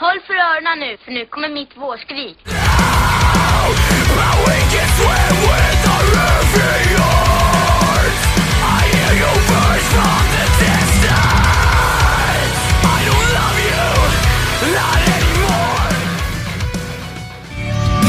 Håll 0.00 0.20
för 0.26 0.34
öronen 0.34 0.78
nu, 0.78 0.96
för 0.96 1.12
nu 1.12 1.26
kommer 1.26 1.48
mitt 1.48 1.76
vårskrik. 1.76 2.38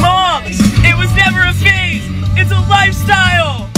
Moms! 0.01 0.59
It 0.85 0.95
was 0.95 1.15
never 1.15 1.41
a 1.41 1.53
phase! 1.53 2.05
It's 2.37 2.51
a 2.51 2.61
lifestyle! 2.69 3.68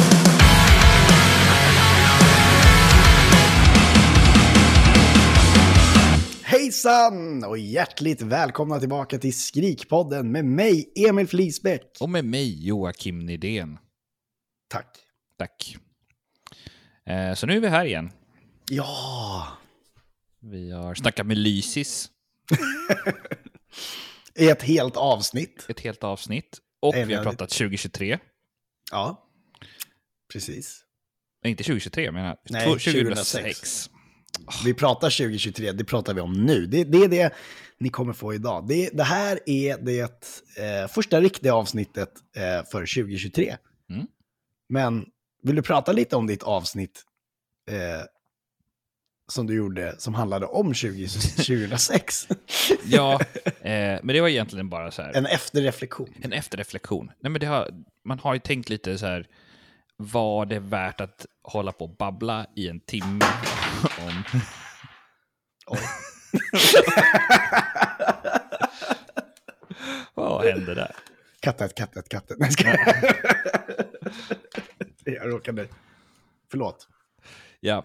Hejsan 6.71 7.43
och 7.43 7.57
hjärtligt 7.57 8.21
välkomna 8.21 8.79
tillbaka 8.79 9.17
till 9.17 9.37
Skrikpodden 9.37 10.31
med 10.31 10.45
mig, 10.45 10.91
Emil 10.95 11.27
Flisbäck. 11.27 11.97
Och 11.99 12.09
med 12.09 12.25
mig 12.25 12.67
Joakim 12.67 13.19
Nydén. 13.19 13.77
Tack. 14.67 14.97
Tack. 15.37 15.77
Eh, 17.05 17.33
så 17.33 17.47
nu 17.47 17.55
är 17.57 17.59
vi 17.59 17.67
här 17.67 17.85
igen. 17.85 18.11
Ja, 18.69 19.47
Vi 20.39 20.71
har 20.71 20.95
snackat 20.95 21.27
med 21.27 21.37
Lysis 21.37 22.09
i 24.35 24.49
ett 24.49 24.61
helt 24.61 24.97
avsnitt. 24.97 25.65
ett 25.69 25.79
helt 25.79 26.03
avsnitt. 26.03 26.59
Och 26.79 26.95
vi 26.95 27.13
har 27.13 27.23
pratat 27.23 27.49
2023. 27.49 28.19
Ja, 28.91 29.29
precis. 30.33 30.83
Nej, 31.43 31.51
inte 31.51 31.63
2023 31.63 32.11
menar 32.11 32.27
jag. 32.27 32.37
Nej, 32.49 32.65
2006. 32.65 33.89
Vi 34.65 34.73
pratar 34.73 35.09
2023, 35.09 35.71
det 35.71 35.83
pratar 35.83 36.13
vi 36.13 36.21
om 36.21 36.45
nu. 36.45 36.65
Det, 36.65 36.83
det 36.83 36.97
är 36.97 37.07
det 37.07 37.33
ni 37.77 37.89
kommer 37.89 38.13
få 38.13 38.33
idag. 38.33 38.67
Det, 38.67 38.89
det 38.93 39.03
här 39.03 39.39
är 39.45 39.77
det 39.77 40.01
eh, 40.57 40.87
första 40.87 41.21
riktiga 41.21 41.53
avsnittet 41.53 42.09
eh, 42.35 42.69
för 42.71 42.79
2023. 42.79 43.57
Mm. 43.89 44.07
Men 44.69 45.05
vill 45.43 45.55
du 45.55 45.61
prata 45.61 45.91
lite 45.91 46.15
om 46.15 46.27
ditt 46.27 46.43
avsnitt 46.43 47.03
eh, 47.69 48.05
som 49.31 49.47
du 49.47 49.55
gjorde 49.55 49.95
som 49.97 50.13
handlade 50.13 50.45
om 50.45 50.73
20, 50.73 51.07
2006? 51.07 52.27
Ja, 52.85 53.19
eh, 53.43 53.99
men 54.03 54.07
det 54.07 54.21
var 54.21 54.27
egentligen 54.27 54.69
bara 54.69 54.91
så 54.91 55.01
här. 55.01 55.13
en 55.13 55.25
efterreflektion. 55.25 56.13
En 56.21 56.33
efterreflektion. 56.33 57.11
Nej, 57.19 57.31
men 57.31 57.47
har, 57.47 57.69
man 58.05 58.19
har 58.19 58.33
ju 58.33 58.39
tänkt 58.39 58.69
lite 58.69 58.97
så 58.97 59.05
här, 59.05 59.27
var 60.01 60.45
det 60.45 60.59
värt 60.59 61.01
att 61.01 61.25
hålla 61.43 61.71
på 61.71 61.85
och 61.85 61.95
babbla 61.95 62.45
i 62.55 62.67
en 62.67 62.79
timme 62.79 63.25
om... 63.99 64.23
Oj. 65.67 65.79
Vad 70.13 70.45
hände 70.45 70.75
där? 70.75 70.95
Kattet, 71.39 71.75
kattet, 71.75 72.09
kattet. 72.09 72.37
Nej, 72.39 72.51
ska 72.51 72.67
jag... 72.67 72.77
jag 75.15 75.29
råkade... 75.29 75.67
Förlåt. 76.51 76.87
Ja. 77.59 77.77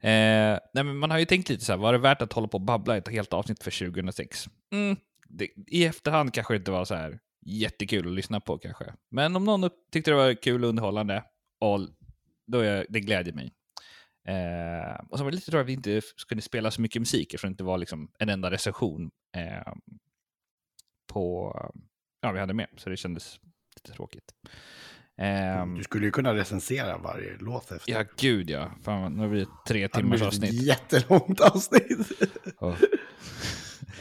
Eh, 0.00 0.58
nej, 0.72 0.84
men 0.84 0.96
man 0.96 1.10
har 1.10 1.18
ju 1.18 1.24
tänkt 1.24 1.48
lite 1.48 1.64
så 1.64 1.72
här, 1.72 1.78
var 1.78 1.92
det 1.92 1.98
värt 1.98 2.22
att 2.22 2.32
hålla 2.32 2.48
på 2.48 2.56
och 2.56 2.64
babbla 2.64 2.96
ett 2.96 3.08
helt 3.08 3.32
avsnitt 3.32 3.62
för 3.62 3.86
2006? 3.90 4.48
Mm, 4.72 4.96
det, 5.28 5.48
I 5.66 5.84
efterhand 5.84 6.34
kanske 6.34 6.54
det 6.54 6.58
inte 6.58 6.70
var 6.70 6.84
så 6.84 6.94
här 6.94 7.18
jättekul 7.46 8.06
att 8.06 8.12
lyssna 8.14 8.40
på 8.40 8.58
kanske. 8.58 8.84
Men 9.10 9.36
om 9.36 9.44
någon 9.44 9.70
tyckte 9.92 10.10
det 10.10 10.16
var 10.16 10.34
kul 10.34 10.64
och 10.64 10.68
underhållande, 10.68 11.24
och 11.58 11.80
då 12.46 12.58
är, 12.60 12.86
det 12.88 13.00
glädjer 13.00 13.34
mig. 13.34 13.52
Eh, 14.28 15.00
och 15.08 15.18
så 15.18 15.24
var 15.24 15.30
det 15.30 15.34
lite 15.34 15.50
tråkigt 15.50 15.62
att 15.64 15.68
vi 15.68 15.72
inte 15.72 16.00
skulle 16.16 16.42
spela 16.42 16.70
så 16.70 16.80
mycket 16.80 17.02
musik, 17.02 17.34
eftersom 17.34 17.50
det 17.50 17.52
inte 17.52 17.64
var 17.64 17.78
liksom 17.78 18.10
en 18.18 18.28
enda 18.28 18.50
recension 18.50 19.10
eh, 19.36 19.72
på, 21.12 21.52
ja, 22.20 22.32
vi 22.32 22.40
hade 22.40 22.54
med, 22.54 22.66
så 22.76 22.90
det 22.90 22.96
kändes 22.96 23.40
lite 23.76 23.92
tråkigt. 23.96 24.34
Eh, 25.18 25.66
Du 25.76 25.82
skulle 25.82 26.04
ju 26.06 26.10
kunna 26.10 26.34
recensera 26.34 26.98
varje 26.98 27.36
låt 27.40 27.72
efter. 27.72 27.92
Ja, 27.92 28.04
gud 28.18 28.50
ja. 28.50 28.70
Fan, 28.82 29.12
nu 29.16 29.28
blir 29.28 29.40
det 29.40 29.50
tre 29.68 29.78
Det 29.80 29.94
hade 29.94 30.02
timmars 30.04 30.20
blivit 30.20 30.34
ett 30.34 30.42
avsnitt. 30.44 30.62
jättelångt 30.62 31.40
avsnitt. 31.40 32.10
Och- 32.56 32.76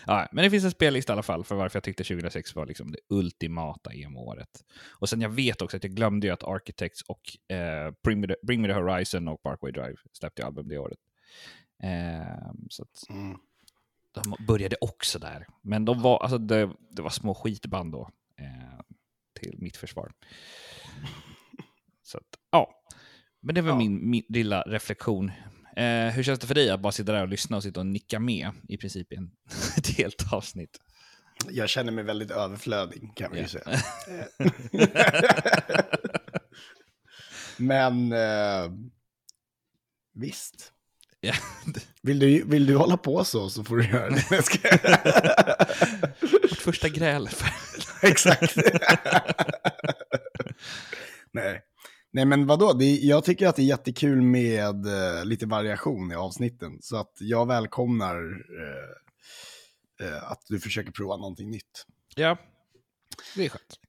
ja, 0.08 0.28
men 0.32 0.44
det 0.44 0.50
finns 0.50 0.64
en 0.64 0.72
spellista 0.72 1.12
i 1.12 1.14
alla 1.14 1.24
fall 1.24 1.44
för 1.44 1.56
varför 1.56 1.78
jag 1.78 1.84
tyckte 1.84 2.04
2006 2.04 2.56
var 2.56 2.66
liksom 2.66 2.92
det 2.92 2.98
ultimata 3.10 3.94
emo-året. 3.94 4.50
Och 5.00 5.10
sen 5.10 5.22
jag 5.22 5.30
vet 5.30 5.62
också 5.62 5.78
att 5.78 5.84
jag 5.84 5.94
glömde 5.94 6.28
ju 6.28 6.34
att 6.34 6.44
Architects 6.44 7.02
och 7.02 7.56
eh, 7.56 7.94
Bring, 8.04 8.20
Me 8.22 8.28
the, 8.28 8.36
Bring 8.44 8.62
Me 8.62 8.68
the 8.68 8.74
Horizon 8.74 9.28
och 9.28 9.44
Parkway 9.44 9.72
Drive 9.72 9.96
släppte 10.14 10.46
album 10.46 10.68
det 10.68 10.78
året. 10.78 11.00
Eh, 11.84 12.52
så 12.70 12.84
att 12.84 13.10
Mm. 13.10 13.38
de 14.14 14.46
började 14.46 14.76
också 14.82 15.20
där. 15.20 15.48
Men 15.62 15.86
de 15.86 16.02
var, 16.02 16.20
alltså 16.24 16.38
det, 16.38 16.70
det 16.90 17.02
var 17.02 17.10
små 17.10 17.36
skitband 17.36 17.92
då, 17.92 18.10
eh, 18.40 18.80
till 19.40 19.56
mitt 19.60 19.78
försvar. 19.78 20.12
Så 22.04 22.18
att, 22.18 22.24
ja. 22.52 22.82
Men 23.40 23.56
det 23.56 23.62
var 23.62 23.70
Ja. 23.70 23.78
min, 23.78 24.10
min 24.10 24.24
lilla 24.30 24.62
reflektion. 24.62 25.32
Eh, 25.78 26.08
hur 26.14 26.24
känns 26.24 26.40
det 26.40 26.48
för 26.48 26.56
dig 26.56 26.70
att 26.70 26.80
bara 26.80 26.92
sitta 26.92 27.12
där 27.12 27.22
och 27.22 27.28
lyssna 27.28 27.58
och 27.58 27.64
sitta 27.64 27.80
och 27.80 27.86
nicka 27.86 28.20
med 28.20 28.52
i 28.70 28.78
princip 28.78 29.14
i 29.14 29.16
en, 29.16 29.32
ett 29.78 29.88
helt 29.88 30.34
avsnitt? 30.34 30.78
Jag 31.50 31.70
känner 31.70 31.92
mig 31.92 32.04
väldigt 32.04 32.32
överflödig 32.32 33.12
kan 33.16 33.32
vi 33.32 33.38
ju 33.38 33.44
Ja. 33.44 33.48
säga. 33.50 33.80
Men 37.58 38.12
eh, 38.12 38.72
visst. 40.14 40.72
Ja. 41.20 41.34
Vill 42.02 42.20
du, 42.20 42.44
vill 42.44 42.66
du 42.66 42.76
hålla 42.76 42.98
på 42.98 43.24
så 43.24 43.50
så 43.50 43.64
får 43.64 43.78
du 43.78 43.88
göra 43.90 44.10
det. 44.10 44.32
Vårt 46.42 46.58
första 46.60 46.90
gräl. 46.90 47.30
Exakt. 48.02 48.56
Nej. 51.32 51.62
Nej, 52.16 52.26
men 52.26 52.46
vadå? 52.46 52.74
Det, 52.74 52.86
jag 52.86 53.24
tycker 53.24 53.48
att 53.48 53.56
det 53.56 53.62
är 53.62 53.66
jättekul 53.66 54.22
med 54.22 54.86
eh, 54.86 55.26
lite 55.26 55.46
variation 55.46 56.12
i 56.12 56.16
avsnitten. 56.16 56.78
Så 56.82 56.98
att 56.98 57.14
jag 57.20 57.48
välkomnar 57.48 58.16
eh, 58.62 60.08
eh, 60.08 60.32
att 60.32 60.42
du 60.48 60.60
försöker 60.60 60.92
prova 60.92 61.18
någonting 61.18 61.52
nytt. 61.52 61.86
ja, 62.16 62.38
det 63.36 63.46
är 63.46 63.50
skönt. 63.50 63.80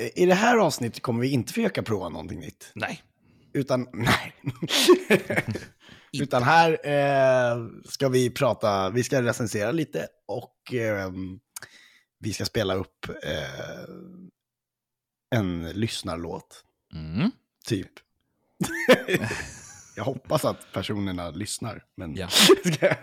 Eh, 0.00 0.22
I 0.22 0.26
det 0.26 0.34
här 0.34 0.56
avsnittet 0.56 1.02
kommer 1.02 1.20
vi 1.20 1.30
inte 1.30 1.52
försöka 1.52 1.82
prova 1.82 2.08
någonting 2.08 2.40
nytt. 2.40 2.72
Nej. 2.74 3.02
Utan, 3.52 3.86
nej. 3.92 4.34
Utan 6.22 6.42
här 6.42 6.78
eh, 6.84 7.66
ska 7.84 8.08
vi 8.08 8.30
prata, 8.30 8.90
vi 8.90 9.04
ska 9.04 9.22
recensera 9.22 9.72
lite 9.72 10.06
och 10.26 10.74
eh, 10.74 11.10
vi 12.18 12.32
ska 12.32 12.44
spela 12.44 12.74
upp 12.74 13.06
en 15.34 15.70
lyssnarlåt, 15.70 16.64
Mm. 16.94 17.30
Typ. 17.66 17.90
Jag 19.96 20.04
hoppas 20.04 20.44
att 20.44 20.72
personerna 20.72 21.30
lyssnar, 21.30 21.84
men 21.94 22.16
Ja. 22.16 22.28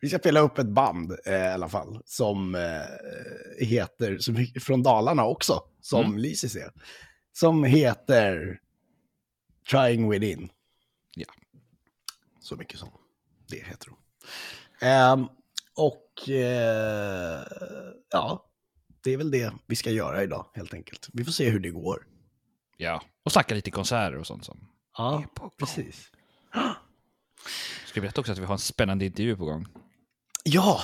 vi 0.00 0.08
ska 0.08 0.18
spela 0.18 0.40
upp 0.40 0.58
ett 0.58 0.66
band 0.66 1.16
eh, 1.26 1.34
i 1.34 1.52
alla 1.52 1.68
fall, 1.68 2.02
som 2.04 2.54
eh, 2.54 3.66
heter, 3.66 4.18
som, 4.18 4.46
från 4.60 4.82
Dalarna 4.82 5.24
också, 5.24 5.62
som 5.80 6.04
Mm. 6.04 6.18
Lysis 6.18 6.56
är, 6.56 6.72
som 7.32 7.64
heter 7.64 8.60
Trying 9.70 10.10
Within. 10.10 10.50
Ja. 11.14 11.26
Så 12.40 12.56
mycket 12.56 12.78
som 12.78 12.88
det 13.48 13.64
heter 13.64 13.88
de. 13.88 13.96
Ehm, 14.86 15.26
och 15.76 16.28
eh, 16.28 17.42
ja, 18.10 18.46
det 19.04 19.12
är 19.12 19.16
väl 19.16 19.30
det 19.30 19.52
vi 19.66 19.76
ska 19.76 19.90
göra 19.90 20.22
idag 20.22 20.46
helt 20.54 20.74
enkelt. 20.74 21.08
Vi 21.12 21.24
får 21.24 21.32
se 21.32 21.50
hur 21.50 21.60
det 21.60 21.70
går. 21.70 22.06
Ja. 22.80 23.02
Och 23.24 23.32
snacka 23.32 23.54
lite 23.54 23.70
konserter 23.70 24.18
och 24.18 24.26
sånt. 24.26 24.44
Som. 24.44 24.68
Ja, 24.96 25.24
precis. 25.58 26.10
Ska 27.86 27.98
jag 27.98 28.02
berätta 28.02 28.20
också 28.20 28.32
att 28.32 28.38
vi 28.38 28.44
har 28.44 28.54
en 28.54 28.58
spännande 28.58 29.04
intervju 29.04 29.36
på 29.36 29.44
gång? 29.44 29.66
Ja, 30.44 30.80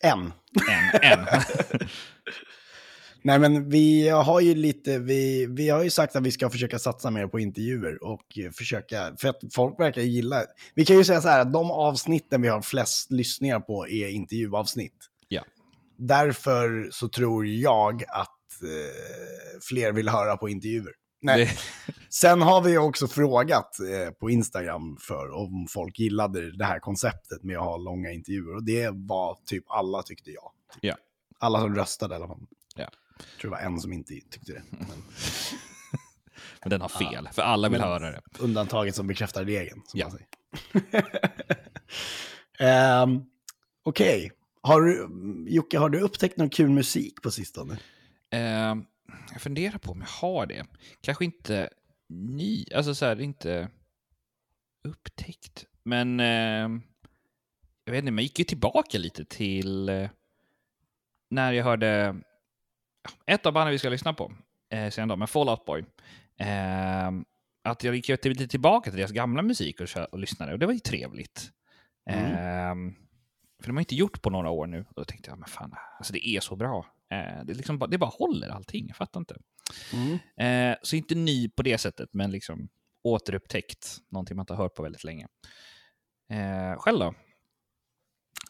en. 0.00 0.32
En. 1.02 1.12
en. 1.12 1.26
Nej, 3.26 3.38
men 3.38 3.70
vi 3.70 4.08
har 4.08 4.40
ju 4.40 4.54
lite, 4.54 4.98
vi, 4.98 5.46
vi 5.46 5.68
har 5.68 5.82
ju 5.82 5.90
sagt 5.90 6.16
att 6.16 6.22
vi 6.22 6.32
ska 6.32 6.50
försöka 6.50 6.78
satsa 6.78 7.10
mer 7.10 7.26
på 7.26 7.40
intervjuer 7.40 8.04
och 8.04 8.38
försöka, 8.58 9.16
för 9.18 9.28
att 9.28 9.40
folk 9.54 9.80
verkar 9.80 10.02
gilla, 10.02 10.44
vi 10.74 10.84
kan 10.84 10.96
ju 10.96 11.04
säga 11.04 11.20
så 11.20 11.28
här 11.28 11.40
att 11.40 11.52
de 11.52 11.70
avsnitten 11.70 12.42
vi 12.42 12.48
har 12.48 12.62
flest 12.62 13.10
lyssningar 13.10 13.60
på 13.60 13.88
är 13.88 14.08
intervjuavsnitt. 14.08 14.96
Ja. 15.28 15.42
Därför 15.98 16.88
så 16.92 17.08
tror 17.08 17.46
jag 17.46 18.04
att 18.08 18.35
eh, 18.62 19.60
fler 19.68 19.92
vill 19.92 20.08
höra 20.08 20.36
på 20.36 20.48
intervjuer. 20.48 20.92
Nej. 21.20 21.58
Sen 22.10 22.42
har 22.42 22.62
vi 22.62 22.78
också 22.78 23.08
frågat 23.08 23.78
eh, 23.80 24.10
på 24.10 24.30
Instagram 24.30 24.96
för 25.00 25.30
om 25.30 25.66
folk 25.70 25.98
gillade 25.98 26.56
det 26.58 26.64
här 26.64 26.78
konceptet 26.78 27.42
med 27.42 27.58
att 27.58 27.64
ha 27.64 27.76
långa 27.76 28.10
intervjuer. 28.10 28.54
Och 28.54 28.64
det 28.64 28.90
var 28.92 29.38
typ 29.46 29.64
alla 29.68 30.02
tyckte 30.02 30.30
ja. 30.30 30.52
Ja. 30.80 30.96
Alla 31.38 31.60
som 31.60 31.74
röstade 31.74 32.14
i 32.14 32.16
alla 32.16 32.26
fall. 32.26 32.46
Ja. 32.76 32.90
Jag 33.18 33.40
tror 33.40 33.50
det 33.50 33.56
var 33.56 33.62
en 33.62 33.80
som 33.80 33.92
inte 33.92 34.12
tyckte 34.30 34.52
det. 34.52 34.62
Men 34.70 34.86
men 36.62 36.70
den 36.70 36.80
har 36.80 36.88
fel, 36.88 37.28
för 37.32 37.42
alla 37.42 37.68
vill 37.68 37.80
Men- 37.80 37.88
höra 37.88 38.10
det. 38.10 38.20
undantaget 38.38 38.94
som 38.94 39.06
bekräftar 39.06 39.44
regeln. 39.44 39.82
Som 39.86 40.00
Ja. 40.00 40.10
Ehm, 42.58 43.22
Okej, 43.82 44.32
Har 44.62 44.80
du, 44.80 45.08
Jocke, 45.50 45.78
har 45.78 45.88
du 45.88 46.00
upptäckt 46.00 46.36
någon 46.36 46.50
kul 46.50 46.70
musik 46.70 47.22
på 47.22 47.30
sistone? 47.30 47.78
Eh, 48.30 48.76
jag 49.32 49.40
funderar 49.40 49.78
på 49.78 49.92
om 49.92 50.00
jag 50.00 50.28
har 50.28 50.46
det. 50.46 50.66
Kanske 51.00 51.24
inte 51.24 51.70
ny, 52.08 52.64
alltså 52.74 52.94
så 52.94 53.06
här, 53.06 53.20
inte 53.20 53.68
upptäckt. 54.84 55.66
Men 55.82 56.20
eh, 56.20 56.80
jag 57.84 57.92
vet 57.92 57.98
inte, 57.98 58.10
man 58.10 58.22
gick 58.22 58.38
ju 58.38 58.44
tillbaka 58.44 58.98
lite 58.98 59.24
till 59.24 59.88
eh, 59.88 60.10
när 61.30 61.52
jag 61.52 61.64
hörde 61.64 62.16
ett 63.26 63.46
av 63.46 63.52
banden 63.52 63.72
vi 63.72 63.78
ska 63.78 63.88
lyssna 63.88 64.14
på 64.14 64.32
eh, 64.70 64.90
sen 64.90 65.08
då, 65.08 65.16
med 65.16 65.30
Fall 65.30 65.48
Out 65.48 65.64
Boy. 65.64 65.84
Eh, 66.38 67.10
att 67.64 67.84
jag 67.84 67.94
gick 67.94 68.08
lite 68.08 68.48
tillbaka 68.48 68.90
till 68.90 68.98
deras 68.98 69.12
gamla 69.12 69.42
musik 69.42 69.80
och, 69.80 69.88
och 70.12 70.18
lyssnade 70.18 70.52
och 70.52 70.58
det 70.58 70.66
var 70.66 70.72
ju 70.72 70.78
trevligt. 70.78 71.50
Eh, 72.10 72.74
för 73.60 73.66
de 73.66 73.76
har 73.76 73.80
inte 73.80 73.94
gjort 73.94 74.22
på 74.22 74.30
några 74.30 74.50
år 74.50 74.66
nu. 74.66 74.80
Och 74.88 74.94
då 74.96 75.04
tänkte 75.04 75.30
jag, 75.30 75.38
men 75.38 75.48
fan, 75.48 75.74
alltså 75.98 76.12
det 76.12 76.28
är 76.28 76.40
så 76.40 76.56
bra. 76.56 76.86
Eh, 77.10 77.44
det, 77.44 77.54
liksom, 77.54 77.78
bara- 77.78 77.90
det 77.90 77.98
bara 77.98 78.10
håller 78.10 78.48
allting, 78.48 78.84
jag 78.88 78.96
fattar 78.96 79.20
inte. 79.20 79.36
Eh, 80.44 80.76
så 80.82 80.96
inte 80.96 81.14
ny 81.14 81.48
på 81.48 81.62
det 81.62 81.78
sättet, 81.78 82.08
men 82.12 82.30
liksom 82.30 82.68
återupptäckt. 83.04 83.96
Någonting 84.08 84.36
man 84.36 84.42
inte 84.42 84.52
har 84.54 84.62
hört 84.62 84.74
på 84.74 84.82
väldigt 84.82 85.04
länge. 85.04 85.26
Eh, 86.30 86.78
själv 86.78 86.98
då? 86.98 87.14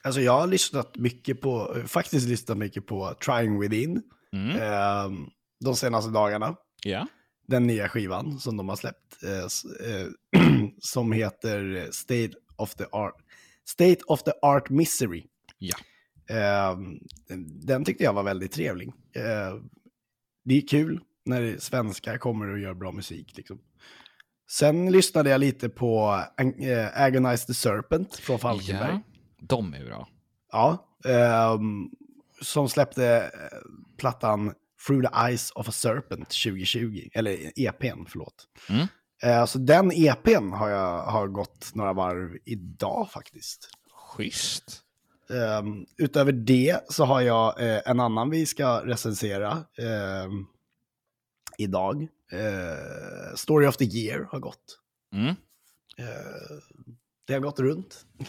Alltså 0.03 0.21
jag 0.21 0.41
har 0.41 0.47
lyssnat 0.47 0.97
mycket 0.97 1.41
på, 1.41 1.83
faktiskt 1.87 2.29
lyssnat 2.29 2.59
mycket 2.59 2.87
på 2.87 3.15
Trying 3.27 3.61
Within 3.61 4.03
Mm. 4.33 4.51
eh, 4.57 5.19
de 5.65 5.77
senaste 5.77 6.11
dagarna. 6.11 6.57
Ja. 6.85 7.07
Den 7.49 7.67
nya 7.67 7.89
skivan 7.89 8.39
som 8.41 8.57
de 8.57 8.69
har 8.69 8.77
släppt. 8.77 9.23
Eh, 9.25 9.39
eh, 9.91 10.09
som 10.81 11.13
heter 11.13 11.89
State 11.93 12.31
of 12.57 12.75
the 12.75 12.85
Art, 12.93 13.15
State 13.69 13.99
of 14.07 14.23
the 14.23 14.33
Art 14.43 14.71
Misery. 14.71 15.25
Ja. 15.59 15.77
Eh, 16.31 16.79
den 17.67 17.85
tyckte 17.85 18.05
jag 18.05 18.13
var 18.13 18.23
väldigt 18.23 18.53
trevlig. 18.53 18.89
Eh, 19.17 19.55
det 20.45 20.57
är 20.57 20.69
kul 20.69 21.01
när 21.25 21.59
svenskar 21.59 22.19
kommer 22.19 22.49
och 22.49 22.59
gör 22.59 22.75
bra 22.75 22.93
musik. 22.93 23.37
Liksom. 23.37 23.61
Sen 24.51 24.93
lyssnade 24.93 25.31
jag 25.31 25.41
lite 25.41 25.69
på 25.69 26.23
äh, 26.61 27.03
Agonize 27.03 27.47
the 27.47 27.55
Serpent 27.55 28.17
från 28.17 28.39
Falkenberg. 28.39 28.93
ja. 28.93 29.03
De 29.41 29.75
är 29.75 29.85
bra. 29.85 30.09
Ja, 30.53 30.99
ehm, 31.05 31.91
som 32.43 32.69
släppte 32.69 33.31
eh, 33.35 33.59
plattan 33.99 34.55
Through 34.87 35.09
the 35.09 35.27
Eyes 35.27 35.51
of 35.51 35.69
a 35.69 35.73
Serpent 35.73 36.29
2020, 36.29 37.09
eller 37.13 37.53
EPn, 37.57 38.05
förlåt. 38.09 38.49
Mm. 38.71 38.87
Eh, 39.23 39.45
så 39.47 39.59
den 39.59 39.93
EPn 39.95 40.53
har 40.53 40.69
jag 40.71 41.03
har 41.03 41.27
gått 41.29 41.71
några 41.75 41.93
varv 41.93 42.37
idag 42.45 43.11
faktiskt. 43.11 43.69
Schysst. 43.93 44.83
Ehm, 45.31 45.87
utöver 45.97 46.33
det 46.33 46.81
så 46.89 47.05
har 47.05 47.21
jag 47.21 47.61
eh, 47.63 47.81
en 47.87 48.01
annan 48.01 48.31
vi 48.31 48.47
ska 48.47 48.87
recensera 48.87 49.65
ehm, 49.79 50.47
idag. 51.59 52.09
Eh, 52.33 53.35
Story 53.37 53.67
of 53.67 53.77
the 53.77 53.85
Year 53.85 54.29
har 54.31 54.39
gått. 54.39 54.79
Mm. 55.13 55.35
Det 57.27 57.33
har 57.33 57.41
gått 57.41 57.61
runt. 57.61 58.07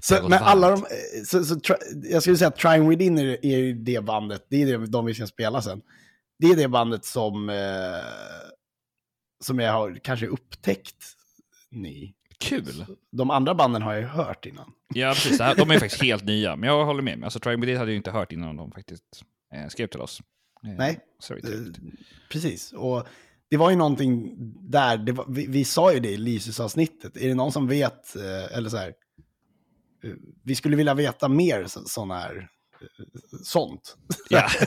Så, 0.00 0.20
gått 0.20 0.30
men 0.30 0.42
alla 0.42 0.70
de, 0.70 0.84
så, 1.26 1.44
så, 1.44 1.54
try- 1.54 2.10
jag 2.10 2.22
skulle 2.22 2.36
säga 2.36 2.48
att 2.48 2.56
Trying 2.56 2.88
Within 2.88 3.18
är, 3.18 3.46
är 3.46 3.74
det 3.74 4.04
bandet, 4.04 4.46
det 4.48 4.62
är 4.62 4.78
det, 4.78 4.86
de 4.86 5.04
vi 5.04 5.14
ska 5.14 5.26
spela 5.26 5.62
sen. 5.62 5.82
Det 6.38 6.46
är 6.46 6.56
det 6.56 6.68
bandet 6.68 7.04
som, 7.04 7.48
som 9.40 9.58
jag 9.58 9.72
har 9.72 9.98
kanske 10.02 10.26
upptäckt 10.26 11.04
ny. 11.70 12.12
Kul. 12.38 12.84
De 13.12 13.30
andra 13.30 13.54
banden 13.54 13.82
har 13.82 13.92
jag 13.92 14.00
ju 14.00 14.06
hört 14.06 14.46
innan. 14.46 14.72
Ja, 14.94 15.12
precis. 15.14 15.38
De 15.38 15.70
är 15.70 15.78
faktiskt 15.80 16.02
helt 16.02 16.24
nya. 16.24 16.56
Men 16.56 16.68
jag 16.68 16.84
håller 16.84 17.02
med. 17.02 17.24
Alltså, 17.24 17.38
Trying 17.38 17.60
With 17.60 17.72
It 17.72 17.78
hade 17.78 17.90
jag 17.90 17.96
inte 17.96 18.10
hört 18.10 18.32
innan 18.32 18.56
de 18.56 18.72
faktiskt 18.72 19.24
eh, 19.54 19.68
skrev 19.68 19.86
till 19.86 20.00
oss. 20.00 20.22
Eh, 20.64 20.70
Nej. 20.78 21.00
Eh. 21.30 21.36
Precis, 22.30 22.72
och 22.72 23.06
det 23.50 23.56
var 23.56 23.70
ju 23.70 23.76
någonting 23.76 24.36
där, 24.70 25.12
var, 25.12 25.26
vi, 25.28 25.46
vi 25.46 25.64
sa 25.64 25.92
ju 25.92 26.00
det 26.00 26.10
i 26.10 26.16
Lysus-avsnittet, 26.16 27.16
är 27.16 27.28
det 27.28 27.34
någon 27.34 27.52
som 27.52 27.68
vet, 27.68 28.16
eh, 28.16 28.56
eller 28.56 28.70
så 28.70 28.76
här, 28.76 28.94
eh, 30.04 30.12
vi 30.44 30.54
skulle 30.54 30.76
vilja 30.76 30.94
veta 30.94 31.28
mer 31.28 31.66
så, 31.66 31.80
sån 31.84 32.10
här, 32.10 32.48
sånt. 33.42 33.96
Ja. 34.28 34.48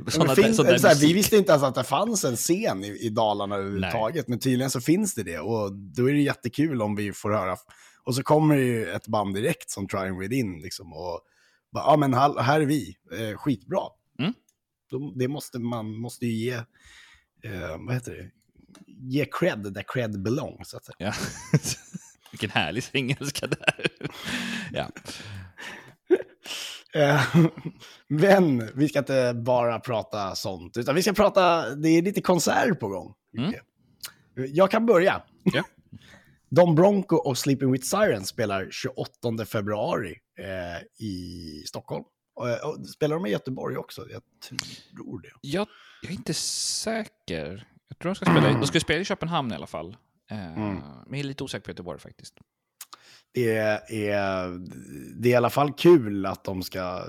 Vi 1.00 1.12
visste 1.12 1.36
inte 1.36 1.52
ens 1.52 1.62
att 1.62 1.74
det 1.74 1.84
fanns 1.84 2.24
en 2.24 2.36
scen 2.36 2.84
i, 2.84 2.88
i 2.88 3.08
Dalarna 3.08 3.56
överhuvudtaget, 3.56 4.28
men 4.28 4.38
tydligen 4.38 4.70
så 4.70 4.80
finns 4.80 5.14
det 5.14 5.22
det. 5.22 5.38
Och 5.38 5.72
då 5.72 6.08
är 6.08 6.12
det 6.12 6.20
jättekul 6.20 6.82
om 6.82 6.96
vi 6.96 7.12
får 7.12 7.30
höra. 7.30 7.56
Och 8.04 8.14
så 8.14 8.22
kommer 8.22 8.56
det 8.56 8.62
ju 8.62 8.90
ett 8.90 9.06
band 9.06 9.34
direkt 9.34 9.70
som 9.70 9.88
Trying 9.88 10.18
Within, 10.18 10.60
liksom, 10.62 10.92
och 10.92 11.20
ja 11.72 11.96
men 11.96 12.14
här, 12.14 12.38
här 12.42 12.60
är 12.60 12.66
vi, 12.66 12.96
eh, 13.12 13.36
skitbra. 13.36 13.82
Mm. 14.18 14.34
Då, 14.90 15.12
det 15.16 15.28
måste 15.28 15.58
man 15.58 15.92
måste 15.96 16.26
ju 16.26 16.32
ge, 16.32 16.54
eh, 17.44 17.76
vad 17.86 17.94
heter 17.94 18.12
det, 18.12 18.30
ge 18.86 19.24
cred 19.24 19.72
där 19.72 19.84
cred 19.88 20.22
belongs, 20.22 20.70
så 20.70 20.76
att 20.76 20.84
säga. 20.84 20.96
Ja. 20.98 21.12
Vilken 22.30 22.50
härlig 22.50 22.84
engelska 22.92 23.46
där. 23.46 23.86
ja. 24.72 24.90
Eh, 26.94 27.36
Men 28.08 28.70
vi 28.74 28.88
ska 28.88 28.98
inte 28.98 29.34
bara 29.34 29.80
prata 29.80 30.34
sånt, 30.34 30.76
utan 30.76 30.94
vi 30.94 31.02
ska 31.02 31.12
prata, 31.12 31.74
det 31.74 31.88
är 31.88 32.02
lite 32.02 32.20
konserter 32.20 32.72
på 32.72 32.88
gång. 32.88 33.14
Mm. 33.38 33.54
Jag 34.34 34.70
kan 34.70 34.86
börja. 34.86 35.22
Ja. 35.44 35.64
Don 36.50 36.74
Bronco 36.74 37.16
och 37.16 37.38
Sleeping 37.38 37.72
with 37.72 37.84
Sirens 37.86 38.28
spelar 38.28 38.68
28 38.70 39.44
februari 39.46 40.16
eh, 40.38 41.04
i 41.06 41.62
Stockholm. 41.66 42.04
Och, 42.34 42.48
och 42.48 42.88
spelar 42.88 43.16
de 43.16 43.26
i 43.26 43.30
Göteborg 43.30 43.76
också? 43.76 44.06
Jag 44.10 44.22
tror 44.48 45.20
det. 45.22 45.30
Jag, 45.40 45.68
jag 46.02 46.12
är 46.12 46.16
inte 46.16 46.34
säker. 46.34 47.68
Jag 47.88 47.98
tror 47.98 48.10
de 48.10 48.14
ska 48.14 48.24
spela, 48.24 48.52
de 48.52 48.66
ska 48.66 48.80
spela 48.80 49.00
i 49.00 49.04
Köpenhamn 49.04 49.52
i 49.52 49.54
alla 49.54 49.66
fall. 49.66 49.96
Eh, 50.30 50.52
Mm. 50.56 50.74
Men 50.76 50.84
jag 51.10 51.18
är 51.18 51.24
lite 51.24 51.44
osäker 51.44 51.64
på 51.64 51.70
Göteborg 51.70 51.98
faktiskt. 52.00 52.34
Det 53.32 53.56
är, 53.56 54.58
det 55.20 55.28
är 55.28 55.32
i 55.32 55.34
alla 55.34 55.50
fall 55.50 55.72
kul 55.72 56.26
att 56.26 56.44
de 56.44 56.62
ska 56.62 57.04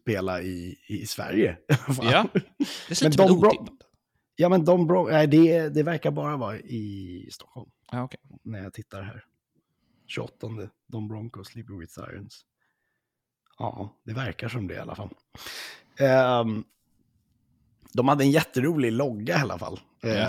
spela 0.00 0.42
i, 0.42 0.78
i 0.86 1.06
Sverige. 1.06 1.56
Ja, 2.02 2.26
det 2.34 3.02
Men 3.02 3.10
lite 3.10 3.22
de 3.22 3.26
de 3.28 3.32
otippat. 3.46 3.68
ja, 4.36 4.48
men 4.48 4.64
Don 4.64 4.86
Bronco, 4.86 5.10
nej, 5.10 5.26
det, 5.26 5.68
det 5.68 5.82
verkar 5.82 6.10
bara 6.10 6.36
vara 6.36 6.58
i 6.58 7.28
Stockholm. 7.32 7.70
Ja, 7.92 8.02
okej. 8.02 8.20
när 8.42 8.62
jag 8.62 8.72
tittar 8.72 9.02
här. 9.02 9.24
28, 10.06 10.48
Don 10.86 11.08
Bronco, 11.08 11.44
Sleeping 11.44 11.78
with 11.78 11.92
Sirens. 11.92 12.44
Ja, 13.58 13.96
det 14.04 14.12
verkar 14.12 14.48
som 14.48 14.66
det 14.68 14.74
i 14.74 14.78
alla 14.78 14.94
fall. 14.94 15.10
Ehm, 15.98 16.64
de 17.94 18.08
hade 18.08 18.24
en 18.24 18.30
jätterolig 18.30 18.92
logga 18.92 19.38
i 19.38 19.40
alla 19.40 19.58
fall. 19.58 19.80
eh, 20.04 20.10
Ja. 20.14 20.28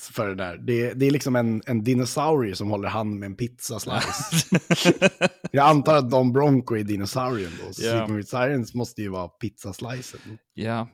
För 0.00 0.28
det 0.28 0.34
där. 0.34 0.56
Det, 0.56 0.92
det 0.92 1.06
är 1.06 1.10
liksom 1.10 1.36
en, 1.36 1.62
en 1.66 1.84
dinosaurie 1.84 2.56
som 2.56 2.70
håller 2.70 2.88
hand 2.88 3.18
med 3.18 3.26
en 3.26 3.36
pizzaslice. 3.36 4.46
jag 5.50 5.68
antar 5.68 5.94
att 5.96 6.10
Don 6.10 6.32
Bronco 6.32 6.74
är 6.76 6.84
dinosaurien 6.84 7.52
då. 7.66 7.72
Så. 7.72 7.82
Sleeping 7.82 8.16
with 8.16 8.30
Sirens 8.30 8.74
måste 8.74 9.02
ju 9.02 9.08
vara 9.08 9.28
pizzaslicen. 9.28 10.20
ja, 10.54 10.88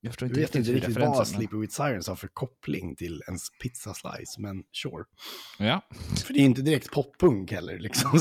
jag 0.00 0.12
förstår 0.12 0.28
Jag 0.28 0.30
inte 0.30 0.40
vet 0.40 0.54
inte 0.54 0.72
riktigt 0.72 0.96
vad 1.04 1.16
men- 1.16 1.26
Sleeping 1.26 1.60
with 1.60 1.74
Sirens 1.74 2.08
har 2.08 2.16
för 2.16 2.28
koppling 2.28 2.96
till 2.96 3.22
en 3.26 3.38
pizzaslice, 3.62 4.36
men 4.38 4.62
sure. 4.82 5.04
Ja, 5.58 5.80
För 6.24 6.32
det 6.34 6.40
är 6.40 6.44
inte 6.44 6.62
direkt 6.62 6.90
poppunk 6.90 7.52
heller. 7.52 7.78
Liksom, 7.78 8.18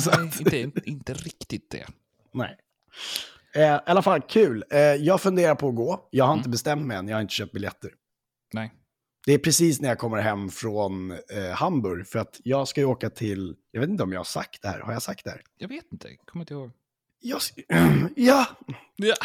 nej, 0.51 0.61
inte, 0.61 0.81
inte 0.89 1.13
riktigt 1.13 1.69
det. 1.71 1.87
Nej. 2.33 2.57
Eh, 3.55 3.61
I 3.61 3.79
alla 3.85 4.01
fall 4.01 4.21
kul. 4.21 4.63
Eh, 4.71 4.79
jag 4.79 5.21
funderar 5.21 5.55
på 5.55 5.69
att 5.69 5.75
gå. 5.75 6.07
Jag 6.11 6.25
har 6.25 6.31
Mm. 6.33 6.39
inte 6.39 6.49
bestämt 6.49 6.85
mig 6.85 6.97
än. 6.97 7.07
Jag 7.07 7.15
har 7.17 7.21
inte 7.21 7.33
köpt 7.33 7.51
biljetter. 7.53 7.91
Nej. 8.53 8.73
Det 9.25 9.33
är 9.33 9.37
precis 9.37 9.81
när 9.81 9.89
jag 9.89 9.99
kommer 9.99 10.21
hem 10.21 10.49
från 10.49 11.11
eh, 11.11 11.51
Hamburg. 11.53 12.07
För 12.07 12.19
att 12.19 12.39
jag 12.43 12.67
ska 12.67 12.81
ju 12.81 12.85
åka 12.87 13.09
till... 13.09 13.55
Jag 13.71 13.81
vet 13.81 13.89
inte 13.89 14.03
om 14.03 14.11
jag 14.11 14.19
har 14.19 14.23
sagt 14.25 14.61
det 14.61 14.67
här. 14.67 14.79
Har 14.79 14.93
jag 14.93 15.01
sagt 15.01 15.23
det 15.23 15.29
här? 15.29 15.41
Jag 15.57 15.67
vet 15.67 15.85
inte, 15.91 16.15
kommer 16.25 16.43
inte 16.43 16.53
ihåg. 16.53 16.71
Jag, 17.19 17.39
ja! 18.15 18.45
Ja. 18.95 19.15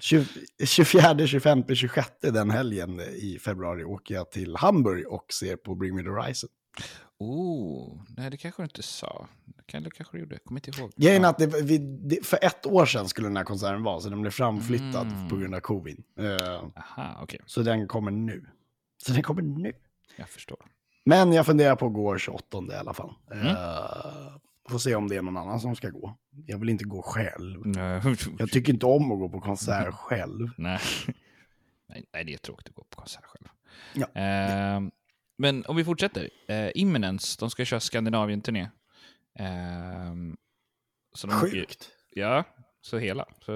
20, 0.00 0.26
24, 0.66 1.26
25, 1.26 1.64
26 1.74 2.08
den 2.20 2.50
helgen 2.50 3.00
i 3.00 3.38
februari 3.44 3.84
åker 3.84 4.14
jag 4.14 4.30
till 4.30 4.56
Hamburg 4.56 5.06
och 5.06 5.32
ser 5.32 5.56
på 5.56 5.74
Bring 5.74 5.94
Me 5.96 6.02
The 6.02 6.08
Horizon. 6.08 6.50
Oh, 7.18 8.02
nej 8.16 8.30
det 8.30 8.36
kanske 8.36 8.62
du 8.62 8.64
inte 8.64 8.82
sa. 8.82 9.28
Det 9.72 9.76
Eller 9.78 9.90
kanske 9.90 10.16
du 10.16 10.20
gjorde, 10.20 10.38
kommer 10.38 10.66
inte 10.66 10.80
ihåg. 10.80 10.92
Grejen 10.96 11.24
är 11.24 11.28
att 11.28 11.38
det, 11.38 11.46
vi, 11.62 11.78
det, 11.78 12.26
för 12.26 12.38
ett 12.42 12.66
år 12.66 12.86
sedan 12.86 13.08
skulle 13.08 13.28
den 13.28 13.36
här 13.36 13.44
konserten 13.44 13.82
vara, 13.82 14.00
så 14.00 14.08
den 14.08 14.20
blev 14.20 14.30
framflyttad 14.30 15.06
Mm. 15.06 15.28
på 15.28 15.36
grund 15.36 15.54
av 15.54 15.60
covid. 15.60 16.02
Eh, 16.18 16.64
Aha, 16.76 17.18
okej. 17.22 17.40
så 17.46 17.62
den 17.62 17.88
kommer 17.88 18.10
nu. 18.10 18.46
Så 19.06 19.12
den 19.12 19.22
kommer 19.22 19.42
nu. 19.42 19.72
Jag 20.16 20.28
förstår. 20.28 20.58
Men 21.04 21.32
jag 21.32 21.46
funderar 21.46 21.76
på 21.76 21.86
att 21.86 21.92
gå 21.94 22.18
28 22.18 22.58
i 22.70 22.74
alla 22.74 22.94
fall. 22.94 23.14
Mm. 23.32 23.46
Eh, 23.46 23.54
får 24.68 24.78
se 24.78 24.94
om 24.94 25.08
det 25.08 25.16
är 25.16 25.22
någon 25.22 25.36
annan 25.36 25.60
som 25.60 25.76
ska 25.76 25.88
gå. 25.90 26.16
Jag 26.46 26.58
vill 26.58 26.68
inte 26.68 26.84
gå 26.84 27.02
själv. 27.02 27.62
Nej. 27.66 28.00
Jag 28.38 28.50
tycker 28.50 28.72
inte 28.72 28.86
om 28.86 29.12
att 29.12 29.18
gå 29.18 29.28
på 29.28 29.40
konsert 29.40 29.94
själv. 29.94 30.48
nej. 30.58 30.78
nej, 32.12 32.24
det 32.24 32.34
är 32.34 32.38
tråkigt 32.38 32.68
att 32.68 32.74
gå 32.74 32.84
på 32.90 32.96
konsert 32.96 33.24
själv. 33.24 33.48
Ja. 33.94 34.20
Ehm, 34.20 34.90
men 35.38 35.64
om 35.66 35.76
vi 35.76 35.84
fortsätter. 35.84 36.30
Uh, 36.50 36.70
Imminence, 36.74 37.36
de 37.40 37.50
ska 37.50 37.64
köra 37.64 37.80
Skandinavien-turné. 37.80 38.68
Ehm, 39.38 40.36
så 41.16 41.26
de 41.26 41.32
Sjukt. 41.40 41.90
Ja, 42.14 42.44
så 42.80 42.98
hela. 42.98 43.26
Så 43.46 43.52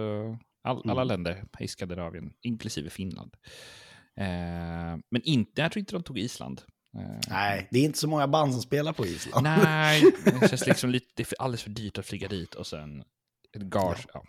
all, 0.62 0.90
alla 0.90 1.02
Mm. 1.02 1.08
länder 1.08 1.44
i 1.60 1.68
Skandinavien, 1.68 2.32
inklusive 2.42 2.90
Finland. 2.90 3.34
Eh, 4.16 4.96
men 5.10 5.22
inte, 5.24 5.60
jag 5.60 5.72
tror 5.72 5.80
inte 5.80 5.92
de 5.94 6.02
tog 6.02 6.18
Island. 6.18 6.62
Eh, 6.98 7.18
Nej, 7.28 7.68
det 7.70 7.78
är 7.78 7.84
inte 7.84 7.98
så 7.98 8.08
många 8.08 8.28
band 8.28 8.52
som 8.52 8.62
spelar 8.62 8.92
på 8.92 9.06
Island. 9.06 9.44
Nej, 9.44 10.02
det 10.40 10.48
känns 10.48 10.66
liksom 10.66 10.90
lite, 10.90 11.06
det 11.16 11.22
är 11.32 11.42
alldeles 11.42 11.62
för 11.62 11.70
dyrt 11.70 11.98
att 11.98 12.06
flyga 12.06 12.28
dit 12.28 12.54
och 12.54 12.66
sen 12.66 13.00
ett 13.56 13.62
gage. 13.62 14.06
Ja. 14.14 14.24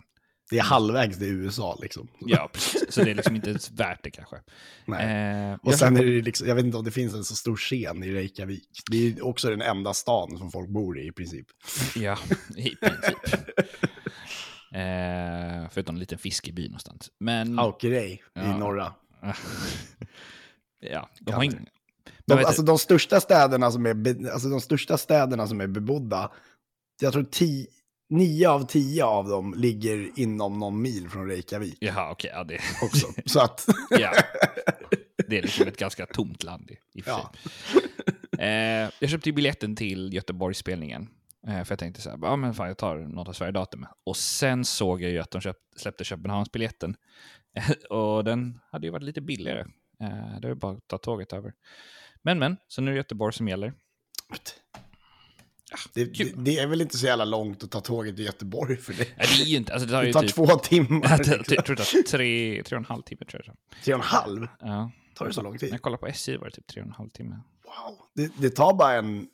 Det 0.50 0.58
är 0.58 0.62
halvvägs 0.62 1.18
till 1.18 1.26
USA 1.28 1.78
liksom. 1.82 2.08
Ja. 2.20 2.50
precis. 2.52 2.84
Så 2.94 3.04
det 3.04 3.10
är 3.10 3.14
liksom 3.14 3.36
inte 3.36 3.50
ens 3.50 3.70
värt 3.70 4.00
det 4.02 4.10
kanske. 4.10 4.36
Eh, 4.36 5.54
Och 5.62 5.74
sen 5.74 5.96
är 5.96 6.04
det 6.04 6.22
liksom, 6.22 6.48
jag 6.48 6.54
vet 6.54 6.64
inte 6.64 6.76
om 6.76 6.84
det 6.84 6.90
finns 6.90 7.14
en 7.14 7.24
så 7.24 7.34
stor 7.34 7.56
scen 7.56 8.02
i 8.04 8.10
Reykjavik. 8.12 8.68
Det 8.90 8.96
är 9.08 9.24
också 9.26 9.50
den 9.50 9.62
enda 9.62 9.94
stan 9.94 10.38
som 10.38 10.50
folk 10.50 10.68
bor 10.68 10.98
i 10.98 11.06
i 11.06 11.12
princip. 11.12 11.46
Ja, 11.96 12.18
i 12.56 12.76
princip. 12.76 13.18
Eh, 14.74 15.68
förutom 15.70 15.94
en 15.94 15.98
liten 16.00 16.18
fiskeby 16.18 16.64
någonstans. 16.68 17.10
Men... 17.20 17.58
Aukerej 17.58 18.12
i 18.12 18.20
Ja. 18.34 18.58
norra. 18.58 18.92
ja, 20.80 21.08
de 21.20 21.32
har 21.32 21.42
Kanske. 21.42 21.58
ing... 21.60 21.68
De, 22.26 22.34
alltså 22.44 22.62
de 22.62 22.78
största 22.78 23.20
städerna 23.20 23.70
som 23.70 23.86
är, 23.86 23.94
be, 23.94 24.32
alltså 24.32 24.48
de 24.48 24.60
största 24.60 24.98
städerna 24.98 25.46
som 25.46 25.60
är 25.60 25.66
bebodda, 25.66 26.30
jag 27.00 27.12
tror 27.12 27.24
ti, 27.24 27.66
nio 28.12 28.48
av 28.48 28.66
tio 28.66 29.04
av 29.04 29.28
dem 29.28 29.54
ligger 29.56 30.10
inom 30.16 30.58
någon 30.58 30.82
mil 30.82 31.08
från 31.08 31.26
Reykjavik 31.28 31.76
Jaha, 31.80 32.10
okej. 32.10 32.30
ja, 32.34 32.44
det, 32.44 32.60
också. 32.82 33.06
Så 33.26 33.40
att, 33.40 33.66
ja. 33.90 34.12
det 35.28 35.38
är 35.38 35.42
liksom 35.42 35.68
ett 35.68 35.76
ganska 35.76 36.06
tomt 36.06 36.42
land 36.42 36.70
i, 36.70 36.98
i 36.98 37.02
och 37.02 37.06
Ja. 37.06 37.32
Eh, 38.38 38.90
jag 38.98 39.10
köpte 39.10 39.28
ju 39.28 39.32
biljetten 39.32 39.76
till 39.76 40.14
Göteborgsspelningen. 40.14 41.08
Eh, 41.46 41.64
för 41.64 41.72
jag 41.72 41.78
tänkte 41.78 42.00
så 42.00 42.10
här, 42.10 42.18
ja 42.22 42.36
men 42.36 42.54
fan 42.54 42.68
jag 42.68 42.78
tar 42.78 42.96
något 42.96 43.28
av 43.28 43.32
Sverigedatumet. 43.32 43.90
Och 44.04 44.16
sen 44.16 44.64
såg 44.64 45.02
jag 45.02 45.10
ju 45.10 45.18
att 45.18 45.30
de 45.30 45.40
köpt, 45.40 45.60
släppte 45.76 46.04
Köpenhamnsbiljetten. 46.04 46.96
och 47.90 48.24
den 48.24 48.60
hade 48.70 48.86
ju 48.86 48.90
varit 48.90 49.02
lite 49.04 49.20
billigare. 49.20 49.60
Eh, 50.00 50.40
det 50.40 50.48
var 50.48 50.54
bara 50.54 50.72
att 50.72 50.88
ta 50.88 50.98
tåget 50.98 51.32
över. 51.32 51.52
Men 52.22 52.38
men, 52.38 52.56
så 52.68 52.82
nu 52.82 52.90
är 52.90 52.92
det 52.92 52.98
Göteborg 52.98 53.32
som 53.32 53.48
gäller. 53.48 53.72
Det, 55.94 56.04
det, 56.04 56.32
det 56.36 56.58
är 56.58 56.66
väl 56.66 56.80
inte 56.80 56.98
så 56.98 57.06
jävla 57.06 57.24
långt 57.24 57.64
att 57.64 57.70
ta 57.70 57.80
tåget 57.80 58.16
till 58.16 58.24
Göteborg 58.24 58.76
för 58.76 58.92
det. 58.92 59.08
Ja, 59.16 59.24
det 59.36 59.42
är 59.42 59.46
ju 59.46 59.56
inte, 59.56 59.72
alltså 59.74 59.86
det 59.86 59.92
tar 59.92 60.00
Det 60.00 60.06
ju 60.06 60.12
tar 60.12 60.20
typ... 60.22 60.34
två 60.34 60.46
timmar. 60.46 61.08
jag 61.10 61.24
tror 61.24 61.76
det 61.76 61.84
tar 61.84 62.02
tre, 62.02 62.62
tre 62.62 62.76
och 62.76 62.80
en 62.80 62.84
halv 62.84 63.02
timme 63.02 63.24
tror 63.30 63.42
jag. 63.46 63.56
Tre 63.84 63.94
och 63.94 64.00
en 64.00 64.06
halv? 64.06 64.48
Ja. 64.60 64.90
Tar 65.14 65.26
det 65.26 65.32
så 65.32 65.42
lång 65.42 65.52
När 65.52 65.58
tid? 65.58 65.72
jag 65.72 65.82
kollade 65.82 66.00
på 66.00 66.06
SJ 66.06 66.36
var 66.36 66.44
det 66.44 66.50
typ 66.50 66.66
tre 66.66 66.80
och 66.82 66.86
en 66.86 66.92
halv 66.94 67.08
timme. 67.10 67.40
Wow. 67.64 67.98
Det, 68.14 68.32
det 68.38 68.50
tar 68.50 68.74
bara 68.74 68.92
en 68.94 69.28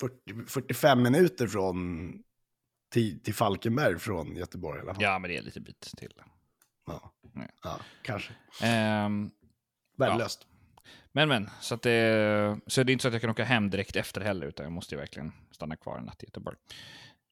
40, 0.00 0.14
45 0.46 1.02
minuter 1.02 1.46
från 1.46 2.12
till, 2.92 3.22
till 3.22 3.34
Falkenberg 3.34 3.98
från 3.98 4.36
Göteborg 4.36 4.78
i 4.78 4.82
alla 4.82 4.94
fall. 4.94 5.02
Ja, 5.02 5.18
men 5.18 5.30
det 5.30 5.36
är 5.36 5.42
lite 5.42 5.60
bit 5.60 5.80
till. 5.96 6.12
Ja, 6.86 7.12
Nej. 7.34 7.48
ja 7.62 7.80
kanske. 8.02 8.32
Ehm, 8.62 9.30
Värdelöst. 9.96 10.46
Men 11.12 11.28
men, 11.28 11.50
så, 11.60 11.74
att 11.74 11.82
det, 11.82 12.60
så 12.66 12.82
det 12.82 12.90
är 12.90 12.92
inte 12.92 13.02
så 13.02 13.08
att 13.08 13.14
jag 13.14 13.20
kan 13.20 13.30
åka 13.30 13.44
hem 13.44 13.70
direkt 13.70 13.96
efter 13.96 14.20
heller, 14.20 14.46
utan 14.46 14.64
jag 14.64 14.72
måste 14.72 14.94
ju 14.94 14.98
verkligen 14.98 15.32
stanna 15.50 15.76
kvar 15.76 15.98
en 15.98 16.04
natt 16.04 16.22
i 16.22 16.26
Göteborg. 16.26 16.56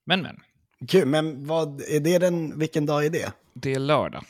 Men 0.04 0.22
men, 0.22 0.40
Kul, 0.88 1.06
men 1.06 1.46
vad, 1.46 1.80
är 1.80 2.00
det 2.00 2.18
den, 2.18 2.58
vilken 2.58 2.86
dag 2.86 3.06
är 3.06 3.10
det? 3.10 3.32
det 3.52 3.72
är 3.74 3.78
lördag. 3.78 4.24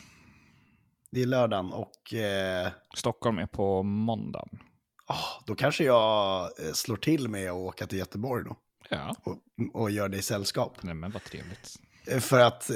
Det 1.11 1.21
är 1.21 1.25
lördagen 1.25 1.71
och 1.73 2.13
eh, 2.13 2.71
Stockholm 2.95 3.37
är 3.37 3.45
på 3.45 3.83
måndagen. 3.83 4.59
ah, 5.05 5.41
då 5.45 5.55
kanske 5.55 5.83
jag 5.83 6.41
eh, 6.43 6.71
slår 6.73 6.97
till 6.97 7.27
med 7.29 7.49
att 7.49 7.55
åka 7.55 7.87
till 7.87 7.97
Göteborg 7.99 8.43
då. 8.45 8.55
Ja, 8.89 9.15
Och, 9.23 9.37
och 9.81 9.91
gör 9.91 10.09
dig 10.09 10.21
sällskap. 10.21 10.77
nej 10.83 10.95
men 10.95 11.11
vad 11.11 11.23
trevligt. 11.23 11.75
Eh, 12.07 12.19
För 12.19 12.39
att 12.39 12.69
eh, 12.69 12.75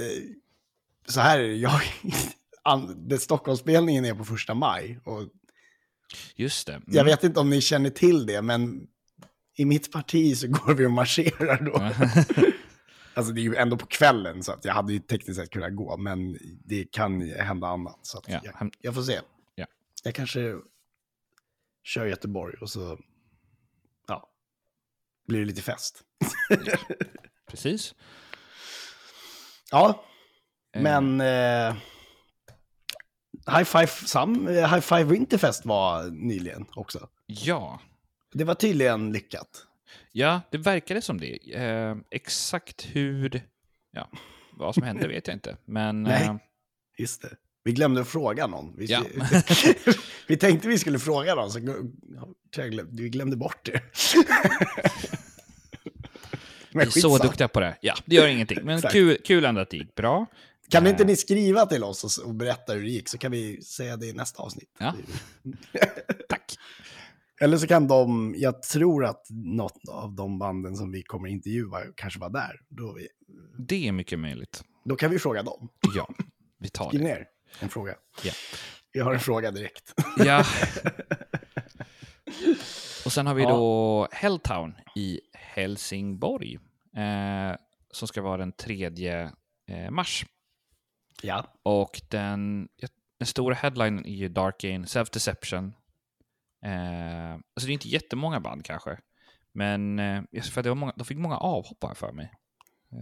så 1.07 1.19
här 1.21 1.39
är 1.39 1.47
det, 1.47 1.55
jag, 1.55 1.81
det 2.95 3.17
Stockholmsspelningen 3.17 4.05
är 4.05 4.13
på 4.13 4.25
första 4.25 4.53
maj. 4.53 4.99
Och 5.03 5.21
Just 6.35 6.67
det. 6.67 6.73
Mm. 6.73 6.85
jag 6.87 7.03
vet 7.03 7.23
inte 7.23 7.39
om 7.39 7.49
ni 7.49 7.61
känner 7.61 7.89
till 7.89 8.25
det, 8.25 8.41
men 8.41 8.87
i 9.57 9.65
mitt 9.65 9.91
parti 9.91 10.37
så 10.37 10.47
går 10.47 10.73
vi 10.73 10.85
och 10.85 10.91
marscherar 10.91 11.61
då. 11.61 11.91
Alltså 13.17 13.33
det 13.33 13.41
är 13.41 13.43
ju 13.43 13.55
ändå 13.55 13.77
på 13.77 13.85
kvällen 13.85 14.43
så 14.43 14.51
att 14.51 14.65
jag 14.65 14.73
hade 14.73 14.93
ju 14.93 14.99
tekniskt 14.99 15.39
sett 15.39 15.49
kunnat 15.49 15.75
gå, 15.75 15.97
men 15.97 16.37
det 16.65 16.91
kan 16.91 17.21
hända 17.21 17.67
annat. 17.67 17.99
Så 18.01 18.21
Ja, 18.27 18.41
jag, 18.43 18.75
jag 18.79 18.95
får 18.95 19.01
se. 19.01 19.19
Ja. 19.55 19.65
Jag 20.03 20.15
kanske 20.15 20.55
kör 21.83 22.05
Göteborg 22.05 22.57
och 22.61 22.69
så 22.69 22.99
ja, 24.07 24.29
blir 25.27 25.39
det 25.39 25.45
lite 25.45 25.61
fest. 25.61 26.03
Precis. 27.49 27.95
Ja, 29.71 30.05
Eh, 30.75 30.81
men 30.81 31.21
eh, 31.21 31.75
High 33.47 33.63
Five, 33.63 33.87
Sam, 33.87 34.47
eh, 34.47 34.53
High 34.73 34.79
Five 34.81 35.03
Winterfest 35.03 35.65
var 35.65 36.03
nyligen 36.11 36.65
också. 36.75 37.07
Ja. 37.25 37.79
Det 38.33 38.43
var 38.43 38.55
tydligen 38.55 39.11
lyckat. 39.11 39.67
Ja, 40.11 40.41
det 40.51 40.57
verkade 40.57 41.01
som 41.01 41.19
det. 41.19 41.53
Eh, 41.53 41.95
exakt 42.11 42.87
hur... 42.91 43.41
Ja, 43.91 44.09
vad 44.53 44.73
som 44.75 44.83
hände 44.83 45.07
vet 45.07 45.27
jag 45.27 45.35
inte. 45.35 45.57
Men... 45.65 46.03
Nej. 46.03 46.23
Eh, 46.25 46.35
Just 46.97 47.21
det. 47.21 47.29
Vi 47.63 47.71
glömde 47.71 48.01
att 48.01 48.07
fråga 48.07 48.47
någon. 48.47 48.73
Vi, 48.77 48.85
Ja. 48.85 49.03
vi 50.27 50.37
tänkte 50.37 50.67
vi 50.67 50.79
skulle 50.79 50.99
fråga 50.99 51.35
någon, 51.35 51.51
så 51.51 51.59
vi 52.91 53.09
glömde 53.09 53.37
bort 53.37 53.65
det. 53.65 53.81
Men 56.71 56.79
vi 56.93 56.99
är 56.99 57.01
så 57.01 57.17
duktiga 57.17 57.47
på 57.47 57.59
det. 57.59 57.77
Ja, 57.81 57.95
det 58.05 58.15
gör 58.15 58.27
ingenting. 58.27 58.59
Men 58.63 58.81
kul, 58.81 59.17
kul 59.25 59.45
ändå 59.45 59.61
att 59.61 59.69
det 59.69 59.77
gick 59.77 59.95
bra. 59.95 60.25
Kan 60.69 60.85
Eh, 60.85 60.89
inte 60.91 61.03
ni 61.03 61.15
skriva 61.15 61.65
till 61.65 61.83
oss 61.83 62.17
och, 62.17 62.35
berätta 62.35 62.73
hur 62.73 62.81
det 62.81 62.89
gick, 62.89 63.09
så 63.09 63.17
kan 63.17 63.31
vi 63.31 63.61
säga 63.61 63.97
det 63.97 64.05
i 64.05 64.13
nästa 64.13 64.43
avsnitt. 64.43 64.69
Ja. 64.79 64.93
Tack. 66.29 66.55
Eller 67.41 67.57
så 67.57 67.67
kan 67.67 67.87
de, 67.87 68.35
jag 68.37 68.61
tror 68.63 69.05
att 69.05 69.25
något 69.29 69.89
av 69.89 70.13
de 70.15 70.39
banden 70.39 70.75
som 70.75 70.91
vi 70.91 71.03
kommer 71.03 71.29
intervjua 71.29 71.79
kanske 71.95 72.19
var 72.19 72.29
där. 72.29 72.59
Då, 72.69 72.93
vi, 72.93 73.07
Det 73.67 73.87
är 73.87 73.91
mycket 73.91 74.19
möjligt. 74.19 74.63
då 74.85 74.95
kan 74.95 75.11
vi 75.11 75.19
fråga 75.19 75.43
dem. 75.43 75.69
Ja, 75.95 76.09
vi 76.59 76.69
tar 76.69 76.87
Skriv 76.89 77.01
det. 77.01 77.07
ner 77.07 77.25
en 77.59 77.69
fråga. 77.69 77.95
Ja. 78.23 78.33
Vi 78.93 78.99
har 78.99 79.13
en 79.13 79.19
fråga 79.19 79.51
direkt. 79.51 79.93
Ja. 80.17 80.45
Och 83.05 83.11
sen 83.13 83.27
har 83.27 83.33
vi 83.33 83.43
Ja. 83.43 83.49
då 83.49 84.07
Helltown 84.11 84.73
i 84.95 85.19
Helsingborg. 85.33 86.55
Eh, 86.97 87.55
som 87.91 88.07
ska 88.07 88.21
vara 88.21 88.37
den 88.37 88.51
3 88.51 88.85
eh, 89.67 89.89
mars. 89.91 90.25
Ja. 91.21 91.53
Och 91.63 92.01
den, 92.09 92.69
den 93.17 93.27
stora 93.27 93.55
headlinen 93.55 94.05
är 94.05 94.15
ju 94.15 94.27
Dark 94.27 94.57
Gain, 94.57 94.87
Self 94.87 95.09
Deception. 95.09 95.73
Eh, 96.65 97.33
alltså 97.33 97.67
det 97.67 97.71
är 97.71 97.73
inte 97.73 97.89
jättemånga 97.89 98.39
band 98.39 98.65
kanske. 98.65 98.99
Men 99.51 99.99
eh, 99.99 100.41
för 100.41 100.63
det 100.63 100.69
var 100.69 100.75
många, 100.75 100.93
de 100.95 101.05
fick 101.05 101.17
många 101.17 101.37
avhoppare 101.37 101.95
för 101.95 102.11
mig. 102.11 102.25
Eh, 102.25 102.35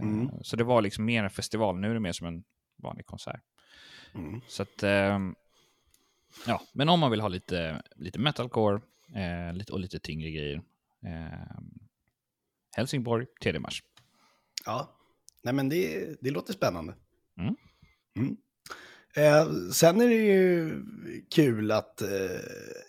Mm. 0.02 0.30
Så 0.42 0.56
det 0.56 0.64
var 0.64 0.82
liksom 0.82 1.04
mer 1.04 1.24
en 1.24 1.30
festival, 1.30 1.78
nu 1.80 1.90
är 1.90 1.94
det 1.94 2.00
mer 2.00 2.12
som 2.12 2.26
en 2.26 2.44
vanlig 2.76 3.06
konsert. 3.06 3.40
Mm. 4.14 4.40
Så 4.48 4.62
att, 4.62 4.82
ehm, 4.82 5.34
ja, 6.46 6.62
men 6.72 6.88
om 6.88 7.00
man 7.00 7.10
vill 7.10 7.20
ha 7.20 7.28
lite, 7.28 7.82
lite 7.96 8.18
metalcore 8.18 8.80
eh, 9.14 9.52
lite, 9.52 9.72
och 9.72 9.80
lite 9.80 9.98
tyngre 9.98 10.30
grejer. 10.30 10.62
Eh, 11.06 11.58
Helsingborg, 12.76 13.26
3 13.42 13.58
mars. 13.58 13.82
Ja, 14.66 14.96
nej 15.42 15.54
men 15.54 15.68
det, 15.68 16.14
det 16.20 16.30
låter 16.30 16.52
spännande. 16.52 16.94
Mm. 17.38 17.56
Mm. 18.16 18.36
Eh, 19.16 19.52
sen 19.72 20.00
är 20.00 20.08
det 20.08 20.14
ju 20.14 20.82
kul 21.34 21.70
att 21.70 22.02
eh, 22.02 22.08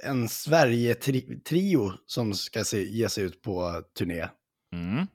en 0.03 0.29
Sverige-trio 0.29 1.91
som 2.05 2.34
ska 2.34 2.63
se, 2.63 2.84
ge 2.84 3.10
sig 3.10 3.24
ut 3.24 3.41
på 3.41 3.84
turné 3.98 4.27
Mm. 4.74 5.08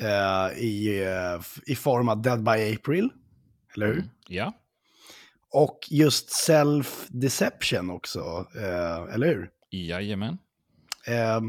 eh, 0.00 0.58
i, 0.58 1.02
eh, 1.04 1.40
i 1.66 1.76
form 1.76 2.08
av 2.08 2.22
Dead 2.22 2.42
by 2.44 2.74
April, 2.74 3.10
eller 3.74 3.86
hur? 3.86 4.04
Ja, 4.28 4.52
Och 5.50 5.78
just 5.90 6.28
Self-Deception 6.48 7.90
också, 7.90 8.46
eh, 8.56 9.14
eller 9.14 9.26
hur? 9.26 9.50
jajamän. 9.70 10.38
Eh, 11.06 11.40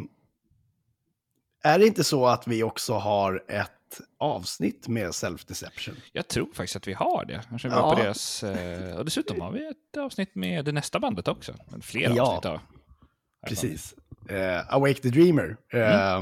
är 1.63 1.79
det 1.79 1.87
inte 1.87 2.03
så 2.03 2.25
att 2.27 2.47
vi 2.47 2.63
också 2.63 2.93
har 2.93 3.43
ett 3.47 3.71
avsnitt 4.19 4.87
med 4.87 5.07
Self-Deception? 5.09 5.93
Jag 6.13 6.27
tror 6.27 6.47
faktiskt 6.53 6.75
att 6.75 6.87
vi 6.87 6.93
har 6.93 7.25
det. 7.25 7.41
Kanske 7.49 7.67
vi 7.67 7.73
Ja. 7.73 7.95
på 7.95 8.01
deras, 8.01 8.43
eh, 8.43 8.95
och 8.97 9.05
dessutom 9.05 9.41
har 9.41 9.51
vi 9.51 9.67
ett 9.67 9.97
avsnitt 9.97 10.35
med 10.35 10.65
det 10.65 10.71
nästa 10.71 10.99
bandet 10.99 11.27
också. 11.27 11.53
Flera 11.81 12.13
Ja. 12.15 12.23
avsnitt 12.23 12.45
av. 12.45 12.59
Precis. 13.47 13.93
Eh, 14.29 14.73
Awake 14.75 15.01
the 15.01 15.09
Dreamer. 15.09 15.57
Eh, 15.73 16.15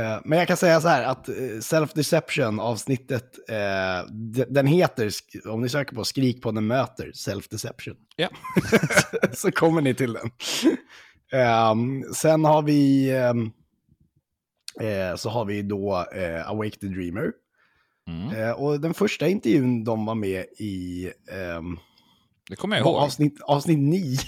eh, 0.00 0.20
men 0.24 0.38
jag 0.38 0.48
kan 0.48 0.56
säga 0.56 0.80
så 0.80 0.88
här 0.88 1.04
att 1.04 1.28
Self-Deception 1.60 2.60
avsnittet, 2.60 3.38
den 4.48 4.66
heter, 4.66 5.10
om 5.48 5.60
ni 5.60 5.68
söker 5.68 5.94
på 5.96 6.04
Skrik 6.04 6.42
på 6.42 6.50
den 6.50 6.66
möter, 6.66 7.06
Self-Deception. 7.14 7.96
Ja. 8.16 8.28
så 9.32 9.52
kommer 9.52 9.80
ni 9.80 9.94
till 9.94 10.12
den. 10.12 10.30
Ehm, 11.32 12.04
sen 12.14 12.44
har 12.44 12.62
vi, 12.62 13.10
ehm, 13.10 13.50
eh, 14.80 15.16
så 15.16 15.30
har 15.30 15.44
vi 15.44 15.62
då 15.62 16.06
eh, 16.14 16.50
Awake 16.50 16.78
the 16.78 16.86
Dreamer. 16.86 17.32
Mm. 18.08 18.36
Eh, 18.36 18.50
och 18.50 18.80
den 18.80 18.94
första 18.94 19.28
intervjun 19.28 19.84
de 19.84 20.06
var 20.06 20.14
med 20.14 20.44
i 20.58 21.10
ehm, 21.32 21.78
Det 22.50 22.56
kommer 22.56 22.76
jag 22.76 22.86
ihåg. 22.86 22.96
avsnitt, 22.96 23.40
avsnitt 23.40 23.78
9. 23.78 24.18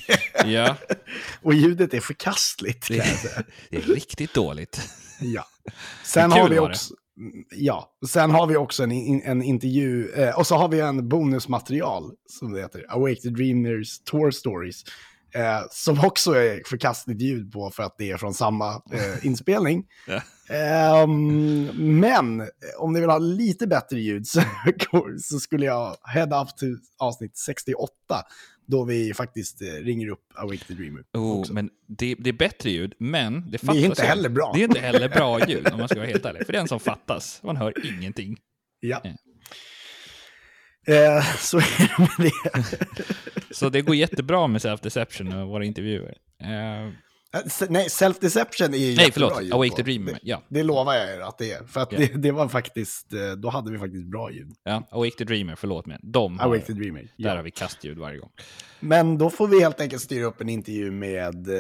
Ja, 0.44 0.76
och 1.42 1.54
ljudet 1.54 1.94
är 1.94 2.00
förkastligt 2.00 2.90
jag 2.90 3.06
säga. 3.06 3.42
det 3.70 3.76
är 3.76 3.80
riktigt 3.80 4.34
dåligt. 4.34 4.80
Ja. 5.20 5.44
Sen 6.04 6.32
har 6.32 6.48
vi 6.48 6.54
det. 6.54 6.60
också... 6.60 6.94
Ja, 7.50 7.90
sen 8.08 8.30
har 8.30 8.46
vi 8.46 8.56
också 8.56 8.82
en, 8.82 8.92
en 9.22 9.42
intervju, 9.42 10.12
eh, 10.12 10.38
och 10.38 10.46
så 10.46 10.56
har 10.56 10.68
vi 10.68 10.80
en 10.80 11.08
bonusmaterial 11.08 12.12
som 12.28 12.52
det 12.52 12.60
heter, 12.60 12.84
Awake 12.88 13.20
the 13.20 13.28
Dreamers 13.28 13.98
Tour 13.98 14.30
Stories, 14.30 14.84
eh, 15.36 15.62
som 15.70 16.04
också 16.04 16.32
är 16.32 16.62
förkastligt 16.66 17.20
ljud 17.20 17.52
på 17.52 17.70
för 17.70 17.82
att 17.82 17.94
det 17.98 18.10
är 18.10 18.16
från 18.16 18.34
samma 18.34 18.70
eh, 18.74 19.16
inspelning. 19.26 19.86
Ja. 20.06 20.22
Ehm, 20.54 21.64
men 22.00 22.40
eh, 22.40 22.46
om 22.78 22.92
ni 22.92 23.00
vill 23.00 23.10
ha 23.10 23.18
lite 23.18 23.66
bättre 23.66 24.00
ljud 24.00 24.26
så, 24.26 24.42
så 25.20 25.38
skulle 25.38 25.66
jag 25.66 25.96
head 26.02 26.42
up 26.42 26.56
till 26.56 26.78
avsnitt 26.98 27.36
68, 27.36 27.92
då 28.66 28.84
vi 28.84 29.14
faktiskt 29.14 29.62
eh, 29.62 29.66
ringer 29.66 30.08
upp 30.08 30.24
Awake 30.34 30.64
the 30.64 30.74
Dreamer. 30.74 31.04
Oh, 31.12 31.40
också. 31.40 31.52
men 31.52 31.70
det, 31.86 32.14
det 32.18 32.30
är 32.30 32.34
bättre 32.34 32.70
ljud, 32.70 32.94
men 32.98 33.34
det 33.34 33.50
det 33.50 33.58
fattas 33.58 33.76
är 33.76 33.84
inte 33.84 34.02
heller 34.02 34.28
bra. 34.28 34.52
Det 34.54 34.60
är 34.60 34.64
inte 34.64 34.80
heller 34.80 35.08
bra 35.08 35.40
ljud, 35.48 35.68
om 35.72 35.78
man 35.78 35.88
ska 35.88 35.98
vara 35.98 36.08
helt 36.08 36.24
ärlig. 36.24 36.46
För 36.46 36.52
det 36.52 36.58
är 36.58 36.62
en 36.62 36.68
som 36.68 36.80
fattas. 36.80 37.40
Man 37.42 37.56
hör 37.56 37.98
ingenting. 37.98 38.36
Ja. 38.80 39.02
Eh, 40.86 41.24
så 41.38 41.58
är 41.58 41.98
det 41.98 41.98
med 42.18 42.32
det. 42.32 43.54
Så 43.54 43.68
det 43.68 43.82
går 43.82 43.94
jättebra 43.96 44.46
med 44.46 44.60
self-deception 44.60 45.42
och 45.42 45.48
våra 45.48 45.64
intervjuer. 45.64 46.14
Eh, 46.42 46.92
Eh, 47.34 47.42
Nej, 47.68 47.88
self-deception 47.88 48.74
är 48.74 48.78
ju 48.78 48.96
nej, 48.96 49.10
förlåt. 49.12 49.42
ljud 49.42 49.52
Awake 49.52 49.76
the 49.76 49.82
Dreamer. 49.82 50.12
Det, 50.12 50.18
Ja, 50.22 50.42
det 50.48 50.62
lovar 50.62 50.94
jag 50.94 51.10
er 51.16 51.20
att 51.20 51.38
det 51.38 51.52
är. 51.52 51.64
För 51.66 51.80
att 51.80 51.92
Ja. 51.92 51.98
det, 51.98 52.06
det 52.06 52.30
var 52.32 52.48
faktiskt, 52.48 53.12
eh, 53.12 53.30
då 53.32 53.48
hade 53.50 53.70
vi 53.72 53.78
faktiskt 53.78 54.04
bra 54.06 54.30
ljud. 54.30 54.52
ja, 54.64 54.88
Awake 54.90 55.10
the 55.18 55.24
Dreamer, 55.24 55.56
förlåt 55.56 55.86
mig. 55.86 55.98
De 56.02 56.38
har, 56.38 56.46
Awake 56.46 56.66
the 56.66 56.72
Dreamer. 56.72 57.00
där 57.02 57.10
Ja. 57.16 57.36
har 57.36 57.42
vi 57.42 57.50
kastljud 57.50 57.98
varje 57.98 58.18
gång. 58.18 58.30
Men 58.80 59.18
då 59.18 59.30
får 59.30 59.48
vi 59.48 59.60
helt 59.60 59.80
enkelt 59.80 60.02
styra 60.02 60.24
upp 60.26 60.40
en 60.40 60.48
intervju 60.48 60.90
med 60.90 61.48
uh, 61.48 61.54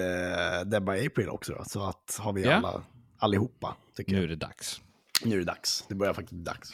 Debba 0.66 0.92
April 0.92 1.28
också. 1.28 1.52
Då, 1.52 1.64
så 1.66 1.82
att 1.88 2.16
har 2.20 2.32
vi 2.32 2.46
alla, 2.46 2.82
allihopa, 3.18 3.76
tycker 3.96 4.12
Nu 4.12 4.24
är 4.24 4.28
det 4.28 4.36
dags. 4.36 4.80
Nu 5.24 5.34
är 5.34 5.38
det 5.38 5.44
dags. 5.44 5.84
Det 5.88 5.94
börjar 5.94 6.12
faktiskt 6.12 6.32
bli 6.32 6.42
dags. 6.44 6.72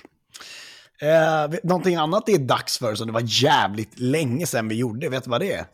Eh, 1.01 1.59
någonting 1.63 1.97
annat 1.97 2.27
det 2.27 2.33
är 2.33 2.39
dags 2.39 2.79
för 2.79 2.95
som 2.95 3.07
det 3.07 3.13
var 3.13 3.23
jävligt 3.25 3.99
länge 3.99 4.47
sedan 4.47 4.69
vi 4.69 4.75
gjorde. 4.75 5.09
Vet 5.09 5.25
du 5.25 5.31
vad 5.31 5.41
det 5.41 5.53
är? 5.53 5.67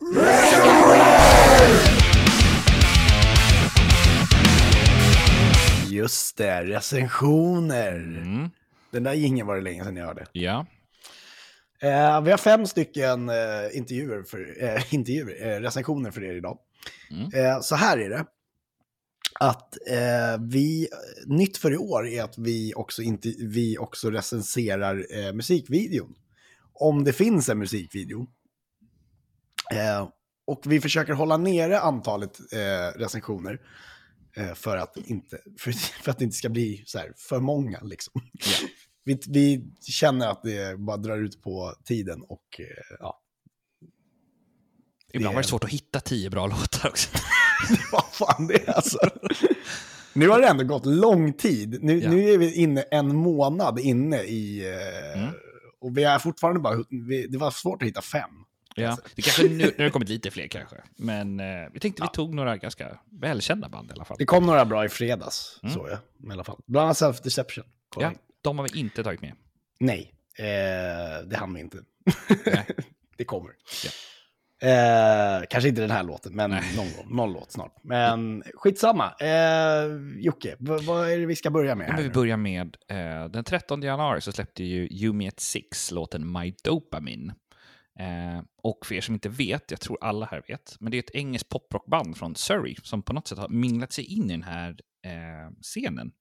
Just 5.89 6.37
det, 6.37 6.63
recensioner. 6.63 7.95
Mm. 7.95 8.49
Den 8.91 9.03
där 9.03 9.13
jingeln 9.13 9.47
var 9.47 9.55
det 9.55 9.61
länge 9.61 9.83
sedan 9.83 9.95
jag 9.95 10.05
hörde. 10.05 10.25
Ja. 10.31 10.65
Eh, 11.81 12.21
vi 12.21 12.31
har 12.31 12.37
fem 12.37 12.65
stycken 12.65 13.29
eh, 13.29 13.35
intervjuer, 13.77 14.23
för, 14.23 14.63
eh, 14.63 14.93
intervjuer 14.93 15.47
eh, 15.47 15.61
recensioner 15.61 16.11
för 16.11 16.23
er 16.23 16.33
idag. 16.35 16.57
Mm. 17.11 17.45
Eh, 17.45 17.59
så 17.61 17.75
här 17.75 17.97
är 17.97 18.09
det. 18.09 18.25
Att 19.39 19.77
eh, 19.87 20.41
vi, 20.49 20.87
nytt 21.25 21.57
för 21.57 21.73
i 21.73 21.77
år 21.77 22.07
är 22.07 22.23
att 22.23 22.37
vi 22.37 22.73
också, 22.75 23.01
inte, 23.01 23.33
vi 23.39 23.77
också 23.77 24.09
recenserar 24.11 25.05
eh, 25.17 25.33
musikvideon. 25.33 26.15
Om 26.73 27.03
det 27.03 27.13
finns 27.13 27.49
en 27.49 27.59
musikvideo. 27.59 28.27
Eh, 29.73 30.09
och 30.47 30.61
vi 30.65 30.81
försöker 30.81 31.13
hålla 31.13 31.37
nere 31.37 31.79
antalet 31.79 32.39
eh, 32.53 32.99
recensioner. 32.99 33.61
Eh, 34.37 34.53
för, 34.53 34.77
att 34.77 34.97
inte, 34.97 35.37
för, 35.59 35.71
för 35.71 36.11
att 36.11 36.17
det 36.19 36.23
inte 36.25 36.37
ska 36.37 36.49
bli 36.49 36.83
så 36.85 36.97
här 36.97 37.13
för 37.17 37.39
många 37.39 37.79
liksom. 37.81 38.21
Vi, 39.03 39.19
vi 39.27 39.71
känner 39.81 40.27
att 40.27 40.43
det 40.43 40.79
bara 40.79 40.97
drar 40.97 41.17
ut 41.17 41.41
på 41.41 41.73
tiden 41.85 42.21
och 42.21 42.59
eh, 42.59 42.65
ja, 42.99 43.21
Ibland 45.13 45.31
Det- 45.33 45.35
var 45.35 45.41
det 45.41 45.47
svårt 45.47 45.63
att 45.63 45.69
hitta 45.69 45.99
tio 45.99 46.29
bra 46.29 46.47
låtar 46.47 46.89
också. 46.89 47.09
vad 47.91 48.05
fan 48.11 48.47
det 48.47 48.67
är 48.67 48.73
alltså. 48.73 48.97
Nu 50.13 50.29
har 50.29 50.39
det 50.41 50.47
ändå 50.47 50.63
gått 50.63 50.85
lång 50.85 51.33
tid. 51.33 51.83
Nu, 51.83 51.99
Ja. 51.99 52.09
nu 52.09 52.29
är 52.29 52.37
vi 52.37 52.53
inne 52.55 52.81
en 52.81 53.15
månad 53.15 53.79
inne 53.79 54.21
i... 54.21 54.71
Eh, 54.73 55.19
Mm. 55.21 55.31
Och 55.81 55.97
vi 55.97 56.03
är 56.03 56.19
fortfarande 56.19 56.59
bara... 56.59 56.83
Vi, 56.89 57.27
det 57.27 57.37
var 57.37 57.51
svårt 57.51 57.81
att 57.81 57.87
hitta 57.87 58.01
fem. 58.01 58.29
Ja, 58.75 58.97
det 59.15 59.21
kanske 59.21 59.43
nu, 59.43 59.49
nu 59.57 59.63
har 59.77 59.83
det 59.83 59.89
kommit 59.89 60.09
lite 60.09 60.31
fler 60.31 60.47
kanske. 60.47 60.75
Men 60.97 61.39
eh, 61.39 61.45
vi 61.73 61.79
tänkte 61.79 62.01
vi 62.03 62.07
tog 62.13 62.33
några 62.33 62.57
ganska 62.57 62.99
välkända 63.21 63.69
band 63.69 63.89
i 63.89 63.93
alla 63.93 64.05
fall. 64.05 64.17
Det 64.19 64.25
kom 64.25 64.45
några 64.45 64.65
bra 64.65 64.85
i 64.85 64.89
fredags, 64.89 65.59
Mm. 65.63 65.75
så 65.75 65.87
jag. 65.89 66.29
I 66.29 66.33
alla 66.33 66.43
fall. 66.43 66.59
Bland 66.67 66.85
annat 66.85 66.97
Self-Deception. 66.97 67.63
kom 67.89 68.03
Ja, 68.03 68.11
in. 68.11 68.17
de 68.41 68.59
har 68.59 68.67
vi 68.73 68.79
inte 68.79 69.03
tagit 69.03 69.21
med. 69.21 69.33
Nej, 69.79 70.13
eh, 70.37 70.45
det 71.27 71.35
hann 71.37 71.53
vi 71.53 71.59
inte. 71.59 71.77
Det 73.17 73.25
kommer. 73.25 73.51
Ja. 73.85 73.91
Eh, 74.61 75.45
kanske 75.49 75.69
inte 75.69 75.81
den 75.81 75.91
här 75.91 76.03
låten, 76.03 76.35
men 76.35 76.49
Nej. 76.49 76.75
någon, 76.75 76.87
gång, 76.97 77.15
någon 77.15 77.33
låt 77.33 77.51
snart. 77.51 77.75
Men 77.83 78.43
skitsamma. 78.53 79.13
Eh, 79.19 80.19
Jocke, 80.19 80.55
vad 80.59 81.11
är 81.11 81.17
det 81.17 81.25
vi 81.25 81.35
ska 81.35 81.49
börja 81.49 81.75
med? 81.75 81.89
Ja, 81.89 81.95
vi 82.03 82.09
börjar 82.09 82.37
med, 82.37 82.77
eh, 82.87 83.25
den 83.25 83.43
13 83.43 83.81
januari 83.81 84.21
så 84.21 84.31
släppte 84.31 84.63
ju 84.63 84.87
Yumi 84.91 85.27
at 85.27 85.39
Six 85.39 85.91
låten 85.91 86.31
My 86.31 86.53
Dopamine. 86.63 87.33
Eh, 87.99 88.43
och 88.63 88.85
för 88.85 88.95
er 88.95 89.01
som 89.01 89.13
inte 89.13 89.29
vet, 89.29 89.71
jag 89.71 89.79
tror 89.79 89.97
alla 90.01 90.25
här 90.25 90.43
vet, 90.47 90.75
men 90.79 90.91
det 90.91 90.97
är 90.97 90.99
ett 90.99 91.15
engelskt 91.15 91.49
poprockband 91.49 92.17
från 92.17 92.35
Surrey 92.35 92.75
som 92.83 93.01
på 93.01 93.13
något 93.13 93.27
sätt 93.27 93.37
har 93.37 93.49
minglat 93.49 93.91
sig 93.91 94.05
in 94.05 94.25
i 94.25 94.31
den 94.31 94.43
här 94.43 94.69
eh, 95.05 95.51
scenen. 95.61 96.11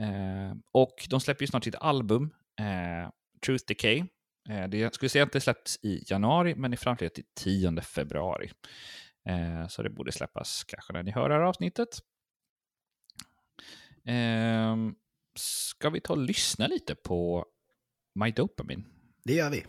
Eh, 0.00 0.56
och 0.72 1.06
de 1.10 1.20
släpper 1.20 1.42
ju 1.42 1.46
snart 1.46 1.64
sitt 1.64 1.74
album, 1.74 2.30
eh, 2.60 3.10
Truth 3.46 3.64
Decay. 3.68 4.04
Eh, 4.48 4.68
det, 4.68 4.94
skulle 4.94 5.08
säga 5.08 5.24
att 5.24 5.32
det 5.32 5.40
släpps 5.40 5.78
i 5.82 6.04
januari, 6.06 6.54
men 6.54 6.72
i 6.72 6.76
framförallt 6.76 7.14
till 7.14 7.24
10 7.34 7.80
februari. 7.80 8.50
Eh, 9.28 9.68
så 9.68 9.82
det 9.82 9.90
borde 9.90 10.12
släppas 10.12 10.64
kanske 10.64 10.92
när 10.92 11.02
ni 11.02 11.10
hör 11.10 11.28
det 11.28 11.34
här 11.34 11.42
avsnittet. 11.42 11.88
Ehm, 14.04 14.94
ska 15.38 15.90
vi 15.90 16.00
ta 16.00 16.12
och 16.12 16.18
lyssna 16.18 16.66
lite 16.66 16.94
på 16.94 17.46
My 18.14 18.30
Dopamine? 18.30 18.84
Det 19.24 19.34
gör 19.34 19.50
vi. 19.50 19.64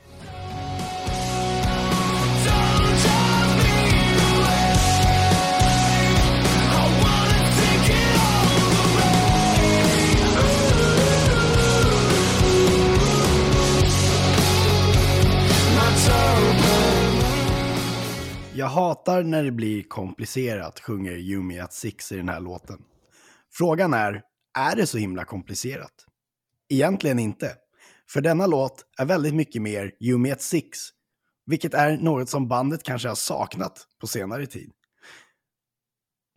Jag 18.67 18.71
hatar 18.71 19.23
när 19.23 19.43
det 19.43 19.51
blir 19.51 19.84
komplicerat, 19.84 20.80
sjunger 20.80 21.12
Yumi 21.12 21.60
at 21.60 21.73
Six 21.73 22.12
i 22.12 22.15
den 22.15 22.30
här 22.30 22.39
låten. 22.39 22.80
Frågan 23.53 23.93
är, 23.93 24.23
är 24.58 24.75
det 24.75 24.88
så 24.88 24.97
himla 24.97 25.25
komplicerat? 25.25 25.93
Egentligen 26.69 27.19
inte. 27.19 27.56
För 28.10 28.21
denna 28.21 28.47
låt 28.47 28.86
är 28.97 29.06
väldigt 29.06 29.34
mycket 29.34 29.62
mer 29.62 29.91
Yumi 29.99 30.32
at 30.32 30.41
Six, 30.41 30.80
vilket 31.45 31.73
är 31.73 31.97
något 31.97 32.30
som 32.30 32.47
bandet 32.47 32.84
kanske 32.84 33.08
har 33.08 33.15
saknat 33.15 33.88
på 34.01 34.08
senare 34.08 34.45
tid. 34.45 34.71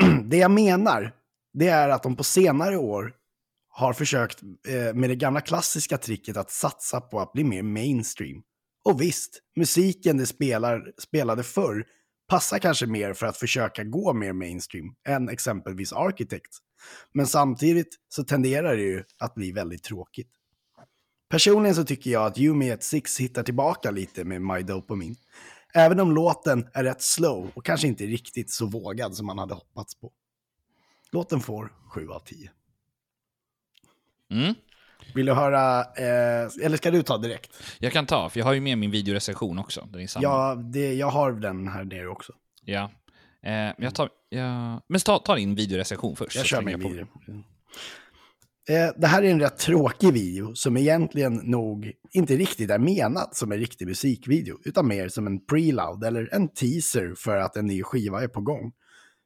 Det 0.25 0.37
jag 0.37 0.51
menar, 0.51 1.12
det 1.53 1.69
är 1.69 1.88
att 1.88 2.03
de 2.03 2.16
på 2.16 2.25
senare 2.25 2.77
år 2.77 3.12
har 3.69 3.93
försökt 3.93 4.43
eh, 4.69 4.95
med 4.95 5.11
det 5.11 5.16
gamla 5.16 5.40
klassiska 5.40 5.99
tricket 5.99 6.37
att 6.37 6.51
satsa 6.51 7.01
på 7.01 7.21
att 7.21 7.33
bli 7.33 7.45
mer 7.45 7.62
mainstream. 7.62 8.43
Och 8.85 9.01
visst, 9.01 9.40
musiken 9.57 10.16
de 10.19 10.27
spelar, 10.27 10.93
spelade 10.99 11.43
förr 11.43 11.87
passar 12.31 12.59
kanske 12.59 12.87
mer 12.87 13.14
för 13.14 13.27
att 13.27 13.37
försöka 13.37 13.85
gå 13.85 14.12
mer 14.12 14.33
mainstream 14.33 14.95
än 15.09 15.29
exempelvis 15.29 15.93
Architect. 15.93 16.59
Men 17.12 17.27
samtidigt 17.27 17.97
så 18.09 18.25
tenderar 18.25 18.77
det 18.77 18.83
ju 18.83 19.05
att 19.19 19.35
bli 19.35 19.53
väldigt 19.53 19.83
tråkigt. 19.83 20.31
Personligen 21.29 21.75
så 21.75 21.85
tycker 21.85 22.11
jag 22.11 22.27
att 22.27 22.38
Yumi 22.38 22.71
at 22.71 22.83
Six 22.83 23.21
hittar 23.21 23.43
tillbaka 23.43 23.90
lite 23.90 24.25
med 24.25 24.43
My 24.43 24.62
Dopamine. 24.62 25.16
Även 25.75 26.01
om 26.01 26.14
låten 26.14 26.69
är 26.73 26.85
rätt 26.85 27.03
slow 27.03 27.51
och 27.55 27.64
kanske 27.64 27.87
inte 27.87 28.07
riktigt 28.07 28.51
så 28.51 28.66
vågad 28.66 29.16
som 29.16 29.27
man 29.27 29.38
hade 29.38 29.55
hoppats 29.55 29.95
på. 29.95 30.12
Låten 31.12 31.40
får 31.40 31.73
7 31.95 32.09
av 32.09 32.21
10. 32.21 32.51
Mm. 34.31 34.55
Vill 35.14 35.27
du 35.27 35.33
höra, 35.33 35.81
eh, 35.81 36.64
eller 36.64 36.77
ska 36.77 36.90
du 36.90 37.03
ta 37.03 37.18
direkt? 37.18 37.62
Jag 37.79 37.92
kan 37.92 38.07
ta, 38.07 38.29
för 38.29 38.38
jag 38.38 38.46
har 38.46 38.53
ju 38.53 38.61
med 38.61 38.79
min 38.79 38.90
videorecension 38.90 39.59
också. 39.59 39.88
Den 39.92 40.01
är 40.01 40.07
samma. 40.07 40.23
Ja, 40.23 40.55
det, 40.55 40.94
jag 40.94 41.11
har 41.11 41.33
den 41.33 41.68
här 41.68 41.85
nere 41.85 42.09
också. 42.09 42.33
Ja. 42.64 42.83
Eh, 43.42 43.51
men 43.51 43.75
jag 43.79 43.94
tar, 43.94 44.09
ja. 44.29 44.83
Men 44.88 45.01
ta, 45.01 45.18
ta 45.18 45.35
din 45.35 45.55
videorecension 45.55 46.16
först. 46.16 46.37
Jag 46.37 46.46
kör 46.46 46.62
min 46.62 46.81
video. 46.81 47.07
Eh, 48.68 48.90
det 48.96 49.07
här 49.07 49.23
är 49.23 49.31
en 49.31 49.40
rätt 49.40 49.59
tråkig 49.59 50.12
video 50.12 50.55
som 50.55 50.77
egentligen 50.77 51.37
nog 51.37 51.92
inte 52.12 52.37
riktigt 52.37 52.70
är 52.70 52.79
menad 52.79 53.29
som 53.33 53.53
en 53.53 53.59
riktig 53.59 53.87
musikvideo, 53.87 54.59
utan 54.64 54.88
mer 54.88 55.09
som 55.09 55.27
en 55.27 55.46
preloud 55.46 56.05
eller 56.05 56.35
en 56.35 56.49
teaser 56.49 57.14
för 57.16 57.37
att 57.37 57.57
en 57.57 57.66
ny 57.66 57.83
skiva 57.83 58.23
är 58.23 58.29
på 58.29 58.40
gång. 58.40 58.73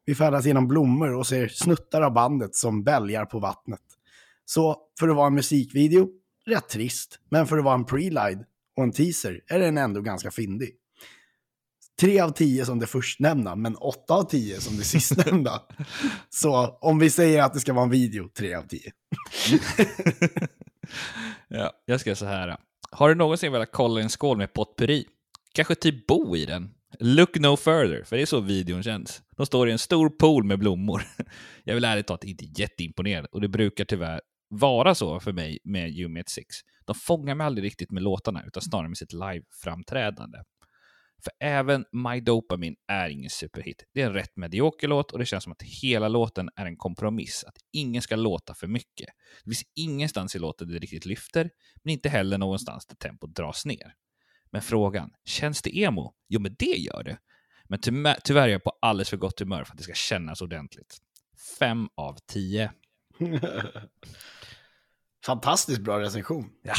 Vi 0.07 0.15
färdas 0.15 0.47
genom 0.47 0.69
blommor 0.69 1.15
och 1.15 1.27
ser 1.27 1.49
snuttar 1.49 2.03
av 2.03 2.13
bandet 2.13 2.55
som 2.55 2.85
bälgar 2.85 3.25
på 3.25 3.39
vattnet. 3.39 3.81
Så 4.45 4.77
för 4.99 5.09
att 5.09 5.17
vara 5.17 5.27
en 5.27 5.35
musikvideo 5.35 6.09
rätt 6.47 6.69
trist. 6.69 7.19
Men 7.31 7.47
för 7.47 7.59
att 7.59 7.65
vara 7.65 7.75
en 7.75 7.85
pre-lide 7.85 8.45
och 8.77 8.83
en 8.83 8.93
teaser 8.93 9.41
är 9.49 9.59
den 9.59 9.79
ändå 9.79 10.01
ganska 10.01 10.31
fyndig. 10.31 10.71
Tre 12.01 12.21
av 12.21 12.31
tio 12.31 12.65
som 12.65 12.79
det 12.79 12.87
förstnämnda, 12.87 13.57
men 13.57 13.77
åtta 13.77 14.15
av 14.15 14.23
tio 14.23 14.61
som 14.61 14.77
det 14.77 14.85
sistnämnda. 14.85 15.63
Så 16.31 16.79
om 16.81 16.99
vi 16.99 17.11
säger 17.11 17.43
att 17.43 17.55
det 17.55 17.61
ska 17.61 17.73
vara 17.73 17.85
en 17.85 17.91
video, 17.91 18.29
tre 18.29 18.55
av 18.55 18.63
tio. 18.63 18.93
Ja, 21.49 21.73
jag 21.85 22.01
ska 22.01 22.15
så 22.15 22.27
här. 22.27 22.57
Har 22.91 23.09
du 23.09 23.15
någonsin 23.15 23.53
velat 23.53 23.73
kolla 23.73 24.01
en 24.01 24.11
skål 24.11 24.37
med 24.37 24.53
potpurri? 24.53 25.07
Kanske 25.55 25.75
typ 25.75 26.07
bo 26.07 26.37
i 26.37 26.47
den? 26.47 26.71
Look 26.99 27.39
no 27.39 27.57
further, 27.57 28.05
för 28.05 28.17
det 28.17 28.23
är 28.23 28.27
så 28.27 28.41
videon 28.41 28.83
känns. 28.83 29.23
De 29.37 29.47
står 29.47 29.69
i 29.69 29.73
en 29.73 29.79
stor 29.79 30.09
pool 30.09 30.45
med 30.45 30.59
blommor. 30.59 31.03
Jag 31.65 31.75
vill 31.75 31.85
ärligt 31.85 32.07
talat 32.07 32.25
inte 32.25 32.45
jätteimponerad, 32.45 33.27
och 33.33 33.41
det 33.41 33.49
brukar 33.49 33.85
tyvärr 33.85 34.21
vara 34.59 34.95
så 34.95 35.21
för 35.21 35.33
mig 35.33 35.59
med 35.65 35.91
You 35.91 36.23
6. 36.27 36.47
De 36.85 36.95
fångar 36.95 37.35
mig 37.35 37.47
aldrig 37.47 37.65
riktigt 37.65 37.91
med 37.91 38.03
låtarna, 38.03 38.45
utan 38.47 38.63
snarare 38.63 38.89
med 38.89 38.99
sitt 38.99 39.13
live-framträdande. 39.13 40.39
För 41.25 41.33
även 41.41 41.85
My 41.93 42.21
Dopamine 42.21 42.77
är 42.89 43.09
ingen 43.09 43.31
superhit. 43.31 43.85
Det 43.95 44.03
är 44.03 44.07
en 44.07 44.13
rätt 44.13 44.37
medioker 44.37 44.89
låt 44.89 45.13
och 45.13 45.19
det 45.19 45.27
känns 45.27 45.45
som 45.45 45.53
att 45.53 45.63
hela 45.63 46.09
låten 46.09 46.51
är 46.57 46.67
en 46.67 46.77
kompromiss. 46.77 47.45
Att 47.45 47.57
ingen 47.73 48.03
ska 48.03 48.17
låta 48.17 48.55
för 48.55 48.67
mycket. 48.67 49.09
Det 49.45 49.51
finns 49.51 49.65
ingenstans 49.75 50.37
i 50.37 50.39
låten 50.39 50.69
det 50.69 50.79
riktigt 50.79 51.07
lyfter, 51.07 51.51
men 51.83 51.93
inte 51.93 52.09
heller 52.09 52.39
någonstans 52.39 52.87
där 52.87 52.97
tempot 52.97 53.35
dras 53.35 53.67
ner. 53.67 53.95
Men 54.51 54.63
frågan, 54.63 55.11
känns 55.25 55.63
det 55.63 55.79
emo? 55.79 56.15
Jo, 56.29 56.41
men 56.41 56.55
det 56.59 56.77
gör 56.77 57.03
det. 57.05 57.19
Men 57.65 57.81
ty 57.81 57.91
tyvärr 58.25 58.49
är 58.49 58.53
jag 58.53 58.65
på 58.65 58.73
alldeles 58.81 59.11
för 59.11 59.17
gott 59.17 59.41
humör 59.41 59.65
för 59.65 59.73
att 59.73 59.79
det 59.79 59.85
ska 59.85 59.95
kännas 59.95 60.43
ordentligt. 60.43 60.99
Fem 61.59 61.89
av 61.95 62.17
tio. 62.27 62.73
Fantastiskt 65.27 65.81
bra 65.81 66.01
recension. 66.01 66.47
Ja, 66.63 66.75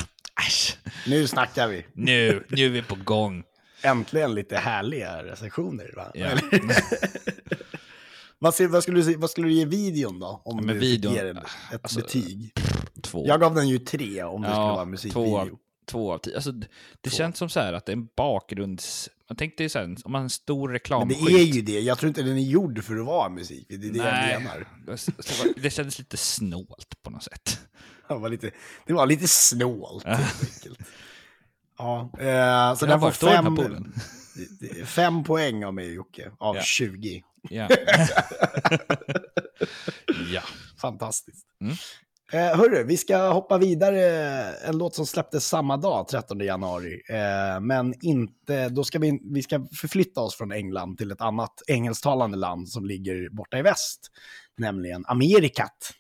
äsch. 0.48 0.78
Nu 1.08 1.28
snackar 1.28 1.68
vi. 1.68 1.86
Nu, 1.94 2.46
nu 2.50 2.66
är 2.66 2.70
vi 2.70 2.82
på 2.82 2.96
gång. 2.96 3.44
Äntligen 3.82 4.34
lite 4.36 4.58
härliga 4.58 5.24
recensioner. 5.24 5.94
Va? 5.96 6.12
Ja. 6.14 6.30
Vad, 8.40 8.54
ser- 8.56 8.68
vad, 8.68 8.84
skulle 8.84 9.02
du, 9.02 9.16
vad 9.18 9.30
skulle 9.30 9.48
du 9.48 9.54
ge 9.54 9.66
videon 9.66 10.20
då? 10.20 10.42
Om 10.46 10.58
men 10.58 10.68
du 10.68 10.74
videon- 10.82 11.10
fick 11.12 11.18
ge 11.22 11.24
den 11.24 11.38
ett 11.38 11.44
alltså, 11.84 12.00
betyg. 12.00 12.54
Två. 13.02 13.24
Jag 13.28 13.40
gav 13.40 13.56
den 13.56 13.68
ju 13.68 13.80
tre 13.80 14.24
om 14.24 14.42
det 14.42 14.48
skulle 14.48 14.60
vara 14.62 14.72
en 14.82 14.86
två 14.86 14.92
musikvideo. 14.92 15.60
två 15.86 16.14
av 16.14 16.18
tio. 16.18 16.36
Alltså, 16.36 16.52
det 16.52 16.68
Två. 17.10 17.10
känns 17.18 17.38
som 17.38 17.50
så 17.50 17.60
här 17.60 17.74
att 17.74 17.86
det 17.86 17.92
är 17.92 17.96
en 17.98 18.08
bakgrunds... 18.18 19.10
Man 19.30 19.36
tänkte 19.38 19.70
så 19.70 19.80
här, 19.80 19.86
om 19.86 19.96
man 20.06 20.14
har 20.20 20.24
en 20.24 20.30
stor 20.30 20.68
Men 20.68 20.74
reklamskylt. 20.74 21.26
det 21.28 21.34
är 21.34 21.44
ju 21.46 21.62
det. 21.62 21.80
Jag 21.80 21.98
tror 21.98 22.08
inte 22.08 22.22
den 22.22 22.38
är 22.38 22.42
gjord 22.42 22.84
för 22.84 22.96
att 23.00 23.06
vara 23.06 23.30
musikvideo. 23.30 23.92
Det 23.94 24.00
är 24.00 24.04
det 24.04 24.12
Nej. 24.12 24.32
jag 24.34 24.42
menar. 24.44 24.68
Det 25.62 25.70
kändes 25.70 26.00
lite 26.00 26.18
snålt 26.18 27.04
på 27.04 27.10
något 27.10 27.24
sätt. 27.24 27.60
Det 28.16 28.16
var 28.16 28.30
lite, 28.30 28.52
det 28.86 28.94
var 28.94 29.06
lite 29.06 29.28
snålt 29.28 30.06
helt 30.06 30.44
enkelt. 30.56 30.80
Ja, 31.78 32.10
eh, 32.20 32.76
så 32.76 32.86
den 32.86 33.00
får 33.00 33.12
fem, 33.12 33.58
fem 34.86 35.24
poäng 35.24 35.66
av 35.66 35.74
mig 35.74 35.94
Jocke, 35.94 36.32
av 36.38 36.56
Ja. 36.56 36.62
20. 36.62 37.24
Ja. 37.50 37.68
ja. 40.32 40.42
Fantastiskt. 40.82 41.46
Mm. 41.62 41.76
Eh, 42.32 42.58
hörru, 42.58 42.84
vi 42.84 42.98
ska 42.98 43.18
hoppa 43.18 43.58
vidare. 43.58 44.02
En 44.56 44.78
låt 44.78 44.96
som 44.96 45.06
släpptes 45.06 45.48
samma 45.48 45.78
dag, 45.78 46.08
13 46.08 46.40
januari. 46.40 47.02
Eh, 47.10 47.60
men 47.62 47.94
inte, 48.02 48.70
då 48.70 48.84
ska 48.84 49.00
vi, 49.00 49.20
vi 49.34 49.44
ska 49.44 49.68
förflytta 49.82 50.22
oss 50.22 50.36
från 50.36 50.52
England 50.52 50.98
till 50.98 51.12
ett 51.12 51.22
annat 51.22 51.62
engelsktalande 51.68 52.38
land 52.38 52.70
som 52.70 52.86
ligger 52.86 53.30
borta 53.30 53.58
i 53.58 53.62
väst, 53.62 54.12
nämligen 54.58 55.06
Amerikat. 55.08 55.92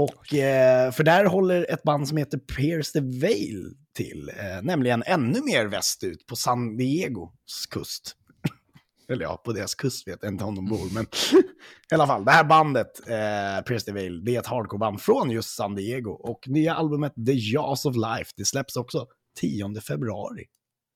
Och 0.00 0.34
eh, 0.34 0.92
för 0.92 1.04
där 1.04 1.24
håller 1.24 1.66
ett 1.70 1.82
band 1.82 2.08
som 2.08 2.16
heter 2.16 2.38
Pierce 2.38 2.92
the 2.92 3.00
Veil 3.00 3.74
till, 3.94 4.28
eh, 4.28 4.62
nämligen 4.62 5.02
ännu 5.06 5.40
mer 5.40 5.66
västut 5.66 6.26
på 6.26 6.36
San 6.36 6.76
Diegos 6.76 7.66
kust. 7.70 8.16
Eller 9.08 9.22
ja, 9.22 9.42
på 9.44 9.52
deras 9.52 9.74
kust 9.74 10.08
vet 10.08 10.18
jag 10.22 10.32
inte 10.32 10.44
om 10.44 10.54
de 10.54 10.68
bor, 10.68 10.94
men 10.94 11.04
i 11.90 11.94
alla 11.94 12.06
fall, 12.06 12.24
det 12.24 12.30
här 12.30 12.44
bandet, 12.44 13.00
eh, 13.00 13.64
Pierce 13.66 13.84
the 13.84 13.92
Veil, 13.92 14.24
det 14.24 14.36
är 14.36 14.40
ett 14.40 14.46
hardcoreband 14.46 15.00
från 15.00 15.30
just 15.30 15.56
San 15.56 15.74
Diego. 15.74 16.10
Och 16.10 16.48
nya 16.48 16.74
albumet 16.74 17.14
The 17.26 17.32
Jaws 17.32 17.84
of 17.84 17.96
Life, 17.96 18.32
det 18.36 18.44
släpps 18.44 18.76
också 18.76 19.06
10 19.40 19.80
februari. 19.80 20.44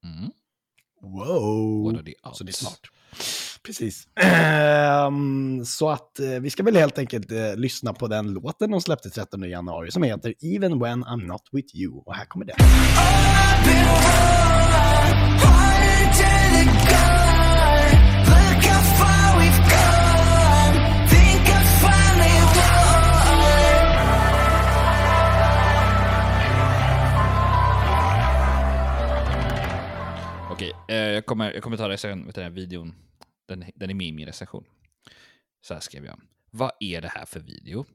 Mm. 0.04 0.30
Wow! 1.00 2.02
Så 2.32 2.44
det 2.44 2.50
är 2.50 2.52
snart. 2.52 2.90
Precis. 3.66 4.08
Um, 5.06 5.64
så 5.64 5.90
att 5.90 6.20
uh, 6.20 6.40
vi 6.40 6.50
ska 6.50 6.62
väl 6.62 6.76
helt 6.76 6.98
enkelt 6.98 7.32
uh, 7.32 7.56
lyssna 7.56 7.92
på 7.92 8.08
den 8.08 8.32
låten 8.32 8.70
de 8.70 8.80
släppte 8.80 9.10
13 9.10 9.50
januari 9.50 9.90
som 9.90 10.02
heter 10.02 10.34
Even 10.42 10.78
When 10.78 11.04
I'm 11.04 11.26
Not 11.26 11.42
With 11.52 11.76
You. 11.76 12.02
Och 12.06 12.14
här 12.14 12.24
kommer 12.24 12.46
den. 12.46 12.56
Okej, 30.50 30.72
eh, 30.88 30.96
jag, 30.96 31.26
kommer, 31.26 31.52
jag 31.52 31.62
kommer 31.62 31.76
ta 31.76 31.88
det 31.88 31.98
sen, 31.98 32.26
vet 32.26 32.34
du, 32.34 32.40
den 32.40 32.50
här 32.50 32.56
videon. 32.56 32.94
Den, 33.48 33.64
den 33.74 33.90
är 33.90 33.94
med 33.94 34.06
i 34.06 34.12
min 34.12 34.26
recension. 34.26 34.64
Så 35.60 35.74
här 35.74 35.80
skrev 35.80 36.04
jag. 36.04 36.20
Vad 36.50 36.70
är 36.80 37.00
det 37.00 37.08
här 37.08 37.26
för 37.26 37.40
video? 37.40 37.86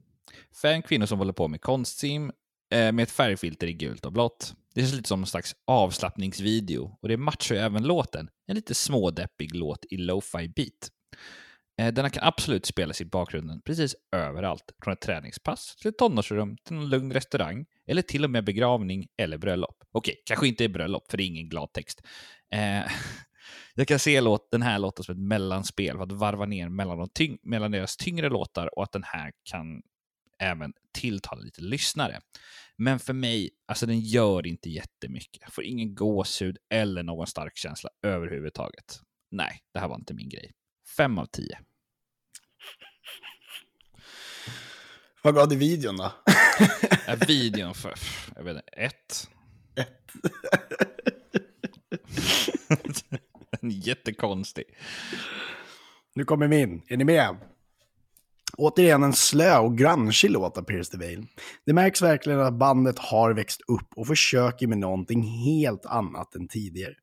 Fem 0.62 0.82
kvinnor 0.82 1.06
som 1.06 1.18
håller 1.18 1.32
på 1.32 1.48
med 1.48 1.60
konstsim 1.60 2.32
eh, 2.72 2.92
med 2.92 3.02
ett 3.02 3.10
färgfilter 3.10 3.66
i 3.66 3.72
gult 3.72 4.06
och 4.06 4.12
blått. 4.12 4.54
Det 4.74 4.80
känns 4.80 4.94
lite 4.94 5.08
som 5.08 5.20
en 5.20 5.26
slags 5.26 5.56
avslappningsvideo 5.66 6.98
och 7.02 7.08
det 7.08 7.16
matchar 7.16 7.54
ju 7.54 7.60
även 7.60 7.82
låten. 7.82 8.28
En 8.46 8.54
lite 8.54 8.74
smådeppig 8.74 9.54
låt 9.54 9.84
i 9.90 9.96
lo-fi 9.96 10.48
beat. 10.48 10.90
Eh, 11.80 11.92
Denna 11.92 12.10
kan 12.10 12.24
absolut 12.24 12.66
spelas 12.66 13.00
i 13.00 13.04
bakgrunden 13.04 13.60
precis 13.62 13.96
överallt. 14.16 14.72
Från 14.84 14.92
ett 14.92 15.00
träningspass 15.00 15.76
till 15.76 15.88
ett 15.88 15.98
tonårsrum, 15.98 16.56
till 16.64 16.76
en 16.76 16.88
lugn 16.88 17.12
restaurang 17.12 17.66
eller 17.86 18.02
till 18.02 18.24
och 18.24 18.30
med 18.30 18.44
begravning 18.44 19.08
eller 19.16 19.38
bröllop. 19.38 19.84
Okej, 19.92 20.22
kanske 20.24 20.48
inte 20.48 20.64
i 20.64 20.68
bröllop 20.68 21.10
för 21.10 21.16
det 21.16 21.22
är 21.22 21.26
ingen 21.26 21.48
glad 21.48 21.72
text. 21.72 22.02
Eh, 22.54 22.82
jag 23.74 23.88
kan 23.88 23.98
se 23.98 24.20
låt, 24.20 24.50
den 24.50 24.62
här 24.62 24.78
låten 24.78 25.04
som 25.04 25.14
ett 25.14 25.20
mellanspel 25.20 25.96
för 25.96 26.02
att 26.02 26.12
varva 26.12 26.46
ner 26.46 26.68
mellan, 26.68 26.98
de 26.98 27.08
tyng, 27.08 27.38
mellan 27.42 27.70
deras 27.70 27.96
tyngre 27.96 28.28
låtar 28.28 28.78
och 28.78 28.82
att 28.82 28.92
den 28.92 29.04
här 29.04 29.32
kan 29.44 29.82
även 30.38 30.72
tilltala 30.92 31.40
lite 31.40 31.62
lyssnare. 31.62 32.20
Men 32.76 32.98
för 32.98 33.12
mig, 33.12 33.50
alltså 33.66 33.86
den 33.86 34.00
gör 34.00 34.46
inte 34.46 34.70
jättemycket. 34.70 35.42
Jag 35.42 35.52
får 35.52 35.64
ingen 35.64 35.94
gåshud 35.94 36.56
eller 36.70 37.02
någon 37.02 37.26
stark 37.26 37.56
känsla 37.56 37.90
överhuvudtaget. 38.02 39.00
Nej, 39.30 39.60
det 39.74 39.80
här 39.80 39.88
var 39.88 39.96
inte 39.96 40.14
min 40.14 40.28
grej. 40.28 40.52
Fem 40.96 41.18
av 41.18 41.26
tio. 41.26 41.58
Vad 45.22 45.34
gav 45.34 45.48
du 45.48 45.56
videon 45.56 45.96
då? 45.96 46.04
Är 47.06 47.26
videon 47.26 47.74
för, 47.74 47.94
jag 48.36 48.44
vet 48.44 48.56
inte, 48.56 48.72
ett? 48.72 49.28
Den 53.50 53.70
är 53.70 53.74
jättekonstig. 53.74 54.64
Nu 56.14 56.24
kommer 56.24 56.48
min. 56.48 56.82
Är 56.88 56.96
ni 56.96 57.04
med? 57.04 57.36
Återigen 58.56 59.02
en 59.02 59.12
slö 59.12 59.58
och 59.58 59.78
grungeig 59.78 60.30
låt 60.30 60.58
av 60.58 60.62
Pierce 60.62 60.90
the 60.90 60.98
Veil. 60.98 61.26
Det 61.66 61.72
märks 61.72 62.02
verkligen 62.02 62.40
att 62.40 62.54
bandet 62.54 62.98
har 62.98 63.34
växt 63.34 63.60
upp 63.60 63.88
och 63.96 64.06
försöker 64.06 64.66
med 64.66 64.78
någonting 64.78 65.22
helt 65.22 65.86
annat 65.86 66.34
än 66.34 66.48
tidigare. 66.48 66.94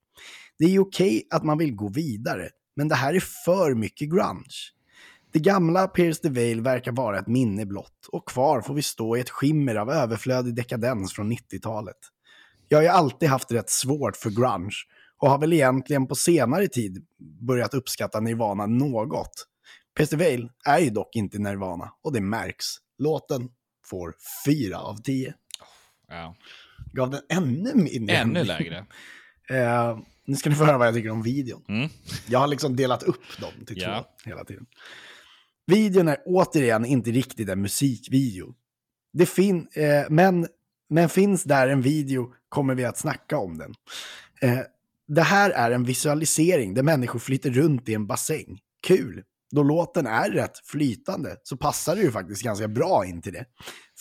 Det 0.60 0.66
är 0.66 0.70
okej 0.70 0.80
okej 0.80 1.28
att 1.30 1.44
man 1.44 1.58
vill 1.58 1.76
gå 1.76 1.88
vidare, 1.88 2.50
men 2.76 2.88
det 2.88 2.96
här 2.96 3.14
är 3.14 3.20
för 3.46 3.74
mycket 3.74 4.10
grunge. 4.10 4.72
Det 5.34 5.40
gamla 5.40 5.88
Pierce 5.88 6.22
the 6.22 6.30
Veil 6.30 6.62
verkar 6.62 6.92
vara 6.92 7.20
ett 7.20 7.28
minne 7.28 7.66
blott 7.66 8.08
och 8.12 8.30
kvar 8.30 8.62
får 8.62 8.74
vi 8.74 8.82
stå 8.82 9.18
i 9.18 9.20
ett 9.20 9.30
skimmer 9.30 9.76
av 9.76 9.92
överflödig 9.92 10.56
dekadens 10.56 11.14
från 11.14 11.32
90-talet. 11.32 11.98
Jag 12.68 12.78
har 12.78 12.84
ju 12.84 12.90
alltid 12.90 13.30
haft 13.30 13.52
rätt 13.52 13.70
svårt 13.70 14.18
för 14.18 14.30
grunge 14.30 14.76
och 15.18 15.30
har 15.30 15.40
väl 15.40 15.54
egentligen 15.54 16.08
på 16.08 16.16
senare 16.16 16.68
tid 16.68 17.06
börjat 17.48 17.74
uppskatta 17.74 18.20
Nirvana 18.20 18.66
något. 18.66 19.48
The 20.10 20.16
Veil 20.16 20.50
är 20.66 20.80
ju 20.80 20.90
dock 20.90 21.16
inte 21.16 21.40
Nirvana 21.40 21.94
och 22.04 22.14
det 22.14 22.22
märks. 22.22 22.66
Låten 22.98 23.50
får 23.86 24.16
4 24.46 24.80
av 24.80 24.98
10. 25.02 25.34
Ja. 26.08 26.36
Gav 26.94 27.10
den 27.10 27.22
ännu 27.30 27.72
mindre. 27.76 28.16
Ännu 28.16 28.44
lägre. 28.44 28.86
Eh, 29.50 29.98
nu 30.26 30.36
ska 30.36 30.50
ni 30.50 30.56
få 30.56 30.64
höra 30.64 30.78
vad 30.78 30.88
jag 30.88 30.96
tycker 30.96 31.10
om 31.10 31.22
videon. 31.22 31.66
Mm. 31.70 31.90
Jag 32.28 32.40
har 32.40 32.48
liksom 32.48 32.76
delat 32.76 33.04
upp 33.04 33.40
dem 33.42 33.66
till 33.66 33.82
Ja. 33.82 34.16
två 34.24 34.30
hela 34.30 34.44
tiden. 34.44 34.66
Videon 35.68 36.08
är 36.08 36.18
återigen 36.26 36.86
inte 36.86 37.12
riktigt 37.12 37.50
en 37.50 37.62
musikvideo. 37.62 38.56
Det 39.14 39.26
fin 39.26 39.68
eh, 39.74 40.06
men, 40.10 40.48
men 40.90 41.10
finns 41.10 41.44
där 41.44 41.68
en 41.68 41.82
video 41.82 42.34
kommer 42.50 42.76
vi 42.76 42.86
att 42.86 42.98
snacka 42.98 43.38
om 43.38 43.58
den. 43.58 43.74
Eh, 44.42 44.60
det 45.08 45.22
här 45.22 45.50
är 45.50 45.72
en 45.72 45.84
visualisering 45.84 46.74
där 46.74 46.84
människor 46.84 47.20
flyter 47.20 47.50
runt 47.50 47.90
i 47.90 47.94
en 47.94 48.08
bassäng. 48.08 48.60
Kul! 48.88 49.24
Då 49.52 49.64
låten 49.64 50.08
är 50.08 50.32
rätt 50.32 50.58
flytande 50.66 51.36
så 51.44 51.58
passar 51.58 51.96
det 51.96 52.02
ju 52.02 52.12
faktiskt 52.12 52.44
ganska 52.44 52.68
bra 52.68 53.06
in 53.06 53.22
till 53.22 53.34
det. 53.34 53.46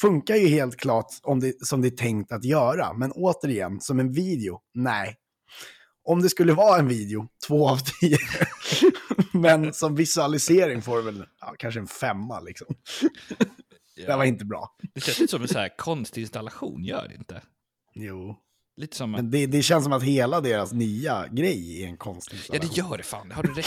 Funkar 0.01 0.35
ju 0.35 0.47
helt 0.47 0.77
klart 0.77 1.07
om 1.23 1.41
det, 1.41 1.67
som 1.67 1.83
det 1.83 1.89
är 1.89 1.97
tänkt 1.97 2.33
att 2.33 2.45
göra, 2.45 2.93
men 2.93 3.13
återigen, 3.13 3.81
som 3.81 4.01
en 4.01 4.13
video, 4.13 4.61
nej. 4.75 5.17
Om 6.05 6.23
det 6.23 6.29
skulle 6.29 6.53
vara 6.53 6.79
en 6.79 6.89
video, 6.89 7.29
två 7.47 7.69
av 7.69 7.77
tio. 7.77 8.19
men 9.33 9.73
som 9.73 9.95
visualisering 9.95 10.83
får 10.83 10.97
det 10.97 11.03
väl 11.03 11.25
ja, 11.41 11.55
kanske 11.59 11.81
en 11.81 11.87
femma 11.87 12.41
liksom. 12.41 12.67
Det 14.07 14.17
var 14.17 14.25
inte 14.25 14.45
bra. 14.45 14.77
Det 14.95 15.01
känns 15.01 15.21
lite 15.21 15.31
som 15.31 15.43
en 15.43 15.49
så 15.49 15.59
här 15.59 15.77
konstinstallation, 15.77 16.85
gör 16.85 17.09
det 17.09 17.15
inte? 17.15 17.43
Jo. 17.95 18.37
Lite 18.77 18.97
som... 18.97 19.11
Men 19.11 19.31
det, 19.31 19.47
det 19.47 19.63
känns 19.63 19.85
som 19.85 19.93
att 19.93 20.03
hela 20.03 20.41
deras 20.41 20.73
nya 20.73 21.29
grej 21.29 21.83
är 21.83 21.87
en 21.87 21.97
konstig 21.97 22.39
Ja, 22.53 22.59
det 22.59 22.77
gör 22.77 22.97
det 22.97 23.03
fan. 23.03 23.29
Det 23.29 23.35
har 23.35 23.43
du 23.43 23.55
rätt. 23.55 23.67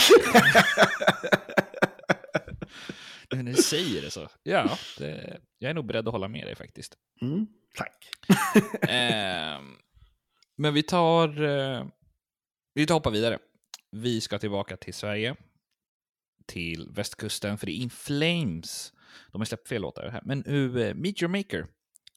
Nu 3.31 3.43
när 3.43 3.51
du 3.51 3.61
säger 3.61 4.01
det 4.01 4.11
så. 4.11 4.27
Ja, 4.43 4.77
det, 4.97 5.39
jag 5.59 5.69
är 5.69 5.73
nog 5.73 5.85
beredd 5.85 6.07
att 6.07 6.11
hålla 6.11 6.27
med 6.27 6.47
dig 6.47 6.55
faktiskt. 6.55 6.95
Mm, 7.21 7.47
tack. 7.75 8.09
eh, 8.89 9.61
men 10.57 10.73
vi 10.73 10.83
tar... 10.83 11.43
Eh, 11.43 11.85
vi 12.73 12.85
tar 12.85 12.95
hoppa 12.95 13.09
vidare. 13.09 13.39
Vi 13.91 14.21
ska 14.21 14.39
tillbaka 14.39 14.77
till 14.77 14.93
Sverige. 14.93 15.35
Till 16.45 16.89
västkusten, 16.91 17.57
för 17.57 17.65
det 17.65 17.71
är 17.71 17.81
In 17.81 17.89
Flames. 17.89 18.93
De 19.31 19.41
har 19.41 19.45
släppt 19.45 19.67
fel 19.67 19.81
låtar 19.81 20.09
här. 20.09 20.21
Men 20.25 20.45
uh, 20.45 20.95
Meet 20.95 21.21
Your 21.21 21.37
Maker 21.37 21.67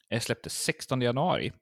är 0.08 0.20
släpptes 0.20 0.62
16 0.62 1.02
januari. 1.02 1.52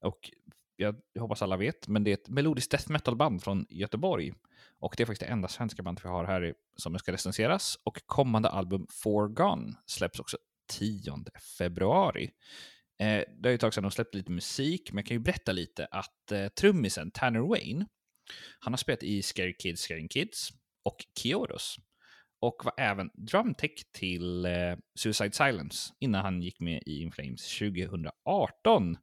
Och 0.00 0.30
jag 0.76 0.96
hoppas 1.18 1.42
alla 1.42 1.56
vet, 1.56 1.88
men 1.88 2.04
det 2.04 2.10
är 2.10 2.14
ett 2.14 2.28
melodiskt 2.28 2.70
death 2.70 2.90
metal-band 2.90 3.42
från 3.42 3.66
Göteborg. 3.68 4.32
Och 4.78 4.94
det 4.96 5.02
är 5.02 5.06
faktiskt 5.06 5.28
det 5.28 5.32
enda 5.32 5.48
svenska 5.48 5.82
band 5.82 6.00
vi 6.02 6.08
har 6.08 6.24
här 6.24 6.54
som 6.76 6.98
ska 6.98 7.12
recenseras. 7.12 7.78
Och 7.84 8.00
kommande 8.06 8.48
album 8.48 8.86
Forgone 8.90 9.74
släpps 9.86 10.20
också 10.20 10.38
10 10.68 11.14
februari. 11.58 12.30
Eh, 12.98 13.22
det 13.38 13.48
är 13.48 13.48
ju 13.48 13.54
ett 13.54 13.60
tag 13.60 13.74
sedan 13.74 13.82
de 13.82 13.90
släppte 13.90 14.18
lite 14.18 14.32
musik, 14.32 14.92
men 14.92 14.96
jag 14.98 15.06
kan 15.06 15.16
ju 15.16 15.22
berätta 15.22 15.52
lite 15.52 15.86
att 15.90 16.32
eh, 16.32 16.48
trummisen 16.48 17.10
Tanner 17.10 17.40
Wayne, 17.40 17.86
han 18.58 18.72
har 18.72 18.78
spelat 18.78 19.02
i 19.02 19.22
Scary 19.22 19.56
Kids, 19.56 19.80
Scary 19.82 20.08
Kids 20.08 20.50
och 20.84 20.96
Kioros. 21.18 21.76
Och 22.40 22.64
var 22.64 22.74
även 22.76 23.10
drumtech 23.14 23.92
till 23.92 24.44
eh, 24.44 24.76
Suicide 24.98 25.32
Silence 25.32 25.92
innan 25.98 26.24
han 26.24 26.42
gick 26.42 26.60
med 26.60 26.82
i 26.86 27.02
In 27.02 27.12
Flames 27.12 27.58
2018. 27.58 28.96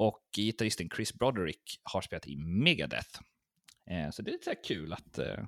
Och 0.00 0.20
gitarristen 0.36 0.88
Chris 0.96 1.14
Broderick 1.14 1.80
har 1.82 2.00
spelat 2.00 2.26
i 2.26 2.36
Megadeth. 2.36 3.20
Eh, 3.90 4.10
så 4.10 4.22
det 4.22 4.30
är 4.30 4.32
lite 4.32 4.44
så 4.44 4.54
kul 4.66 4.92
att... 4.92 5.18
Eh, 5.18 5.44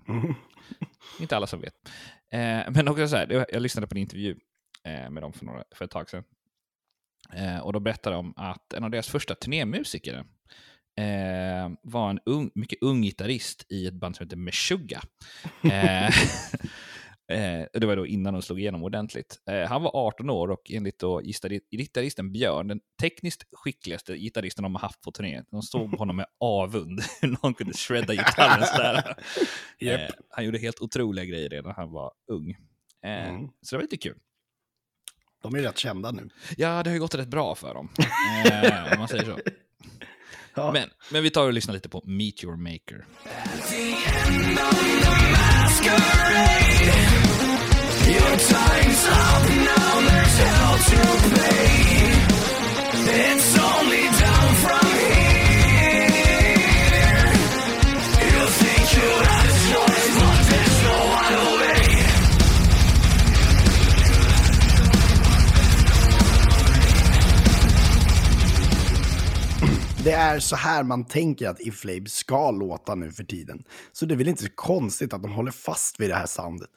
inte 1.20 1.36
alla 1.36 1.46
som 1.46 1.60
vet. 1.60 1.74
Eh, 2.32 2.70
men 2.70 2.88
också 2.88 3.08
så 3.08 3.16
här, 3.16 3.46
jag 3.52 3.62
lyssnade 3.62 3.86
på 3.86 3.94
en 3.94 4.00
intervju 4.00 4.36
eh, 4.84 5.10
med 5.10 5.22
dem 5.22 5.32
för, 5.32 5.44
några, 5.44 5.64
för 5.74 5.84
ett 5.84 5.90
tag 5.90 6.10
sedan. 6.10 6.24
Eh, 7.32 7.58
och 7.58 7.72
då 7.72 7.80
berättade 7.80 8.16
de 8.16 8.34
att 8.36 8.72
en 8.72 8.84
av 8.84 8.90
deras 8.90 9.08
första 9.08 9.34
turnémusiker 9.34 10.24
eh, 10.98 11.70
var 11.82 12.10
en 12.10 12.20
ung, 12.26 12.50
mycket 12.54 12.82
ung 12.82 13.02
gitarrist 13.02 13.66
i 13.68 13.86
ett 13.86 13.94
band 13.94 14.16
som 14.16 14.26
heter 14.26 14.36
Meshuggah. 14.36 15.02
Eh, 17.32 17.66
det 17.72 17.86
var 17.86 17.96
då 17.96 18.06
innan 18.06 18.32
de 18.32 18.42
slog 18.42 18.60
igenom 18.60 18.82
ordentligt. 18.82 19.38
Eh, 19.50 19.68
han 19.68 19.82
var 19.82 19.90
18 19.94 20.30
år 20.30 20.50
och 20.50 20.70
enligt 20.70 20.98
då 20.98 21.20
gitarristen 21.70 22.32
Björn, 22.32 22.68
den 22.68 22.80
tekniskt 23.00 23.44
skickligaste 23.52 24.16
gitarristen 24.16 24.62
de 24.62 24.74
har 24.74 24.82
haft 24.82 25.00
på 25.02 25.12
turné, 25.12 25.42
de 25.50 25.62
såg 25.62 25.90
på 25.90 25.96
honom 25.96 26.16
med 26.16 26.26
avund 26.40 27.00
hur 27.20 27.36
någon 27.42 27.54
kunde 27.54 27.72
shredda 27.74 28.14
gitarren 28.14 28.66
sådär. 28.66 29.16
Yep. 29.80 30.00
Eh, 30.02 30.08
han 30.30 30.44
gjorde 30.44 30.58
helt 30.58 30.80
otroliga 30.80 31.24
grejer 31.24 31.48
redan 31.48 31.68
när 31.68 31.74
han 31.74 31.90
var 31.90 32.12
ung. 32.32 32.56
Mm. 33.04 33.48
Så 33.62 33.74
det 33.74 33.76
var 33.76 33.82
lite 33.82 33.96
kul. 33.96 34.18
De 35.42 35.54
är 35.54 35.58
rätt 35.58 35.78
kända 35.78 36.10
nu. 36.10 36.28
Ja, 36.56 36.82
det 36.82 36.90
har 36.90 36.94
ju 36.94 37.00
gått 37.00 37.14
rätt 37.14 37.28
bra 37.28 37.54
för 37.54 37.74
dem, 37.74 37.88
om 38.92 38.98
man 38.98 39.08
säger 39.08 39.24
så. 39.24 39.38
Ja. 40.54 40.72
Men, 40.72 40.88
men 41.12 41.22
vi 41.22 41.30
tar 41.30 41.46
och 41.46 41.52
lyssnar 41.52 41.74
lite 41.74 41.88
på 41.88 42.02
Meet 42.04 42.44
Your 42.44 42.56
Maker. 42.56 43.06
Är 70.34 70.40
så 70.40 70.56
här 70.56 70.82
man 70.82 71.04
tänker 71.04 71.48
att 71.48 71.60
Iflame 71.60 71.72
Flames 71.74 72.14
ska 72.14 72.50
låta 72.50 72.94
nu 72.94 73.12
för 73.12 73.24
tiden. 73.24 73.64
Så 73.92 74.06
det 74.06 74.14
är 74.14 74.18
väl 74.18 74.28
inte 74.28 74.42
så 74.42 74.50
konstigt 74.54 75.12
att 75.12 75.22
de 75.22 75.32
håller 75.32 75.50
fast 75.50 76.00
vid 76.00 76.10
det 76.10 76.14
här 76.14 76.26
soundet. 76.26 76.70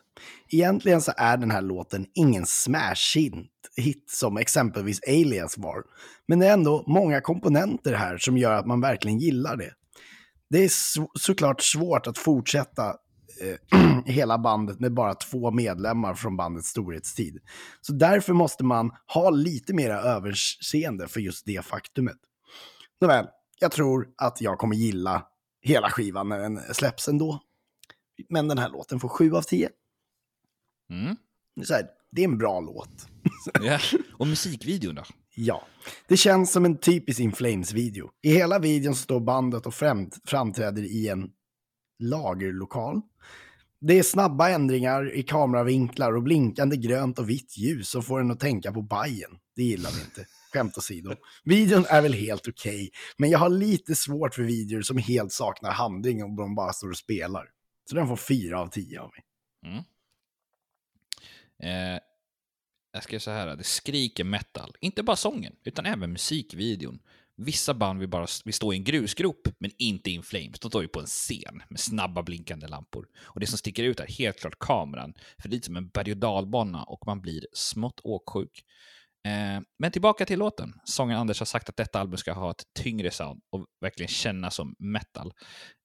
Egentligen 0.49 1.01
så 1.01 1.11
är 1.17 1.37
den 1.37 1.51
här 1.51 1.61
låten 1.61 2.05
ingen 2.13 2.45
smash-hit 2.45 3.49
hit 3.77 4.05
som 4.09 4.37
exempelvis 4.37 4.99
Alias 5.07 5.57
var. 5.57 5.83
Men 6.27 6.39
det 6.39 6.47
är 6.47 6.53
ändå 6.53 6.83
många 6.87 7.21
komponenter 7.21 7.93
här 7.93 8.17
som 8.17 8.37
gör 8.37 8.53
att 8.53 8.65
man 8.65 8.81
verkligen 8.81 9.19
gillar 9.19 9.57
det. 9.57 9.71
Det 10.49 10.63
är 10.63 10.69
så, 10.69 11.11
såklart 11.13 11.61
svårt 11.61 12.07
att 12.07 12.17
fortsätta 12.17 12.95
eh, 13.41 13.79
hela 14.05 14.37
bandet 14.37 14.79
med 14.79 14.93
bara 14.93 15.13
två 15.13 15.51
medlemmar 15.51 16.13
från 16.13 16.37
bandets 16.37 16.67
storhetstid. 16.67 17.39
Så 17.81 17.93
därför 17.93 18.33
måste 18.33 18.63
man 18.63 18.91
ha 19.13 19.29
lite 19.29 19.73
mera 19.73 19.99
överseende 19.99 21.07
för 21.07 21.19
just 21.19 21.45
det 21.45 21.65
faktumet. 21.65 22.17
Nåväl, 23.01 23.25
jag 23.59 23.71
tror 23.71 24.07
att 24.17 24.41
jag 24.41 24.57
kommer 24.57 24.75
gilla 24.75 25.25
hela 25.61 25.89
skivan 25.89 26.29
när 26.29 26.39
den 26.39 26.59
släpps 26.73 27.07
ändå. 27.07 27.39
Men 28.29 28.47
den 28.47 28.57
här 28.57 28.69
låten 28.69 28.99
får 28.99 29.09
7 29.09 29.33
av 29.33 29.41
10. 29.41 29.69
Mm. 30.89 31.15
Det 31.55 31.61
är, 31.61 31.65
så 31.65 31.73
här, 31.73 31.85
det 32.11 32.21
är 32.21 32.25
en 32.25 32.37
bra 32.37 32.59
låt. 32.59 33.07
Ja. 33.61 33.79
Och 34.13 34.27
musikvideon 34.27 34.95
då? 34.95 35.03
Ja, 35.35 35.67
det 36.07 36.17
känns 36.17 36.51
som 36.51 36.65
en 36.65 36.77
typisk 36.77 37.19
In 37.19 37.33
Flames-video. 37.33 38.09
I 38.21 38.29
hela 38.29 38.59
videon 38.59 38.95
står 38.95 39.19
bandet 39.19 39.65
och 39.65 39.73
fram 39.73 40.11
framträder 40.25 40.81
i 40.81 41.07
en 41.07 41.29
lagerlokal. 41.99 43.01
Det 43.81 43.99
är 43.99 44.03
snabba 44.03 44.49
ändringar 44.49 45.15
i 45.15 45.23
kameravinklar 45.23 46.15
och 46.15 46.23
blinkande 46.23 46.77
grönt 46.77 47.19
och 47.19 47.29
vitt 47.29 47.57
ljus 47.57 47.89
som 47.89 48.03
får 48.03 48.19
en 48.19 48.31
att 48.31 48.39
tänka 48.39 48.71
på 48.71 48.81
Bajen. 48.81 49.31
Det 49.55 49.63
gillar 49.63 49.91
vi 49.91 50.01
inte. 50.01 50.25
Skämt 50.55 50.77
åsido. 50.77 51.15
Videon 51.43 51.85
är 51.89 52.01
väl 52.01 52.13
helt 52.13 52.47
okej, 52.47 52.89
men 53.17 53.29
jag 53.29 53.39
har 53.39 53.49
lite 53.49 53.95
svårt 53.95 54.35
för 54.35 54.43
videor 54.43 54.81
som 54.81 54.97
helt 54.97 55.31
saknar 55.31 55.71
handling 55.71 56.23
och 56.23 56.35
de 56.35 56.55
bara 56.55 56.73
står 56.73 56.89
och 56.89 56.97
spelar. 56.97 57.49
Så 57.89 57.95
den 57.95 58.07
får 58.07 58.15
fyra 58.15 58.61
av 58.61 58.67
tio 58.67 59.01
av 59.01 59.11
mig. 59.11 59.23
Mm. 59.65 59.83
Eh, 61.59 61.99
jag 62.91 63.03
ska 63.03 63.09
säga 63.09 63.19
så 63.19 63.31
här, 63.31 63.55
det 63.55 63.63
skriker 63.63 64.23
metal. 64.23 64.75
Inte 64.79 65.03
bara 65.03 65.15
sången, 65.15 65.55
utan 65.63 65.85
även 65.85 66.11
musikvideon. 66.11 66.99
Vissa 67.37 67.73
band 67.73 67.99
vill 67.99 68.09
bara 68.09 68.27
vill 68.45 68.53
stå 68.53 68.73
i 68.73 68.77
en 68.77 68.83
grusgrop, 68.83 69.47
men 69.59 69.71
inte 69.77 70.11
In 70.11 70.23
Flames. 70.23 70.59
De 70.59 70.71
står 70.71 70.81
ju 70.81 70.87
på 70.87 70.99
en 70.99 71.05
scen 71.05 71.63
med 71.69 71.79
snabba 71.79 72.23
blinkande 72.23 72.67
lampor. 72.67 73.07
Och 73.17 73.39
det 73.39 73.47
som 73.47 73.57
sticker 73.57 73.83
ut 73.83 73.99
är 73.99 74.07
helt 74.07 74.39
klart 74.39 74.59
kameran, 74.59 75.13
för 75.37 75.49
det 75.49 75.53
är 75.53 75.55
lite 75.55 75.65
som 75.65 75.75
en 75.75 75.87
berg 75.87 76.11
och 76.11 76.17
dalbana 76.17 76.83
och 76.83 77.07
man 77.07 77.21
blir 77.21 77.47
smått 77.53 77.99
åksjuk. 78.03 78.65
Eh, 79.25 79.61
men 79.79 79.91
tillbaka 79.91 80.25
till 80.25 80.39
låten. 80.39 80.73
Sångaren 80.83 81.21
Anders 81.21 81.39
har 81.39 81.45
sagt 81.45 81.69
att 81.69 81.77
detta 81.77 81.99
album 81.99 82.17
ska 82.17 82.33
ha 82.33 82.51
ett 82.51 82.63
tyngre 82.79 83.11
sound 83.11 83.41
och 83.51 83.65
verkligen 83.81 84.07
kännas 84.07 84.55
som 84.55 84.75
metal. 84.79 85.33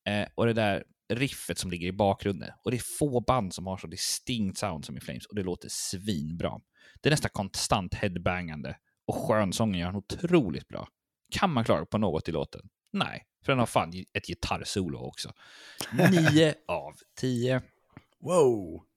Eh, 0.09 0.29
och 0.35 0.47
det 0.47 0.53
där 0.53 0.85
riffet 1.13 1.59
som 1.59 1.71
ligger 1.71 1.87
i 1.87 1.93
bakgrunden. 1.93 2.51
Och 2.65 2.71
det 2.71 2.77
är 2.77 2.99
få 2.99 3.21
band 3.21 3.55
som 3.55 3.67
har 3.67 3.77
så 3.77 3.87
distinkt 3.87 4.59
sound 4.59 4.85
som 4.85 4.97
i 4.97 5.01
Flames 5.01 5.27
och 5.27 5.35
det 5.35 5.43
låter 5.43 5.69
svinbra. 5.69 6.61
Det 7.01 7.09
är 7.09 7.11
nästan 7.11 7.31
konstant 7.35 7.95
headbangande 7.95 8.77
och 9.07 9.15
skönsången 9.15 9.81
gör 9.81 9.87
han 9.87 9.97
otroligt 9.97 10.69
bra. 10.69 10.89
Kan 11.33 11.53
man 11.53 11.65
klara 11.65 11.87
på 11.87 11.99
något 11.99 12.29
i 12.29 12.33
låten? 12.33 12.61
Nej, 12.93 13.23
för 13.45 13.53
den 13.53 13.59
har 13.59 13.67
fan 13.67 13.93
ett 14.13 14.27
gitarrsolo 14.27 14.99
också. 14.99 15.33
9 16.33 16.55
av 16.69 16.93
10. 17.21 17.63
Wow! 18.21 18.90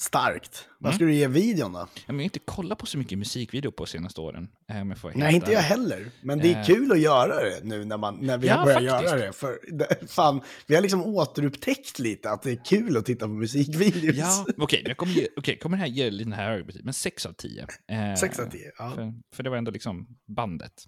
Starkt. 0.00 0.68
Vad 0.78 0.90
Mm. 0.90 0.96
ska 0.98 1.04
du 1.04 1.14
ge 1.14 1.26
videon 1.28 1.72
då? 1.72 1.88
Jag 2.06 2.14
har 2.14 2.20
inte 2.20 2.38
kollat 2.38 2.78
på 2.78 2.86
så 2.86 2.98
mycket 2.98 3.18
musikvideo 3.18 3.70
på 3.72 3.86
senaste 3.86 4.20
åren. 4.20 4.48
eh, 4.68 4.80
om 4.80 4.90
jag 4.90 4.98
får 4.98 5.12
Nej, 5.14 5.34
inte 5.34 5.52
jag 5.52 5.60
heller. 5.60 6.10
Men 6.22 6.38
det 6.38 6.52
är 6.54 6.58
Eh. 6.60 6.64
kul 6.66 6.92
att 6.92 7.00
göra 7.00 7.34
det 7.44 7.60
nu 7.64 7.84
när, 7.84 7.96
man, 7.96 8.18
när 8.20 8.38
vi 8.38 8.46
Ja, 8.48 8.54
har 8.54 8.64
börjat 8.64 8.82
faktiskt. 9.02 9.12
göra 9.14 9.26
det. 9.26 9.32
För 9.32 10.06
fan, 10.06 10.40
vi 10.66 10.74
har 10.74 10.82
liksom 10.82 11.02
återupptäckt 11.02 11.98
lite 11.98 12.30
att 12.30 12.42
det 12.42 12.50
är 12.50 12.64
kul 12.64 12.96
att 12.96 13.06
titta 13.06 13.26
på 13.26 13.32
musikvideos. 13.32 14.16
Ja, 14.16 14.46
okej, 14.58 14.82
jag 14.86 14.96
kommer, 14.96 15.12
ge, 15.12 15.28
okej, 15.36 15.58
kommer 15.58 15.76
det 15.76 15.80
här 15.80 15.88
ge 15.90 16.10
lite 16.10 16.30
här 16.30 16.50
högre 16.50 16.64
betyg, 16.64 16.84
men 16.84 16.94
6 16.94 17.26
av 17.26 17.32
10. 17.32 17.66
Eh, 17.88 18.14
6 18.14 18.38
av 18.38 18.46
10. 18.50 18.72
Ja. 18.78 18.90
För, 18.94 19.12
för 19.32 19.42
det 19.42 19.50
var 19.50 19.56
ändå 19.56 19.70
liksom 19.70 20.06
bandet. 20.26 20.84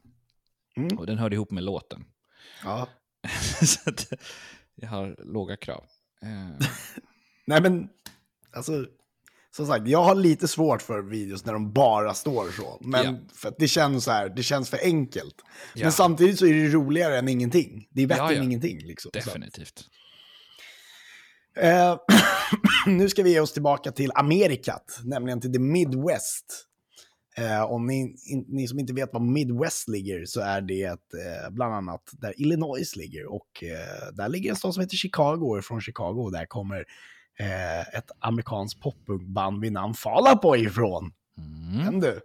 Mm. 0.76 0.98
Och 0.98 1.06
den 1.06 1.18
hörde 1.18 1.34
ihop 1.36 1.50
med 1.50 1.62
låten. 1.64 2.04
ja. 2.64 2.88
så 3.62 3.90
att 3.90 4.12
jag 4.74 4.88
har 4.88 5.16
låga 5.24 5.56
krav. 5.56 5.84
Eh, 6.22 6.66
Nej, 7.46 7.62
men 7.62 7.88
Alltså, 8.54 8.86
som 9.56 9.66
sagt, 9.66 9.88
jag 9.88 10.02
har 10.02 10.14
lite 10.14 10.48
svårt 10.48 10.82
för 10.82 11.02
videos 11.02 11.44
när 11.44 11.52
de 11.52 11.72
bara 11.72 12.14
står 12.14 12.50
så. 12.50 12.78
Men 12.80 13.04
Ja. 13.04 13.14
för 13.34 13.54
det 13.58 13.68
känns 13.68 14.04
så 14.04 14.10
här, 14.10 14.28
det 14.28 14.42
känns 14.42 14.70
för 14.70 14.78
enkelt. 14.82 15.34
Ja. 15.74 15.84
Men 15.84 15.92
samtidigt 15.92 16.38
så 16.38 16.46
är 16.46 16.54
det 16.54 16.68
roligare 16.68 17.18
än 17.18 17.28
ingenting. 17.28 17.88
Det 17.90 18.02
är 18.02 18.06
bättre 18.06 18.22
Ja, 18.22 18.32
ja. 18.32 18.38
än 18.38 18.44
ingenting. 18.44 18.78
Liksom. 18.78 19.10
Definitivt. 19.14 19.84
Eh, 21.56 21.96
nu 22.86 23.08
ska 23.08 23.22
vi 23.22 23.30
ge 23.30 23.40
oss 23.40 23.52
tillbaka 23.52 23.92
till 23.92 24.10
Amerikat, 24.14 25.00
nämligen 25.04 25.40
till 25.40 25.52
the 25.52 25.58
Midwest. 25.58 26.68
Eh, 27.36 27.62
om 27.62 27.86
ni, 27.86 28.16
in, 28.30 28.44
ni 28.48 28.68
som 28.68 28.78
inte 28.78 28.92
vet 28.92 29.12
var 29.12 29.20
Midwest 29.20 29.88
ligger 29.88 30.24
så 30.24 30.40
är 30.40 30.60
det 30.60 30.84
eh, 30.84 31.50
bland 31.50 31.74
annat 31.74 32.02
där 32.12 32.40
Illinois 32.40 32.96
ligger. 32.96 33.32
Och 33.32 33.64
eh, 33.64 34.12
där 34.14 34.28
ligger 34.28 34.50
en 34.50 34.56
stad 34.56 34.74
som 34.74 34.80
heter 34.80 34.96
Chicago 34.96 35.56
och 35.58 35.64
från 35.64 35.80
Chicago 35.80 36.30
där 36.32 36.46
kommer 36.46 36.84
eh, 37.40 37.80
ett 37.80 38.10
amerikanskt 38.18 38.80
poppunkband 38.80 39.60
vid 39.60 39.72
namn 39.72 39.94
Fall 39.94 40.38
Boy 40.42 40.66
ifrån. 40.66 41.12
Mm. 41.38 41.84
Men 41.84 42.00
du. 42.00 42.20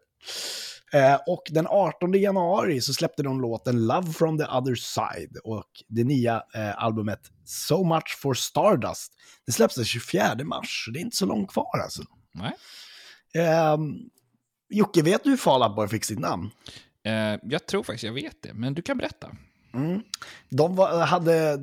Eh, 0.94 1.20
och 1.28 1.44
den 1.50 1.68
18 1.70 2.14
januari 2.14 2.82
så 2.82 2.94
släppte 2.94 3.24
de 3.24 3.42
låten 3.42 3.88
Love 3.88 4.14
from 4.14 4.38
the 4.38 4.44
other 4.44 4.76
side 4.76 5.38
och 5.44 5.70
det 5.88 6.04
nya 6.04 6.44
eh, 6.56 6.84
albumet 6.84 7.20
So 7.46 7.84
much 7.84 8.18
for 8.22 8.34
Stardust. 8.34 9.14
Det 9.46 9.52
släpps 9.52 9.76
den 9.76 9.86
24 9.86 10.36
mars, 10.44 10.86
så 10.86 10.92
det 10.92 11.00
är 11.00 11.02
inte 11.02 11.18
så 11.18 11.26
långt 11.26 11.52
kvar 11.52 11.80
alltså. 11.84 12.04
Nej. 12.32 12.54
Eh, 13.34 13.78
Jocke, 14.70 15.02
vet 15.02 15.24
du 15.24 15.30
hur 15.30 15.38
Fall 15.38 15.64
Out 15.64 15.76
Boy 15.76 15.88
fick 15.88 16.06
sitt 16.06 16.20
namn? 16.20 16.50
Eh, 17.04 17.40
jag 17.44 17.66
tror 17.66 17.84
faktiskt 17.84 18.04
jag 18.04 18.14
vet 18.14 18.42
det, 18.42 18.54
men 18.54 18.74
du 18.74 18.82
kan 18.82 18.98
berätta. 18.98 19.32
Mm. 19.74 20.02
De, 20.50 20.76
var, 20.76 21.06
hade, 21.06 21.58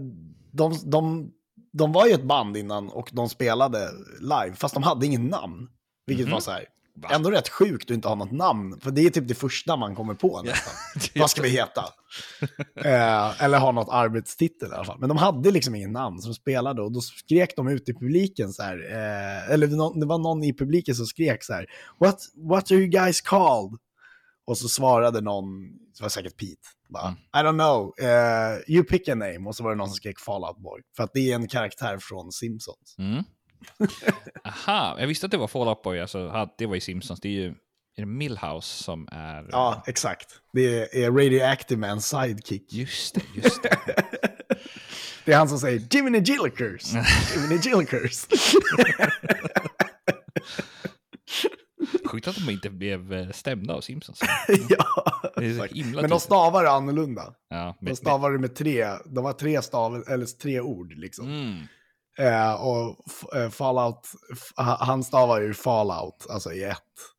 de, 0.50 0.78
de, 0.84 1.30
de 1.74 1.92
var 1.92 2.06
ju 2.06 2.12
ett 2.12 2.24
band 2.24 2.56
innan 2.56 2.88
och 2.88 3.08
de 3.12 3.28
spelade 3.28 3.90
live, 4.20 4.52
fast 4.56 4.74
de 4.74 4.82
hade 4.82 5.06
ingen 5.06 5.26
namn. 5.26 5.68
Vilket 6.06 6.26
Mhm. 6.26 6.32
var 6.32 6.40
så 6.40 6.50
här, 6.50 6.64
Va? 6.96 7.08
ändå 7.12 7.30
rätt 7.30 7.48
sjukt 7.48 7.90
att 7.90 7.94
inte 7.94 8.08
ha 8.08 8.14
något 8.14 8.32
namn. 8.32 8.80
För 8.80 8.90
det 8.90 9.00
är 9.06 9.10
typ 9.10 9.28
det 9.28 9.34
första 9.34 9.76
man 9.76 9.94
kommer 9.96 10.14
på 10.14 10.42
nästan. 10.42 10.72
Vad 11.20 11.30
ska 11.30 11.42
vi 11.42 11.48
heta? 11.48 11.84
eh, 12.84 13.42
eller 13.42 13.58
ha 13.58 13.72
något 13.72 13.88
arbetstitel 13.90 14.70
i 14.70 14.74
alla 14.74 14.84
fall. 14.84 14.98
Men 15.00 15.08
de 15.08 15.18
hade 15.18 15.50
liksom 15.50 15.74
ingen 15.74 15.92
namn, 15.92 16.18
så 16.18 16.28
de 16.28 16.34
spelade 16.34 16.82
och 16.82 16.92
då 16.92 17.00
skrek 17.00 17.56
de 17.56 17.68
ut 17.68 17.88
i 17.88 17.94
publiken 17.94 18.52
så 18.52 18.62
här. 18.62 18.76
Eh, 18.92 19.50
eller 19.52 19.66
det 20.00 20.06
var 20.06 20.18
någon 20.18 20.44
i 20.44 20.56
publiken 20.56 20.94
som 20.94 21.06
skrek 21.06 21.44
så 21.44 21.52
här. 21.52 21.66
What, 21.98 22.18
what 22.36 22.70
are 22.70 22.78
you 22.78 22.86
guys 22.86 23.20
called? 23.20 23.78
Och 24.46 24.58
så 24.58 24.68
svarade 24.68 25.20
någon, 25.20 25.52
det 25.98 26.02
var 26.02 26.08
säkert 26.08 26.36
Pete, 26.36 26.68
bara, 26.88 27.02
Mm. 27.08 27.16
I 27.16 27.48
don't 27.48 27.58
know, 27.58 27.94
eh, 28.08 28.74
you 28.74 28.84
pick 28.84 29.08
a 29.08 29.14
name. 29.14 29.48
Och 29.48 29.56
så 29.56 29.62
var 29.62 29.70
det 29.70 29.76
någon 29.76 29.88
som 29.88 29.96
skrek 29.96 30.20
Fallout 30.20 30.58
Boy. 30.58 30.82
För 30.96 31.04
att 31.04 31.10
det 31.14 31.30
är 31.30 31.34
en 31.34 31.48
karaktär 31.48 31.98
från 31.98 32.32
Simpsons. 32.32 32.94
Mm. 32.98 33.24
Aha, 34.44 34.96
jag 35.00 35.06
visste 35.06 35.26
att 35.26 35.32
det 35.32 35.38
var 35.38 35.48
Fall 35.48 35.68
Out 35.68 35.82
Boy, 35.82 36.00
alltså, 36.00 36.48
det 36.58 36.66
var 36.66 36.76
i 36.76 36.80
Simpsons. 36.80 37.20
Det 37.20 37.28
är 37.28 37.32
ju 37.32 37.54
är 37.96 38.02
det 38.02 38.06
Millhouse 38.06 38.82
som 38.82 39.08
är... 39.12 39.48
Ja, 39.50 39.82
exakt. 39.86 40.28
Det 40.52 41.04
är 41.04 41.10
Radioactive 41.10 41.80
Mans 41.80 42.08
sidekick. 42.08 42.72
Just 42.72 43.14
det, 43.14 43.22
just 43.34 43.62
det. 43.62 43.78
Det 45.24 45.32
är 45.32 45.36
han 45.36 45.48
som 45.48 45.58
säger 45.58 45.82
Jiminy 45.90 46.18
Jillikers. 46.18 46.92
Jiminy 47.34 47.60
Jillikers. 47.62 48.26
Sjukt 52.04 52.28
att 52.28 52.33
de 52.46 52.52
inte 52.52 52.70
blev 52.70 53.12
eh, 53.12 53.30
stämda 53.30 53.74
av 53.74 53.80
Simpsons. 53.80 54.20
ja, 54.68 54.86
Men 55.94 56.10
de 56.10 56.20
stavar 56.20 56.62
det 56.64 56.70
annorlunda. 56.70 57.34
Ja, 57.48 57.76
De 57.80 57.84
men, 57.84 57.96
stavar 57.96 58.32
det 58.32 58.38
med 58.38 58.54
tre, 58.56 58.88
de 59.06 59.24
har 59.24 59.32
tre 59.32 59.62
stav, 59.62 60.04
eller 60.08 60.26
tre 60.26 60.60
ord 60.60 60.92
liksom. 60.92 61.26
mm, 61.28 61.66
Eh, 62.18 62.54
och 62.54 62.96
eh, 63.36 63.50
Fallout, 63.50 64.08
han 64.56 65.04
stavar 65.04 65.40
ju 65.40 65.54
Fallout, 65.54 66.26
alltså 66.30 66.52
i 66.52 66.64
ett. 66.64 66.78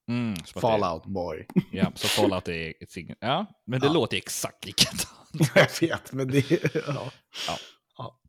mm, 0.10 0.34
att 0.34 0.54
det- 0.54 0.60
Fallout 0.62 1.06
boy. 1.06 1.48
Ja, 1.72 1.92
så 1.96 2.08
Fallout 2.08 2.48
är 2.48 2.74
ett 2.84 2.92
signal. 2.92 3.18
Ja, 3.20 3.46
men 3.68 3.80
det 3.80 3.88
Ja. 3.88 3.94
låter 3.94 4.18
exakt 4.18 4.66
likadant. 4.66 5.08
Jag 5.56 5.68
vet, 5.90 6.12
men 6.14 6.28
det... 6.28 6.52
Ja. 6.88 7.12
Ja. 7.48 7.58
Ja. 7.98 8.20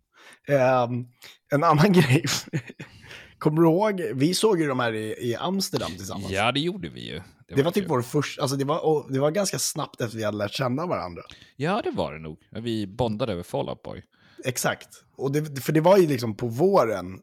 Ehm, 0.55 1.05
en 1.55 1.65
annan 1.65 1.93
grej. 1.93 2.25
Kommer 3.39 3.63
du 3.63 3.69
ihåg? 3.69 4.01
Vi 4.15 4.35
såg 4.35 4.61
ju 4.61 4.67
de 4.69 4.81
här 4.81 4.93
i, 4.93 5.31
i 5.31 5.37
Amsterdam 5.37 5.91
tillsammans. 5.91 6.31
Ja, 6.31 6.53
det 6.53 6.61
gjorde 6.61 6.89
vi 6.89 7.01
ju. 7.09 7.21
Det 7.49 7.63
var 7.63 7.71
typ 7.71 7.83
kul. 7.85 7.89
vår 7.89 8.03
första, 8.03 8.43
alltså 8.43 8.57
det 8.57 8.65
var, 8.65 8.85
och 8.85 9.13
det 9.13 9.19
var 9.19 9.31
ganska 9.31 9.59
snabbt 9.59 10.01
efter 10.01 10.19
vi 10.19 10.25
hade 10.25 10.39
lärt 10.39 10.53
känna 10.53 10.87
varandra. 10.87 11.23
Ja, 11.57 11.81
det 11.85 11.91
var 11.91 12.13
det 12.13 12.19
nog. 12.19 12.39
Vi 12.51 12.87
bondade 12.87 13.33
över 13.33 13.43
Fall 13.43 13.69
Out 13.69 13.83
Boy. 13.83 14.03
Exakt. 14.45 14.89
Och 15.17 15.33
det, 15.33 15.61
för 15.61 15.73
det 15.73 15.81
var 15.81 15.99
ju 15.99 16.07
liksom 16.07 16.37
på 16.37 16.47
våren, 16.47 17.21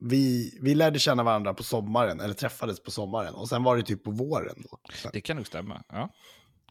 vi, 0.00 0.52
vi 0.62 0.74
lärde 0.74 0.98
känna 0.98 1.22
varandra 1.22 1.54
på 1.54 1.62
sommaren, 1.62 2.20
eller 2.20 2.34
träffades 2.34 2.82
på 2.82 2.90
sommaren. 2.90 3.34
Och 3.34 3.48
sen 3.48 3.62
var 3.62 3.76
det 3.76 3.82
typ 3.82 4.04
på 4.04 4.10
våren 4.10 4.54
då. 4.70 4.78
Det 5.12 5.20
kan 5.20 5.36
nog 5.36 5.46
stämma. 5.46 5.82
Ja. 5.88 6.10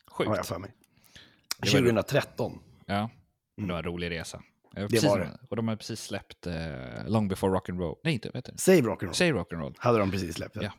har 0.06 0.26
jag 0.26 0.36
Sjukt. 0.36 0.48
för 0.48 0.60
mig. 0.60 0.72
Det 1.60 1.74
var- 1.74 1.80
2013. 1.80 2.60
Ja, 2.86 3.10
det 3.58 3.72
var 3.72 3.78
en 3.78 3.84
rolig 3.84 4.10
resa. 4.12 4.42
Jag 4.76 4.84
Det 4.84 4.88
precis, 4.90 5.10
var 5.10 5.20
det. 5.20 5.40
Och 5.50 5.56
de 5.56 5.68
har 5.68 5.76
precis 5.76 6.04
släppt 6.04 6.48
eh, 6.48 6.56
Long 7.08 7.28
Before 7.28 7.60
Rock'n'Roll. 7.60 7.96
Nej, 8.04 8.14
inte, 8.14 8.30
vet 8.34 8.46
du? 8.46 8.54
Save 8.58 8.82
Rock'n'Roll. 8.82 9.14
Säg 9.14 9.32
Rock'n'Roll. 9.32 9.76
Hade 9.78 10.00
de 10.00 10.12
precis 10.12 10.36
släppt. 10.36 10.58
Ja. 10.62 10.72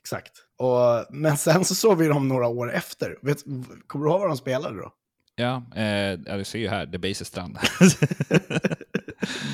Exakt. 0.00 0.32
Och, 0.56 1.06
men 1.10 1.36
sen 1.36 1.64
så 1.64 1.74
såg 1.74 1.98
vi 1.98 2.06
dem 2.06 2.28
några 2.28 2.48
år 2.48 2.72
efter. 2.72 3.18
Vet, 3.22 3.44
kommer 3.86 4.04
du 4.04 4.10
ihåg 4.10 4.20
vad 4.20 4.30
de 4.30 4.36
spelade 4.36 4.76
då? 4.76 4.92
Ja, 5.34 5.64
eh, 5.76 5.84
ja, 6.26 6.36
du 6.36 6.44
ser 6.44 6.58
ju 6.58 6.68
här, 6.68 6.86
The 6.86 6.98
Base 6.98 7.22
är 7.22 7.24
strand. 7.24 7.58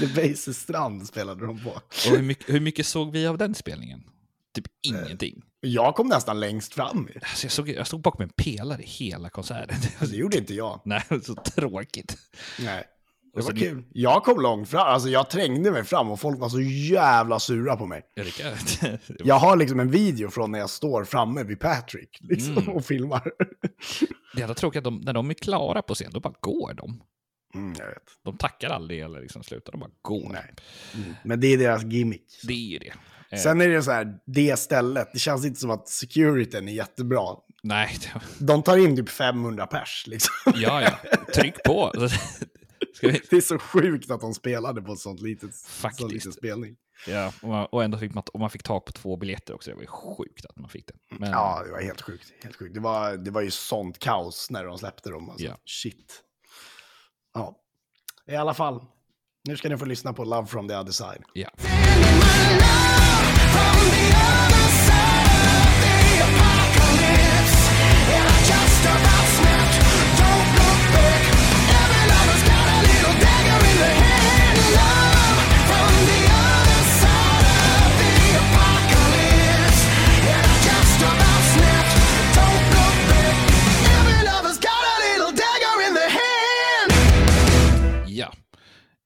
The 0.00 0.06
Bases 0.06 0.58
Strand 0.58 1.06
spelade 1.06 1.46
de 1.46 1.58
på. 1.58 1.70
och 1.70 1.94
hur 2.10 2.22
mycket, 2.22 2.54
hur 2.54 2.60
mycket 2.60 2.86
såg 2.86 3.12
vi 3.12 3.26
av 3.26 3.38
den 3.38 3.54
spelningen? 3.54 4.04
Typ 4.54 4.66
ingenting. 4.82 5.42
Jag 5.60 5.94
kom 5.94 6.08
nästan 6.08 6.40
längst 6.40 6.74
fram. 6.74 7.08
Alltså 7.14 7.44
jag, 7.44 7.52
såg, 7.52 7.68
jag 7.68 7.86
stod 7.86 8.00
bakom 8.00 8.22
en 8.22 8.28
pelare 8.28 8.82
hela 8.84 9.30
konserten. 9.30 9.76
Det 10.00 10.16
gjorde 10.16 10.38
inte 10.38 10.54
jag. 10.54 10.80
Nej, 10.84 11.02
så 11.22 11.34
tråkigt. 11.34 12.18
Nej. 12.58 12.84
Det 13.38 13.52
var 13.52 13.52
kul. 13.60 13.84
Jag 13.92 14.24
kom 14.24 14.40
långt 14.40 14.68
fram, 14.68 14.86
alltså 14.86 15.08
jag 15.08 15.30
trängde 15.30 15.70
mig 15.70 15.84
fram 15.84 16.10
och 16.10 16.20
folk 16.20 16.38
var 16.40 16.48
så 16.48 16.60
jävla 16.60 17.38
sura 17.38 17.76
på 17.76 17.86
mig. 17.86 18.02
Ja, 18.14 18.24
kan- 18.38 18.98
Jag 19.24 19.34
har 19.38 19.56
liksom 19.56 19.80
en 19.80 19.90
video 19.90 20.30
från 20.30 20.52
när 20.52 20.58
jag 20.58 20.70
står 20.70 21.04
framme 21.04 21.42
vid 21.42 21.60
Patrick 21.60 22.18
liksom, 22.20 22.58
Mm. 22.58 22.68
och 22.68 22.84
filmar. 22.84 23.22
Det 24.36 24.42
är 24.42 24.54
tråkigt 24.54 24.78
att 24.78 24.84
de, 24.84 25.00
när 25.00 25.12
de 25.12 25.30
är 25.30 25.34
klara 25.34 25.82
på 25.82 25.94
scen, 25.94 26.10
då 26.12 26.20
bara 26.20 26.34
går 26.40 26.74
de. 26.74 27.02
Mm, 27.54 27.74
jag 27.78 27.86
vet. 27.86 28.02
De 28.24 28.36
tackar 28.36 28.70
aldrig 28.70 29.00
eller 29.00 29.20
liksom 29.20 29.42
slutar, 29.42 29.72
de 29.72 29.80
bara 29.80 29.90
går. 30.02 30.30
Nej. 30.32 30.54
Mm. 30.94 31.14
Men 31.24 31.40
det 31.40 31.46
är 31.46 31.58
deras 31.58 31.82
gimmick. 31.84 32.40
Det 32.42 32.52
är 32.52 32.68
ju 32.72 32.78
det. 32.78 32.92
Eh, 33.30 33.38
Sen 33.38 33.60
är 33.60 33.68
det 33.68 33.82
så 33.82 33.90
här, 33.90 34.06
det 34.26 34.58
stället, 34.58 35.08
det 35.12 35.18
känns 35.18 35.44
inte 35.46 35.60
som 35.60 35.70
att 35.70 35.88
securityn 35.88 36.68
är 36.68 36.72
jättebra. 36.72 37.22
Nej, 37.62 37.98
De 38.38 38.62
tar 38.62 38.76
in 38.76 38.96
typ 38.96 39.08
500 39.08 39.66
pers 39.66 40.04
liksom. 40.06 40.34
ja, 40.54 40.82
ja. 40.82 40.90
Tryck 41.34 41.62
på. 41.64 41.92
Ska 42.98 43.08
vi, 43.08 43.20
Det 43.30 43.36
är 43.36 43.40
så 43.40 43.58
sjukt 43.58 44.10
att 44.10 44.20
de 44.20 44.34
spelade 44.34 44.82
på 44.82 44.92
ett 44.92 44.98
sånt 44.98 45.20
litet, 45.20 45.56
Faktiskt. 45.56 46.00
sån 46.00 46.10
liten 46.10 46.32
spelning. 46.32 46.76
ja, 47.06 47.32
och, 47.42 47.48
man- 47.48 47.66
och 47.72 47.84
ändå 47.84 47.98
fick 47.98 48.14
man, 48.14 48.24
och 48.32 48.40
man 48.40 48.50
fick 48.50 48.62
tag 48.62 48.84
på 48.84 48.92
två 48.92 49.16
biljetter 49.16 49.54
också. 49.54 49.70
Det 49.70 49.74
var 49.74 49.82
ju 49.82 49.88
sjukt 49.88 50.46
att 50.46 50.56
man 50.58 50.68
fick 50.70 50.86
det. 50.86 50.94
Men, 51.18 51.30
Ja, 51.30 51.62
det 51.66 51.72
var 51.72 51.80
helt 51.80 52.00
sjukt. 52.00 52.32
Helt 52.42 52.56
sjukt. 52.56 52.74
Det, 52.74 52.80
var, 52.80 53.16
det 53.16 53.30
var 53.30 53.40
ju 53.40 53.50
sånt 53.50 53.98
kaos 53.98 54.50
när 54.50 54.64
de 54.64 54.78
släppte 54.78 55.10
dem. 55.10 55.30
Alltså. 55.30 55.46
Ja. 55.46 55.56
Shit. 55.64 56.22
Ja. 57.34 57.56
I 58.26 58.36
alla 58.36 58.54
fall, 58.54 58.84
nu 59.44 59.56
ska 59.56 59.68
ni 59.68 59.78
få 59.78 59.84
lyssna 59.84 60.12
på 60.12 60.24
Love 60.24 60.46
from 60.46 60.68
the 60.68 60.76
other 60.76 60.92
side. 60.92 61.22
ja. 61.32 61.50
Ja. 61.58 64.07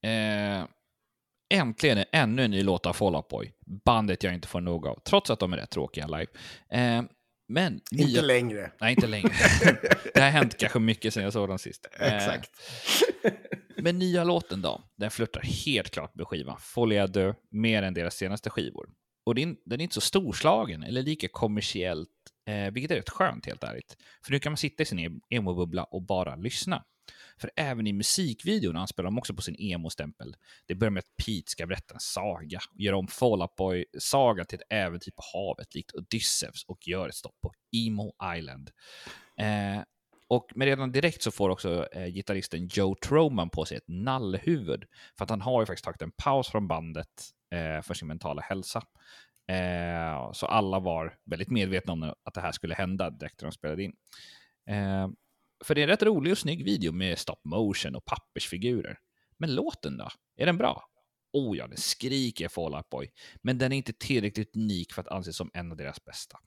Eh, 0.03 0.65
äntligen 1.53 2.03
ännu 2.11 2.43
en 2.43 2.51
ny 2.51 2.63
låt 2.63 2.85
av 2.85 2.93
Fall 2.93 3.15
Out 3.15 3.27
Boy. 3.27 3.53
Bandet 3.85 4.23
jag 4.23 4.33
inte 4.33 4.47
får 4.47 4.61
nog 4.61 4.87
av, 4.87 4.99
trots 5.05 5.29
att 5.29 5.39
de 5.39 5.53
är 5.53 5.57
rätt 5.57 5.71
tråkiga 5.71 6.07
live. 6.07 6.27
Eh, 6.69 7.03
men... 7.47 7.73
Inte 7.91 8.05
nya- 8.05 8.21
längre. 8.21 8.71
Nej, 8.81 8.93
inte 8.93 9.07
längre. 9.07 9.29
det 10.13 10.21
har 10.21 10.29
hänt 10.29 10.57
kanske 10.57 10.79
mycket 10.79 11.13
sedan 11.13 11.23
jag 11.23 11.33
såg 11.33 11.47
dem 11.49 11.59
sist. 11.59 11.87
Eh, 11.99 12.15
Exakt. 12.15 12.51
Men 13.77 13.99
nya 13.99 14.23
låten 14.23 14.61
då, 14.61 14.81
den 14.97 15.11
flörtar 15.11 15.41
helt 15.65 15.89
klart 15.89 16.15
med 16.15 16.27
skivan 16.27 16.57
Folia 16.59 17.07
Dö 17.07 17.33
mer 17.51 17.83
än 17.83 17.93
deras 17.93 18.15
senaste 18.15 18.49
skivor. 18.49 18.89
Och 19.25 19.35
den, 19.35 19.57
den 19.65 19.79
är 19.79 19.83
inte 19.83 19.95
så 19.95 20.01
storslagen 20.01 20.83
eller 20.83 21.01
lika 21.01 21.27
kommersiellt, 21.31 22.09
eh, 22.49 22.71
vilket 22.73 22.91
är 22.91 22.95
rätt 22.95 23.09
skönt 23.09 23.45
helt 23.45 23.63
ärligt. 23.63 23.97
För 24.25 24.31
nu 24.31 24.39
kan 24.39 24.51
man 24.51 24.57
sitta 24.57 24.83
i 24.83 24.85
sin 24.85 25.21
emo-bubbla 25.29 25.83
och 25.83 26.01
bara 26.05 26.35
lyssna. 26.35 26.83
För 27.37 27.51
även 27.55 27.87
i 27.87 27.93
musikvideon 27.93 28.75
anspelar 28.75 29.05
de 29.05 29.17
också 29.17 29.33
på 29.33 29.41
sin 29.41 29.55
emo-stämpel. 29.59 30.35
Det 30.65 30.75
börjar 30.75 30.91
med 30.91 30.99
att 30.99 31.25
Pete 31.25 31.51
ska 31.51 31.65
berätta 31.67 31.93
en 31.93 31.99
saga 31.99 32.59
och 32.73 32.79
göra 32.79 32.97
om 32.97 33.07
Fall 33.07 33.41
Out 33.41 33.55
Boy-sagan 33.55 34.45
till 34.45 34.59
ett 34.59 34.67
äventyr 34.69 35.11
på 35.11 35.23
havet 35.33 35.75
likt 35.75 35.95
Odysseus 35.95 36.63
och 36.67 36.87
gör 36.87 37.09
ett 37.09 37.15
stopp 37.15 37.41
på 37.41 37.53
Emo 37.71 38.13
Island. 38.37 38.71
Eh, 39.37 39.83
och 40.27 40.51
men 40.55 40.67
redan 40.67 40.91
direkt 40.91 41.21
så 41.21 41.31
får 41.31 41.49
också 41.49 41.87
eh, 41.91 42.07
gitarristen 42.07 42.67
Joe 42.67 42.95
Troman 42.95 43.49
på 43.49 43.65
sig 43.65 43.77
ett 43.77 43.87
nallhuvud. 43.87 44.85
För 45.17 45.23
att 45.23 45.29
han 45.29 45.41
har 45.41 45.61
ju 45.61 45.65
faktiskt 45.65 45.85
tagit 45.85 46.01
en 46.01 46.11
paus 46.11 46.47
från 46.47 46.67
bandet 46.67 47.29
eh, 47.51 47.81
för 47.81 47.93
sin 47.93 48.07
mentala 48.07 48.41
hälsa. 48.41 48.83
Eh, 49.47 50.31
så 50.31 50.45
alla 50.45 50.79
var 50.79 51.17
väldigt 51.25 51.49
medvetna 51.49 51.93
om 51.93 52.13
att 52.23 52.33
det 52.33 52.41
här 52.41 52.51
skulle 52.51 52.75
hända 52.75 53.09
direkt 53.09 53.41
när 53.41 53.47
de 53.47 53.51
spelade 53.51 53.83
in. 53.83 53.93
Eh, 54.69 55.07
för 55.63 55.75
det 55.75 55.81
är 55.81 55.83
en 55.83 55.89
rätt 55.89 56.03
rolig 56.03 56.31
och 56.31 56.37
snygg 56.37 56.63
video 56.65 56.91
med 56.91 57.19
stop 57.19 57.39
motion 57.43 57.95
och 57.95 58.05
pappersfigurer. 58.05 58.97
Men 59.37 59.55
låten 59.55 59.97
då? 59.97 60.09
Är 60.37 60.45
den 60.45 60.57
bra? 60.57 60.83
Oh 61.33 61.57
ja, 61.57 61.67
den 61.67 61.77
skriker 61.77 62.47
Fall 62.47 62.75
Out 62.75 62.89
Boy. 62.89 63.11
Men 63.41 63.57
den 63.57 63.71
är 63.71 63.77
inte 63.77 63.93
tillräckligt 63.93 64.55
unik 64.55 64.93
för 64.93 65.01
att 65.01 65.07
anses 65.07 65.35
som 65.37 65.51
en 65.53 65.71
av 65.71 65.77
deras 65.77 66.05
bästa. 66.05 66.37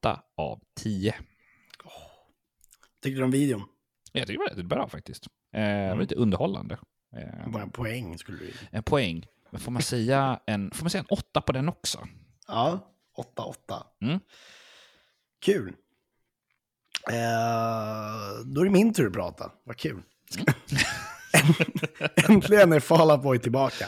8 0.00 0.22
av 0.36 0.60
10. 0.80 1.14
Tyckte 3.02 3.18
du 3.20 3.24
om 3.24 3.30
videon? 3.30 3.62
Jag 4.12 4.26
tycker 4.26 4.38
det 4.44 4.50
var 4.50 4.56
rätt 4.56 4.66
bra 4.66 4.88
faktiskt. 4.88 5.26
Eh, 5.54 5.88
var 5.88 6.00
lite 6.00 6.14
underhållande. 6.14 6.78
Eh, 7.16 7.50
Bara 7.50 7.62
en 7.62 7.70
poäng 7.70 8.18
skulle 8.18 8.38
du 8.38 8.52
en 8.70 8.82
poäng. 8.82 9.26
Men 9.50 9.60
får 9.60 9.72
man 9.72 9.82
säga 9.82 10.40
en, 10.46 10.70
får 10.70 10.84
man 10.84 10.90
säga 10.90 11.00
en 11.00 11.16
åtta 11.18 11.40
på 11.40 11.52
den 11.52 11.68
också? 11.68 12.08
Ja, 12.46 12.94
8-8. 13.36 13.54
Mm. 14.00 14.20
Kul. 15.44 15.74
Eh, 17.10 18.44
då 18.44 18.60
är 18.60 18.64
det 18.64 18.70
min 18.70 18.94
tur 18.94 19.06
att 19.06 19.12
prata. 19.12 19.50
Vad 19.64 19.76
kul. 19.76 20.02
Äntligen 22.28 22.72
är 22.72 22.80
Fall 22.80 23.20
Boy 23.20 23.38
tillbaka. 23.38 23.86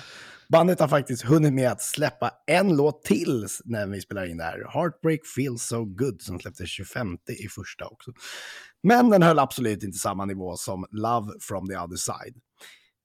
Bandet 0.48 0.80
har 0.80 0.88
faktiskt 0.88 1.22
hunnit 1.22 1.52
med 1.52 1.70
att 1.70 1.82
släppa 1.82 2.30
en 2.46 2.76
låt 2.76 3.04
till 3.04 3.46
när 3.64 3.86
vi 3.86 4.00
spelar 4.00 4.26
in 4.26 4.36
det 4.36 4.44
här. 4.44 4.58
Heartbreak 4.72 5.20
Feels 5.36 5.62
So 5.62 5.84
Good 5.84 6.22
som 6.22 6.38
släpptes 6.38 6.68
25 6.68 7.16
i 7.44 7.48
första 7.48 7.86
också. 7.86 8.10
Men 8.82 9.10
den 9.10 9.22
höll 9.22 9.38
absolut 9.38 9.82
inte 9.82 9.98
samma 9.98 10.24
nivå 10.24 10.56
som 10.56 10.86
Love 10.90 11.32
from 11.40 11.68
the 11.68 11.76
other 11.76 11.96
side. 11.96 12.34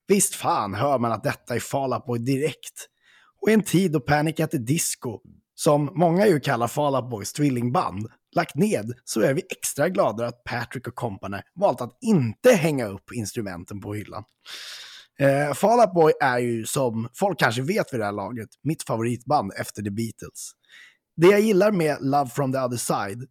Visst 0.08 0.36
fan 0.36 0.74
hör 0.74 1.00
man 1.00 1.12
att 1.12 1.24
detta 1.24 1.56
är 1.56 1.60
Fall 1.60 2.02
Boy 2.08 2.20
direkt. 2.20 2.88
Och 3.42 3.50
i 3.50 3.54
en 3.54 3.64
tid 3.64 3.92
då 3.92 4.00
Panic 4.00 4.40
at 4.40 4.52
the 4.52 4.58
Disco, 4.58 5.20
som 5.56 5.92
många 5.96 6.28
ju 6.28 6.40
kallar 6.40 6.68
Fall 6.68 7.10
Boys 7.10 7.34
tvillingband, 7.34 8.08
lagt 8.36 8.56
ned 8.56 8.94
så 9.04 9.22
är 9.22 9.34
vi 9.34 9.42
extra 9.50 9.90
glada 9.90 10.28
att 10.28 10.44
Patrick 10.44 10.88
och 10.88 10.96
company 10.96 11.38
valt 11.56 11.82
att 11.82 11.98
inte 12.02 12.52
hänga 12.52 12.88
upp 12.88 13.12
instrumenten 13.14 13.82
på 13.82 13.94
hyllan. 13.94 14.24
Eh, 15.20 15.54
Fall 15.54 15.80
Out 15.80 15.94
Boy 15.94 16.14
är 16.22 16.40
ju, 16.40 16.66
som 16.66 17.10
folk 17.14 17.40
kanske 17.40 17.62
vet 17.62 17.94
vid 17.94 18.00
det 18.00 18.06
här 18.06 18.12
laget, 18.12 18.50
mitt 18.64 18.84
favoritband 18.84 19.52
efter 19.58 19.82
The 19.82 19.92
Beatles. 19.92 20.52
Det 21.16 21.28
jag 21.28 21.42
gillar 21.42 21.72
med 21.72 21.98
Love 22.02 22.30
from 22.30 22.52
the 22.52 22.60
other 22.60 22.78
side 22.78 23.28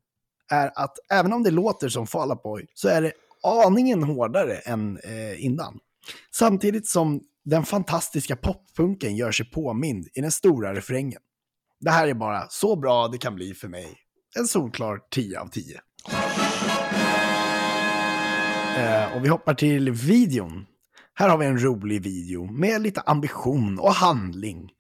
är 0.51 0.71
att 0.75 0.97
även 1.11 1.33
om 1.33 1.43
det 1.43 1.51
låter 1.51 1.89
som 1.89 2.07
Fall 2.07 2.31
Out 2.31 2.43
Boy 2.43 2.67
så 2.75 2.89
är 2.89 3.03
det 3.03 3.13
aningen 3.43 4.03
hårdare 4.03 4.55
än 4.55 4.99
eh, 4.99 5.45
innan. 5.45 5.79
Samtidigt 6.35 6.89
som 6.89 7.21
den 7.45 7.65
fantastiska 7.65 8.37
poppunken 8.37 9.17
gör 9.17 9.33
sig 9.33 9.51
påmind 9.51 10.09
i 10.15 10.21
den 10.21 10.31
stora 10.31 10.75
refrängen. 10.75 11.21
Det 11.81 11.91
här 11.91 12.09
är 12.09 12.15
bara 12.15 12.47
så 12.49 12.77
bra 12.77 13.09
det 13.09 13.19
kan 13.19 13.35
bli 13.35 13.55
för 13.55 13.69
mig. 13.69 14.08
En 14.39 14.49
solklar 14.49 15.01
10 15.11 15.41
av 15.41 15.49
10. 15.49 15.81
Eh, 18.79 19.17
och 19.17 19.25
vi 19.25 19.29
hoppar 19.29 19.55
till 19.55 19.91
videon. 19.91 20.67
Här 21.15 21.29
har 21.29 21.39
vi 21.39 21.47
en 21.47 21.63
rolig 21.63 22.03
video 22.03 22.53
med 22.53 22.83
lite 22.83 23.01
ambition 23.01 23.79
och 23.79 23.93
handling. 23.93 24.71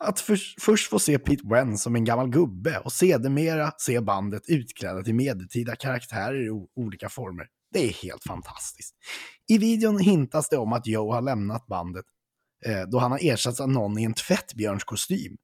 Att 0.00 0.20
för, 0.20 0.38
först 0.60 0.90
få 0.90 0.98
se 0.98 1.18
Pete 1.18 1.42
Wen 1.50 1.78
som 1.78 1.96
en 1.96 2.04
gammal 2.04 2.30
gubbe 2.30 2.78
och 2.78 2.92
sedermera 2.92 3.72
se 3.78 4.00
bandet 4.00 4.42
utklädda 4.48 5.02
till 5.02 5.14
medeltida 5.14 5.76
karaktärer 5.76 6.46
i 6.46 6.50
olika 6.76 7.08
former. 7.08 7.46
Det 7.72 7.88
är 7.88 7.92
helt 7.92 8.22
fantastiskt. 8.22 8.94
I 9.48 9.58
videon 9.58 9.98
hintas 9.98 10.48
det 10.48 10.56
om 10.56 10.72
att 10.72 10.86
Joe 10.86 11.12
har 11.12 11.22
lämnat 11.22 11.66
bandet 11.66 12.04
eh, 12.66 12.82
då 12.82 12.98
han 12.98 13.10
har 13.10 13.18
ersatts 13.22 13.60
av 13.60 13.70
någon 13.70 13.98
i 13.98 14.04
en 14.04 14.14
tvättbjörnskostym. 14.14 15.36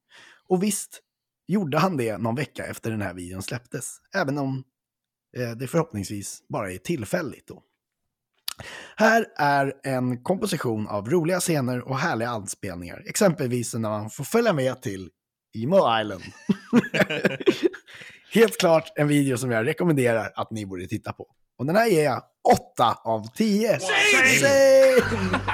Och 0.48 0.62
visst 0.62 1.02
gjorde 1.50 1.78
han 1.78 1.96
det 1.96 2.18
någon 2.18 2.34
vecka 2.34 2.66
efter 2.66 2.90
den 2.90 3.02
här 3.02 3.14
videon 3.14 3.42
släpptes, 3.42 3.96
även 4.14 4.38
om 4.38 4.64
eh, 5.36 5.50
det 5.50 5.66
förhoppningsvis 5.66 6.42
bara 6.48 6.72
är 6.72 6.78
tillfälligt 6.78 7.46
då. 7.48 7.62
Här 8.96 9.26
är 9.36 9.72
en 9.82 10.22
komposition 10.22 10.88
av 10.88 11.10
roliga 11.10 11.40
scener 11.40 11.88
och 11.88 11.98
härliga 11.98 12.28
anspelningar, 12.28 13.02
exempelvis 13.06 13.74
när 13.74 13.88
man 13.88 14.10
får 14.10 14.24
följa 14.24 14.52
med 14.52 14.82
till 14.82 15.10
Emo 15.58 16.00
Island. 16.00 16.22
Helt 18.32 18.58
klart 18.60 18.92
en 18.96 19.08
video 19.08 19.38
som 19.38 19.50
jag 19.50 19.66
rekommenderar 19.66 20.32
att 20.34 20.50
ni 20.50 20.66
borde 20.66 20.86
titta 20.86 21.12
på. 21.12 21.26
Och 21.58 21.66
den 21.66 21.76
här 21.76 21.86
ger 21.86 22.04
jag 22.04 22.22
8 22.76 22.98
av 23.04 23.26
10. 23.34 23.78
Same! 23.80 23.90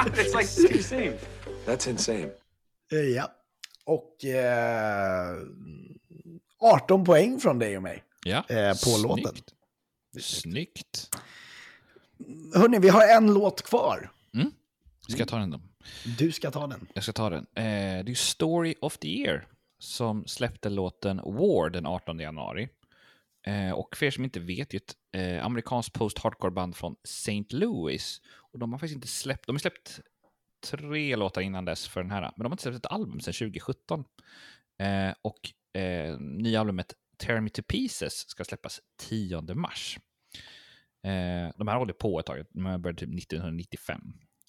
It's 0.06 0.38
like 0.38 0.76
insane. 0.76 1.18
That's 1.66 1.90
insane. 1.90 2.30
Eh, 2.92 2.98
Ja. 2.98 3.35
Och 3.86 4.24
eh, 4.24 5.36
18 6.58 7.04
poäng 7.04 7.40
från 7.40 7.58
dig 7.58 7.76
och 7.76 7.82
mig 7.82 8.02
Ja, 8.24 8.44
eh, 8.48 8.72
på 8.84 8.98
låten. 9.02 9.24
snyggt. 9.24 9.54
Snyggt. 10.20 11.10
Hörni, 12.54 12.78
vi 12.78 12.88
har 12.88 13.08
en 13.16 13.34
låt 13.34 13.62
kvar. 13.62 14.10
Ska 15.08 15.18
jag 15.18 15.28
ta 15.28 15.38
den 15.38 15.50
då? 15.50 15.60
Du 16.18 16.32
ska 16.32 16.50
ta 16.50 16.66
den. 16.66 16.86
Jag 16.94 17.02
ska 17.04 17.12
ta 17.12 17.30
den. 17.30 17.46
Eh, 17.54 18.04
det 18.04 18.12
är 18.12 18.14
Story 18.14 18.74
of 18.80 18.98
the 18.98 19.08
Year 19.08 19.48
som 19.78 20.26
släppte 20.26 20.68
låten 20.68 21.16
War 21.16 21.70
den 21.70 21.86
18 21.86 22.18
januari. 22.18 22.68
Eh, 23.46 23.70
och 23.70 23.96
för 23.96 24.06
er 24.06 24.10
som 24.10 24.24
inte 24.24 24.40
vet, 24.40 24.70
det 24.70 24.76
är 24.76 24.80
ett 24.80 25.38
eh, 25.38 25.44
amerikanskt 25.46 25.92
post-hardcore-band 25.92 26.76
från 26.76 26.96
St. 27.04 27.44
Louis. 27.50 28.20
Och 28.52 28.58
de 28.58 28.72
har 28.72 28.78
faktiskt 28.78 28.94
inte 28.94 29.08
släppt, 29.08 29.46
de 29.46 29.54
har 29.56 29.60
släppt 29.60 30.00
tre 30.60 31.16
låtar 31.16 31.40
innan 31.40 31.64
dess 31.64 31.88
för 31.88 32.02
den 32.02 32.10
här, 32.10 32.20
men 32.20 32.32
de 32.36 32.44
har 32.44 32.50
inte 32.50 32.62
släppt 32.62 32.76
ett 32.76 32.92
album 32.92 33.20
sedan 33.20 33.34
2017. 33.34 34.04
Eh, 34.78 35.14
och 35.22 35.52
eh, 35.80 36.18
nya 36.20 36.60
albumet 36.60 36.94
Tear 37.18 37.40
Me 37.40 37.50
To 37.50 37.62
Pieces 37.62 38.28
ska 38.28 38.44
släppas 38.44 38.80
10 38.98 39.54
mars. 39.54 39.98
Eh, 41.04 41.52
de 41.56 41.68
här 41.68 41.76
hållit 41.76 41.98
på 41.98 42.20
ett 42.20 42.26
tag, 42.26 42.44
de 42.50 42.82
börjat 42.82 42.98
typ 42.98 43.18
1995. 43.18 44.00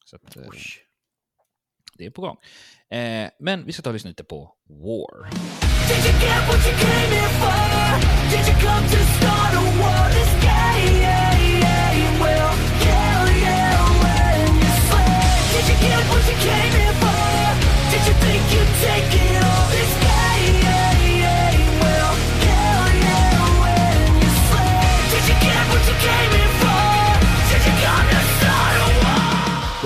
Så 0.05 0.15
att, 0.15 0.35
eh, 0.35 0.43
det 1.93 2.05
är 2.05 2.09
på 2.09 2.21
gång. 2.21 2.37
Eh, 2.99 3.29
men 3.39 3.65
vi 3.65 3.73
ska 3.73 3.81
ta 3.81 3.89
och 3.89 3.93
lyssna 3.93 4.07
lite 4.07 4.23
på 4.23 4.55
War. 4.69 5.29
Did 5.87 6.05
you 6.05 6.13
get 6.21 6.47
what 6.47 6.67
you 6.67 6.77
came 6.77 7.15
here 7.15 7.29
for? 7.39 7.99
Did 8.31 8.47
you 8.47 8.55
come 8.61 8.87
to 8.87 8.97
start 9.17 9.53
a 9.53 9.63
war? 9.79 10.09
This 10.09 10.43
game 10.43 12.19
will 12.19 12.37
kill 12.37 12.46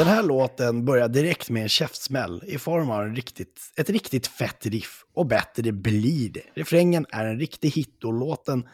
Den 0.02 0.08
här 0.08 0.24
låten 0.24 0.86
börjar 0.86 1.08
direkt 1.08 1.50
med 1.50 1.64
en 1.64 1.70
käftsmäll 1.70 2.44
i 2.48 2.58
form 2.58 2.90
av 2.90 3.04
en 3.04 3.16
riktigt, 3.16 3.62
ett 3.78 3.90
riktigt 3.90 4.28
fett 4.28 4.66
riff. 4.66 5.04
Och 5.14 5.26
bättre 5.26 5.72
blir 5.72 6.30
det. 6.30 6.44
Refrängen 6.56 7.06
är 7.10 7.26
en 7.26 7.40
riktig 7.40 7.70
hit 7.70 8.04
och 8.04 8.14
låten 8.14 8.68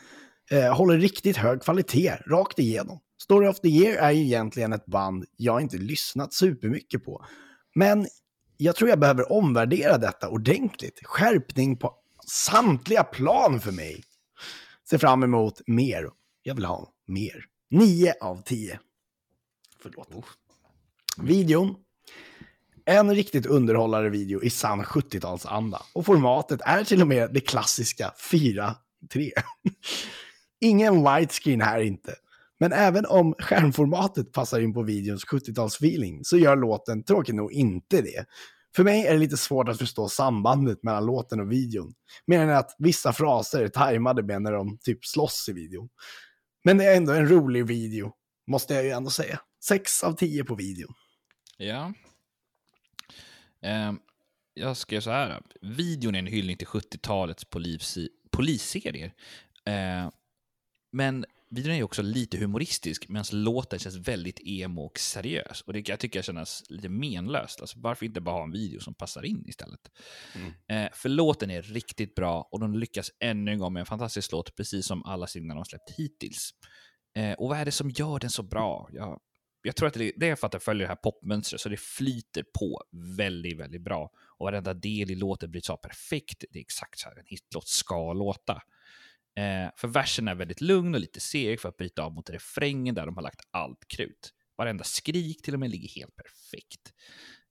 eh, 0.51 0.75
håller 0.75 0.97
riktigt 0.97 1.37
hög 1.37 1.61
kvalitet 1.61 2.13
rakt 2.27 2.59
igenom. 2.59 2.99
Story 3.21 3.47
of 3.47 3.59
the 3.59 3.67
Year 3.67 3.97
är 3.97 4.11
ju 4.11 4.21
egentligen 4.21 4.73
ett 4.73 4.85
band 4.85 5.25
jag 5.37 5.61
inte 5.61 5.77
lyssnat 5.77 6.33
supermycket 6.33 7.05
på. 7.05 7.25
Men 7.75 8.07
jag 8.57 8.75
tror 8.75 8.89
jag 8.89 8.99
behöver 8.99 9.31
omvärdera 9.31 9.97
detta 9.97 10.29
ordentligt. 10.29 10.99
Skärpning 11.03 11.77
på 11.77 11.95
samtliga 12.27 13.03
plan 13.03 13.59
för 13.59 13.71
mig. 13.71 14.03
Ser 14.89 14.97
fram 14.97 15.23
emot 15.23 15.61
mer. 15.67 16.09
Jag 16.43 16.55
vill 16.55 16.65
ha 16.65 16.93
mer. 17.07 17.45
9 17.69 18.13
av 18.21 18.41
10. 18.41 18.79
Förlåt. 19.81 20.09
Videon. 21.17 21.75
En 22.85 23.15
riktigt 23.15 23.45
underhållare 23.45 24.09
video 24.09 24.43
i 24.43 24.49
sann 24.49 24.83
70-talsanda. 24.83 25.81
Och 25.93 26.05
formatet 26.05 26.61
är 26.61 26.83
till 26.83 27.01
och 27.01 27.07
med 27.07 27.33
det 27.33 27.39
klassiska 27.39 28.13
4-3. 28.31 28.73
Ingen 30.59 31.03
widescreen 31.03 31.61
här 31.61 31.79
inte. 31.79 32.15
Men 32.59 32.73
även 32.73 33.05
om 33.05 33.35
skärmformatet 33.39 34.31
passar 34.31 34.59
in 34.59 34.73
på 34.73 34.83
videons 34.83 35.25
70-talsfeeling 35.25 36.19
så 36.23 36.37
gör 36.37 36.55
låten 36.55 37.03
tråkigt 37.03 37.35
nog 37.35 37.53
inte 37.53 38.01
det. 38.01 38.25
För 38.75 38.83
mig 38.83 39.07
är 39.07 39.13
det 39.13 39.19
lite 39.19 39.37
svårt 39.37 39.69
att 39.69 39.77
förstå 39.77 40.09
sambandet 40.09 40.83
mellan 40.83 41.05
låten 41.05 41.39
och 41.39 41.51
videon. 41.51 41.93
Mer 42.27 42.39
än 42.39 42.49
att 42.49 42.75
vissa 42.77 43.13
fraser 43.13 43.63
är 43.63 43.67
tajmade 43.67 44.23
med 44.23 44.41
när 44.41 44.51
de 44.51 44.77
typ 44.77 45.05
slåss 45.05 45.49
i 45.49 45.53
videon. 45.53 45.89
Men 46.63 46.77
det 46.77 46.85
är 46.85 46.97
ändå 46.97 47.13
en 47.13 47.29
rolig 47.29 47.65
video 47.65 48.11
måste 48.47 48.73
jag 48.73 48.83
ju 48.83 48.89
ändå 48.89 49.09
säga. 49.09 49.39
6 49.63 50.03
av 50.03 50.13
10 50.13 50.43
på 50.43 50.55
videon. 50.55 50.93
Ja. 51.57 51.93
Eh, 53.61 53.93
jag 54.53 54.77
skrev 54.77 55.01
så 55.01 55.11
här. 55.11 55.41
Videon 55.61 56.15
är 56.15 56.19
en 56.19 56.27
hyllning 56.27 56.57
till 56.57 56.67
70-talets 56.67 57.45
polisserier. 58.31 59.13
Eh, 59.65 60.09
men 60.91 61.25
videon 61.49 61.71
är 61.71 61.77
ju 61.77 61.83
också 61.83 62.01
lite 62.01 62.37
humoristisk, 62.37 63.09
medan 63.09 63.25
låten 63.31 63.79
känns 63.79 63.95
väldigt 63.95 64.39
emo 64.43 64.81
och 64.81 64.99
seriös. 64.99 65.61
Och 65.61 65.73
det 65.73 65.89
jag 65.89 65.99
tycker 65.99 66.19
jag 66.19 66.25
känns 66.25 66.63
lite 66.69 66.89
menlöst. 66.89 67.61
Alltså, 67.61 67.79
varför 67.79 68.05
inte 68.05 68.21
bara 68.21 68.35
ha 68.35 68.43
en 68.43 68.51
video 68.51 68.79
som 68.79 68.93
passar 68.93 69.25
in 69.25 69.43
istället? 69.47 69.79
Eh, 70.75 70.89
för 70.93 71.09
låten 71.09 71.51
är 71.51 71.61
riktigt 71.61 72.15
bra 72.15 72.49
och 72.51 72.59
de 72.59 72.75
lyckas 72.75 73.11
ännu 73.19 73.51
en 73.51 73.59
gång 73.59 73.73
med 73.73 73.79
en 73.79 73.85
fantastisk 73.85 74.31
låt, 74.31 74.55
precis 74.55 74.85
som 74.85 75.05
alla 75.05 75.27
singlar 75.27 75.55
de 75.55 75.65
släppt 75.65 75.89
hittills. 75.97 76.51
Eh, 77.15 77.33
och 77.33 77.49
vad 77.49 77.57
är 77.57 77.65
det 77.65 77.71
som 77.71 77.89
gör 77.89 78.19
den 78.19 78.29
så 78.29 78.43
bra? 78.43 78.89
Jag, 78.91 79.19
jag 79.61 79.75
tror 79.75 79.87
att 79.87 79.93
det, 79.93 80.11
det 80.17 80.29
är 80.29 80.35
för 80.35 80.45
att 80.45 80.51
den 80.51 80.61
följer 80.61 80.81
det 80.83 80.87
här 80.87 80.95
popmönstret, 80.95 81.61
så 81.61 81.69
det 81.69 81.79
flyter 81.79 82.43
på 82.59 82.83
väldigt, 83.17 83.57
väldigt 83.57 83.81
bra. 83.81 84.11
Och 84.37 84.45
varenda 84.45 84.73
del 84.73 85.11
i 85.11 85.15
låten 85.15 85.51
bryts 85.51 85.69
av 85.69 85.77
perfekt. 85.77 86.43
Det 86.51 86.59
är 86.59 86.61
exakt 86.61 86.99
så 86.99 87.09
här 87.09 87.15
en 87.15 87.25
hitlåt 87.27 87.67
ska 87.67 88.13
låta. 88.13 88.61
Eh, 89.37 89.69
för 89.75 89.87
versen 89.87 90.27
är 90.27 90.35
väldigt 90.35 90.61
lugn 90.61 90.95
och 90.95 91.01
lite 91.01 91.19
seg 91.19 91.61
för 91.61 91.69
att 91.69 91.77
bryta 91.77 92.03
av 92.03 92.13
mot 92.13 92.29
refrängen 92.29 92.95
där 92.95 93.05
de 93.05 93.15
har 93.15 93.23
lagt 93.23 93.41
allt 93.51 93.87
krut. 93.87 94.33
Varenda 94.57 94.83
skrik 94.83 95.41
till 95.41 95.53
och 95.53 95.59
med 95.59 95.69
ligger 95.69 95.89
helt 95.89 96.15
perfekt. 96.15 96.93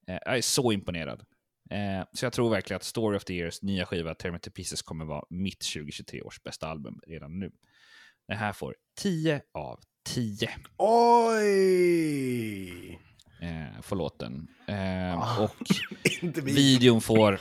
Eh, 0.09 0.19
jag 0.25 0.37
är 0.37 0.43
så 0.43 0.73
imponerad. 0.73 1.25
Eh, 1.71 2.05
så 2.13 2.25
jag 2.25 2.33
tror 2.33 2.51
verkligen 2.51 2.77
att 2.77 2.85
Story 2.85 3.17
of 3.17 3.25
the 3.25 3.35
Years 3.35 3.63
nya 3.63 3.87
skiva 3.87 4.15
Tear 4.15 4.33
Me 4.33 4.39
To 4.39 4.51
Pieces 4.51 4.83
kommer 4.83 5.05
vara 5.05 5.25
mitt 5.31 5.61
2023 5.61 6.23
års 6.23 6.43
bästa 6.43 6.69
album 6.69 7.01
redan 7.07 7.39
nu. 7.39 7.51
Det 8.29 8.35
här 8.35 8.53
får 8.53 8.77
10 8.99 9.43
av 9.55 9.81
10 10.09 10.51
Oj! 10.77 12.21
eh, 13.41 13.81
för 13.83 13.97
låten. 13.97 14.49
Eh, 14.69 15.19
Ah, 15.19 15.43
och 15.45 15.57
videon 16.45 17.01
får 17.01 17.41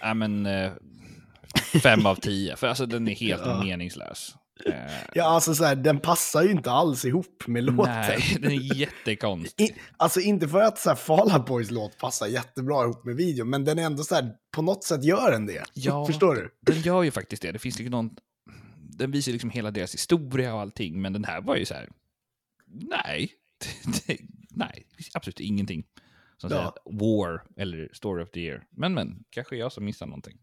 ja, 0.00 0.14
men, 0.14 0.46
eh, 0.46 0.72
5 1.82 2.06
av 2.06 2.14
10, 2.16 2.56
för 2.56 2.66
alltså 2.66 2.86
den 2.86 3.08
är 3.08 3.14
helt 3.14 3.42
Ja. 3.46 3.62
meningslös. 3.64 4.34
Eh, 4.66 4.74
Ja, 5.14 5.24
alltså 5.24 5.54
så 5.54 5.64
här, 5.64 5.76
den 5.76 5.98
passar 6.00 6.42
ju 6.42 6.50
inte 6.50 6.70
alls 6.70 7.04
ihop 7.04 7.42
med 7.46 7.64
låten. 7.64 7.92
nej, 7.94 8.36
den 8.40 8.50
är 8.52 8.74
jättekonstig. 8.76 9.64
I, 9.64 9.74
alltså 9.96 10.20
inte 10.20 10.48
för 10.48 10.60
att 10.60 10.78
så 10.78 10.88
här, 10.88 10.96
Fall 10.96 11.32
Out 11.32 11.46
Boys 11.46 11.70
låt 11.70 11.98
passar 11.98 12.26
jättebra 12.26 12.84
ihop 12.84 13.04
med 13.04 13.16
videon, 13.16 13.50
men 13.50 13.64
den 13.64 13.78
är 13.78 13.82
ändå 13.82 14.02
så 14.04 14.14
här, 14.14 14.32
på 14.56 14.62
något 14.62 14.84
sätt 14.84 15.04
gör 15.04 15.30
den 15.30 15.46
det. 15.46 15.64
Ja. 15.74 16.06
Förstår 16.06 16.34
du? 16.34 16.50
Den 16.60 16.80
gör 16.80 17.02
ju 17.02 17.10
faktiskt 17.10 17.42
det. 17.42 17.52
Det 17.52 17.58
finns 17.58 17.78
liksom 17.78 17.90
någon... 17.90 18.10
Den 18.98 19.10
visar 19.10 19.32
liksom 19.32 19.50
hela 19.50 19.70
deras 19.70 19.94
historia 19.94 20.54
och 20.54 20.60
allting, 20.60 21.02
men 21.02 21.12
den 21.12 21.24
här 21.24 21.40
var 21.40 21.56
ju 21.56 21.64
så 21.64 21.74
här... 21.74 21.88
Nej. 22.66 23.30
Det- 24.06 24.18
nej, 24.50 24.86
absolut 25.14 25.40
ingenting 25.40 25.84
som 26.38 26.50
säger 26.50 26.62
Ja. 26.62 26.68
att 26.68 26.78
War 27.00 27.42
eller 27.56 27.88
Story 27.92 28.24
of 28.24 28.30
the 28.30 28.40
Year. 28.40 28.62
Men, 28.70 28.94
men, 28.94 29.24
kanske 29.30 29.56
jag 29.56 29.72
som 29.72 29.84
missar 29.84 30.06
någonting. 30.06 30.38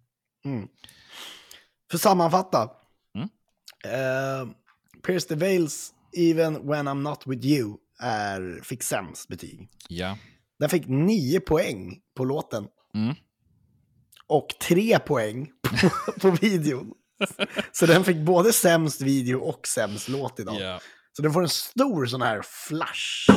För 1.91 1.97
sammanfatta. 1.97 2.69
Mm. 3.15 3.29
Eh, 3.85 4.49
Pierce 5.05 5.27
the 5.27 5.35
Veils, 5.35 5.93
Even 6.17 6.67
When 6.67 6.87
I'm 6.87 7.01
Not 7.01 7.23
With 7.27 7.45
You, 7.45 7.77
är, 7.99 8.61
fick 8.63 8.83
sämst 8.83 9.27
betyg. 9.27 9.69
Ja. 9.87 10.17
Den 10.59 10.69
fick 10.69 10.87
9 10.87 11.39
poäng 11.39 11.99
på 12.15 12.23
låten. 12.23 12.67
Mm. 12.95 13.15
Och 14.27 14.47
3 14.67 14.99
poäng 14.99 15.49
på, 15.61 15.89
på 16.21 16.31
videon. 16.31 16.91
Så 17.71 17.85
den 17.85 18.03
fick 18.03 18.17
både 18.17 18.53
sämst 18.53 19.01
video 19.01 19.39
och 19.39 19.67
sämst 19.67 20.09
låt 20.09 20.39
idag. 20.39 20.61
ja. 20.61 20.79
Så 21.13 21.21
den 21.21 21.33
får 21.33 21.41
en 21.41 21.49
stor 21.49 22.05
sån 22.05 22.21
här 22.21 22.41
flash. 22.41 23.27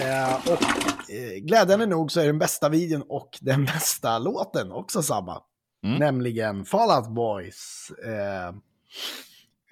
Eh, 0.00 0.34
och 0.34 0.62
eh, 1.10 1.38
glädjande 1.40 1.86
nog 1.86 2.12
så 2.12 2.20
är 2.20 2.26
den 2.26 2.38
bästa 2.38 2.68
videon 2.68 3.02
och 3.08 3.38
den 3.40 3.64
bästa 3.74 4.18
låten 4.18 4.72
också 4.72 5.02
samma. 5.02 5.42
Mm. 5.84 5.98
Nämligen 5.98 6.64
Fallout 6.64 7.08
Boys. 7.08 7.90
Eh, 8.04 8.48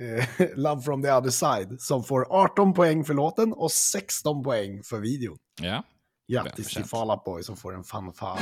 eh, 0.06 0.48
Love 0.56 0.82
from 0.82 1.02
the 1.02 1.12
other 1.12 1.30
side. 1.30 1.80
Som 1.80 2.04
får 2.04 2.26
18 2.30 2.74
poäng 2.74 3.04
för 3.04 3.14
låten 3.14 3.52
och 3.52 3.72
16 3.72 4.42
poäng 4.42 4.82
för 4.82 4.98
videon. 4.98 5.36
Ja. 5.60 5.84
Grattis 6.32 6.74
till. 6.74 6.84
Fallout 6.84 7.24
Boys 7.24 7.46
som 7.46 7.56
får 7.56 7.74
en 7.74 7.84
fanfar. 7.84 8.38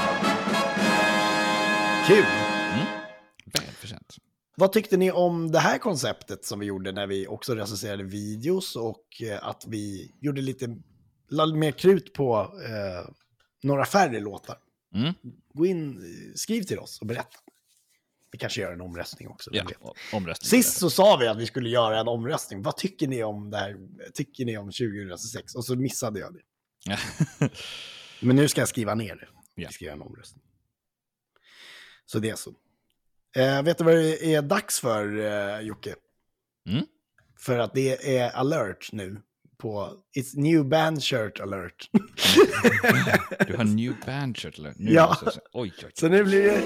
Kul! 2.06 2.24
Välförtjänt. 3.44 4.16
Vad 4.56 4.72
tyckte 4.72 4.96
ni 4.96 5.12
om 5.12 5.52
det 5.52 5.58
här 5.58 5.78
konceptet 5.78 6.44
som 6.44 6.58
vi 6.58 6.66
gjorde 6.66 6.92
när 6.92 7.06
vi 7.06 7.26
också 7.26 7.54
recenserade 7.54 8.04
videos 8.04 8.76
och 8.76 9.22
eh, 9.22 9.48
att 9.48 9.64
vi 9.66 10.12
gjorde 10.20 10.40
lite, 10.40 10.76
lade 11.28 11.56
mer 11.56 11.72
krut 11.72 12.12
på 12.12 12.60
eh, 12.64 13.10
några 13.62 13.84
färre 13.84 14.20
låtar? 14.20 14.58
Mm. 14.94 15.14
Gå 15.54 15.66
in, 15.66 16.02
skriv 16.36 16.62
till 16.62 16.78
oss 16.78 17.00
och 17.00 17.06
berätta. 17.06 17.38
Vi 18.30 18.38
kanske 18.38 18.60
gör 18.60 18.72
en 18.72 18.80
omröstning 18.80 19.28
också. 19.28 19.50
Ja, 19.52 19.64
omröstning. 20.12 20.62
Sist 20.62 20.78
så 20.78 20.90
sa 20.90 21.16
vi 21.16 21.26
att 21.26 21.36
vi 21.36 21.46
skulle 21.46 21.68
göra 21.68 22.00
en 22.00 22.08
omröstning. 22.08 22.62
Vad 22.62 22.76
tycker 22.76 23.08
ni 23.08 23.24
om 23.24 23.50
det 23.50 23.56
här? 23.56 23.76
Tycker 24.14 24.44
ni 24.44 24.58
om 24.58 24.66
2006? 24.66 25.54
Och 25.54 25.64
så 25.64 25.76
missade 25.76 26.20
jag 26.20 26.34
det. 26.34 26.40
Ja. 26.84 26.98
Men 28.20 28.36
nu 28.36 28.48
ska 28.48 28.60
jag 28.60 28.68
skriva 28.68 28.94
ner 28.94 29.16
det. 29.16 29.28
Ja. 29.54 29.68
Vi 29.68 29.74
ska 29.74 29.84
göra 29.84 29.94
en 29.94 30.02
omröstning. 30.02 30.44
Så 32.06 32.18
det 32.18 32.30
är 32.30 32.36
så. 32.36 32.54
Eh, 33.36 33.62
vet 33.62 33.78
du 33.78 33.84
vad 33.84 33.94
det 33.94 34.34
är 34.34 34.42
dags 34.42 34.80
för, 34.80 35.18
eh, 35.18 35.60
Jocke? 35.60 35.94
Mm. 36.68 36.86
För 37.38 37.58
att 37.58 37.74
det 37.74 38.18
är 38.18 38.30
alert 38.30 38.92
nu 38.92 39.22
på 39.58 39.92
It's 40.18 40.36
new 40.40 40.64
band 40.64 41.02
shirt 41.02 41.40
alert. 41.40 41.90
Du 43.46 43.56
har 43.56 43.64
new 43.64 43.94
band 44.06 44.36
shirt 44.36 44.58
eller? 44.58 44.72
Nu 44.76 44.92
Ja. 44.92 45.14
säga- 45.20 45.30
Oj, 45.52 45.72
oj, 45.78 45.84
oj. 45.86 45.90
så 45.94 46.08
nu 46.08 46.24
blir 46.24 46.42
det... 46.42 46.62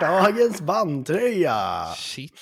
Dagens 0.00 0.60
bandtröja! 0.60 1.86
Shit. 1.96 2.32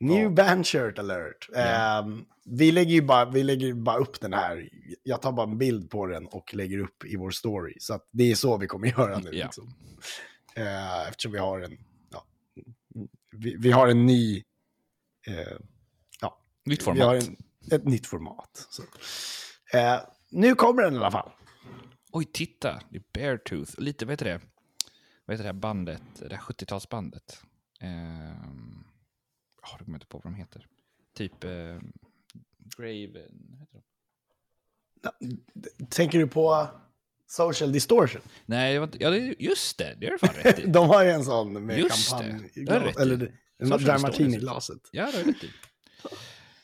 New 0.00 0.34
band 0.34 0.66
shirt 0.66 0.98
alert. 0.98 1.48
Ehm, 1.56 2.24
vi, 2.44 2.72
lägger 2.72 2.92
ju 2.92 3.02
bara, 3.02 3.24
vi 3.24 3.42
lägger 3.42 3.74
bara 3.74 3.96
upp 3.98 4.20
den 4.20 4.32
här. 4.32 4.68
Jag 5.02 5.22
tar 5.22 5.32
bara 5.32 5.50
en 5.50 5.58
bild 5.58 5.90
på 5.90 6.06
den 6.06 6.26
och 6.26 6.54
lägger 6.54 6.78
upp 6.78 7.04
i 7.04 7.16
vår 7.16 7.30
story. 7.30 7.74
Så 7.80 8.00
det 8.12 8.30
är 8.30 8.34
så 8.34 8.56
vi 8.58 8.66
kommer 8.66 8.86
göra 8.98 9.18
nu. 9.18 9.30
Ja. 9.32 9.44
Liksom. 9.44 9.74
Eh, 10.56 11.08
eftersom 11.08 11.32
vi 11.32 11.38
har 11.38 11.60
en... 11.60 11.78
Ja, 12.12 12.24
vi, 13.32 13.56
vi 13.58 13.70
har 13.72 13.88
en 13.88 14.06
ny... 14.06 14.42
eh, 15.26 15.34
ja, 16.20 16.38
Nytt 16.64 16.86
vi 16.86 17.00
har 17.00 17.20
format. 17.20 17.28
en, 17.28 17.36
ett 17.72 17.84
nytt 17.84 18.06
format. 18.06 18.68
Eh, 19.74 20.00
nu 20.30 20.54
kommer 20.54 20.82
den 20.82 20.94
i 20.94 20.96
alla 20.96 21.10
fall. 21.10 21.30
Oj, 22.12 22.24
titta. 22.32 22.80
Det 22.90 22.96
är 22.96 23.02
Beartooth. 23.12 23.80
Lite, 23.80 24.04
vad 24.04 24.12
heter 24.12 24.24
det? 24.26 24.40
Vad 25.24 25.34
heter 25.34 25.44
det 25.44 25.48
här 25.48 25.60
bandet? 25.60 26.02
Det 26.18 26.34
här 26.34 26.42
70-talsbandet? 26.42 27.42
Ehm... 27.80 28.85
Oh, 29.66 29.74
jag 29.78 29.84
kommer 29.86 29.96
inte 29.96 30.06
på 30.06 30.18
vad 30.24 30.32
de 30.32 30.38
heter. 30.38 30.66
Typ... 31.16 31.44
Eh, 31.44 31.50
Graven... 32.76 33.56
heter 33.60 33.72
de? 33.72 33.82
Tänker 35.90 36.18
du 36.18 36.26
på 36.26 36.68
Social 37.26 37.72
Distortion? 37.72 38.22
Nej, 38.46 38.72
det 38.72 38.78
var 38.78 38.86
inte, 38.86 38.98
ja, 39.00 39.10
det, 39.10 39.34
just 39.38 39.78
det. 39.78 39.96
Det 40.00 40.06
är 40.06 40.10
det 40.10 40.18
fan 40.18 40.34
rätt 40.42 40.58
i. 40.58 40.62
De 40.66 40.88
har 40.88 41.04
ju 41.04 41.10
en 41.10 41.24
sån 41.24 41.66
med 41.66 41.78
Just 41.78 42.10
det. 42.10 42.16
kampanj. 42.24 42.50
Det 42.54 42.62
du 42.62 42.78
rätt 42.86 42.98
i. 42.98 43.02
Eller 43.02 43.16
Distortion. 43.58 44.00
Martini-glaset. 44.00 44.80
Ja, 44.90 45.10
det 45.12 45.20
är 45.20 45.24
rätt 45.24 45.44
i. 45.44 45.46
Eh, 45.46 45.52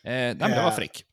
nej, 0.05 0.35
men 0.35 0.51
det 0.51 0.63
var 0.63 0.71
Eh, 0.71 0.77
fräck. 0.77 1.05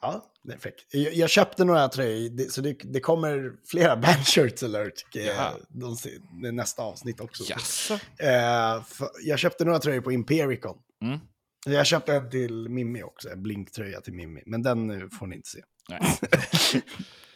Ja, 0.00 0.32
det 0.42 0.52
är 0.52 0.58
fräckt. 0.58 0.94
Jag, 0.94 1.14
jag 1.14 1.30
köpte 1.30 1.64
några 1.64 1.88
tröjor, 1.88 2.30
det- 2.30 2.52
så 2.52 2.60
det, 2.60 2.76
det 2.84 3.00
kommer 3.00 3.52
flera 3.66 3.96
bandshirts 3.96 4.62
alert 4.62 5.16
eh, 5.16 5.26
Jaha. 5.26 5.52
de, 5.68 5.96
det 6.42 6.48
är 6.48 6.52
nästa 6.52 6.82
avsnitt 6.82 7.20
också. 7.20 7.44
Jaså? 7.48 7.94
Eh, 7.94 8.82
för, 8.84 9.08
jag 9.22 9.38
köpte 9.38 9.64
några 9.64 9.78
tröjor 9.78 10.00
på 10.00 10.12
Impericon. 10.12 10.78
Mm. 11.02 11.18
Jag 11.66 11.86
köpte 11.86 12.14
en 12.14 12.30
till 12.30 12.68
Mimmi 12.68 13.02
också, 13.02 13.28
en 13.30 13.42
blinktröja 13.42 14.00
till 14.00 14.12
Mimmi. 14.14 14.42
Men 14.46 14.62
den 14.62 14.90
eh, 14.90 15.08
får 15.18 15.26
ni 15.26 15.36
inte 15.36 15.48
se. 15.48 15.60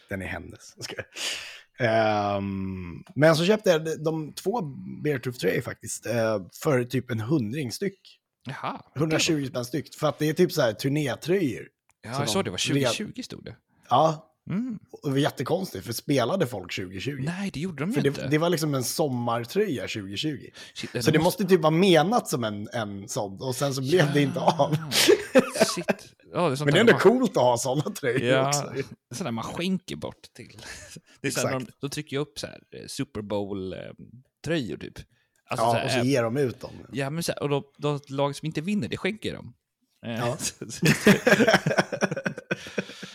Den 0.08 0.22
är 0.22 0.26
hennes. 0.26 0.74
Skojar. 0.84 1.06
Ehm, 1.78 3.02
men 3.14 3.36
så 3.36 3.44
köpte 3.44 3.70
jag 3.70 4.04
de, 4.04 4.32
två 4.32 4.60
Beartooth-tröjor 5.04 5.60
faktiskt. 5.60 6.06
eh, 6.06 6.38
för 6.62 6.84
typ 6.84 7.10
en 7.10 7.20
hundring 7.20 7.72
styck. 7.72 8.18
Jaha. 8.44 8.82
120 8.96 9.46
spänn 9.48 9.64
styck. 9.64 9.94
För 9.94 10.08
att 10.08 10.18
det 10.18 10.28
är 10.28 10.32
typ 10.32 10.52
så 10.52 10.62
här 10.62 10.72
turnétröjor. 10.72 11.68
Ja, 12.02 12.10
jag 12.18 12.28
såg 12.28 12.44
de 12.44 12.44
det 12.44 12.50
var 12.50 12.58
red- 12.74 12.86
2020 12.86 13.22
stod 13.22 13.44
det. 13.44 13.56
Ja, 13.88 14.29
Mm. 14.51 14.78
Och 14.90 15.01
det 15.03 15.11
var 15.11 15.18
jättekonstigt, 15.18 15.86
för 15.86 15.92
spelade 15.92 16.46
folk 16.46 16.74
2020? 16.74 17.22
Nej, 17.24 17.51
det 17.55 17.61
gjorde 17.61 17.82
de 17.86 17.92
För 17.92 18.07
inte. 18.07 18.22
det, 18.22 18.28
det 18.28 18.38
var 18.38 18.48
liksom 18.48 18.74
en 18.74 18.84
sommartröja 18.84 19.82
2020. 19.82 20.38
Shit, 20.74 21.05
Så 21.05 21.11
det 21.11 21.18
måste 21.18 21.44
typ 21.44 21.61
vara 21.61 21.70
menat 21.70 22.28
som 22.28 22.44
en, 22.44 22.68
en 22.72 23.09
sån, 23.09 23.42
och 23.42 23.55
sen 23.55 23.74
så 23.74 23.80
blev 23.80 24.12
det 24.12 24.22
inte 24.22 24.40
av. 24.40 24.76
Shit. 25.74 26.14
Ja, 26.32 26.48
det 26.48 26.59
Men 26.64 26.66
det 26.72 26.78
är 26.78 26.80
ändå 26.80 26.92
man- 26.92 27.01
coolt 27.01 27.36
att 27.36 27.42
ha 27.42 27.59
sådana 27.59 27.90
tröjor 27.94 28.22
Ja, 28.22 28.48
också. 28.48 28.72
det 29.11 29.14
sådär 29.16 29.30
man 29.30 29.44
skänker 29.44 29.96
bort 29.96 30.22
till. 30.36 30.61
Det 31.20 31.28
är 31.28 31.30
så 31.32 31.40
här, 31.40 31.46
Exakt. 31.57 31.66
de, 31.66 31.72
då 31.80 31.88
trycker 31.88 32.16
jag 32.16 32.20
upp 32.20 32.38
så 32.38 32.46
här, 32.46 32.59
eh, 32.76 32.86
Super 32.88 33.22
Bowl-tröjor 33.22 34.76
typ. 34.76 34.98
Alltså, 35.51 35.66
Ja, 35.66 35.72
så 35.72 35.78
här, 35.78 35.84
och 35.84 35.90
så 35.90 35.98
eh, 35.98 36.05
ger 36.07 36.22
de 36.22 36.36
ut 36.36 36.61
dem. 36.61 36.70
Ja, 36.92 37.11
men 37.11 37.22
så 37.22 37.32
här, 37.32 37.42
och 37.42 37.48
då, 37.48 37.72
då 37.78 38.01
lag 38.09 38.36
som 38.36 38.46
inte 38.46 38.61
vinner, 38.61 38.88
det 38.88 38.96
skänker 38.96 39.34
de. 39.34 39.55
Eh, 40.07 40.18
Ja. 40.18 40.36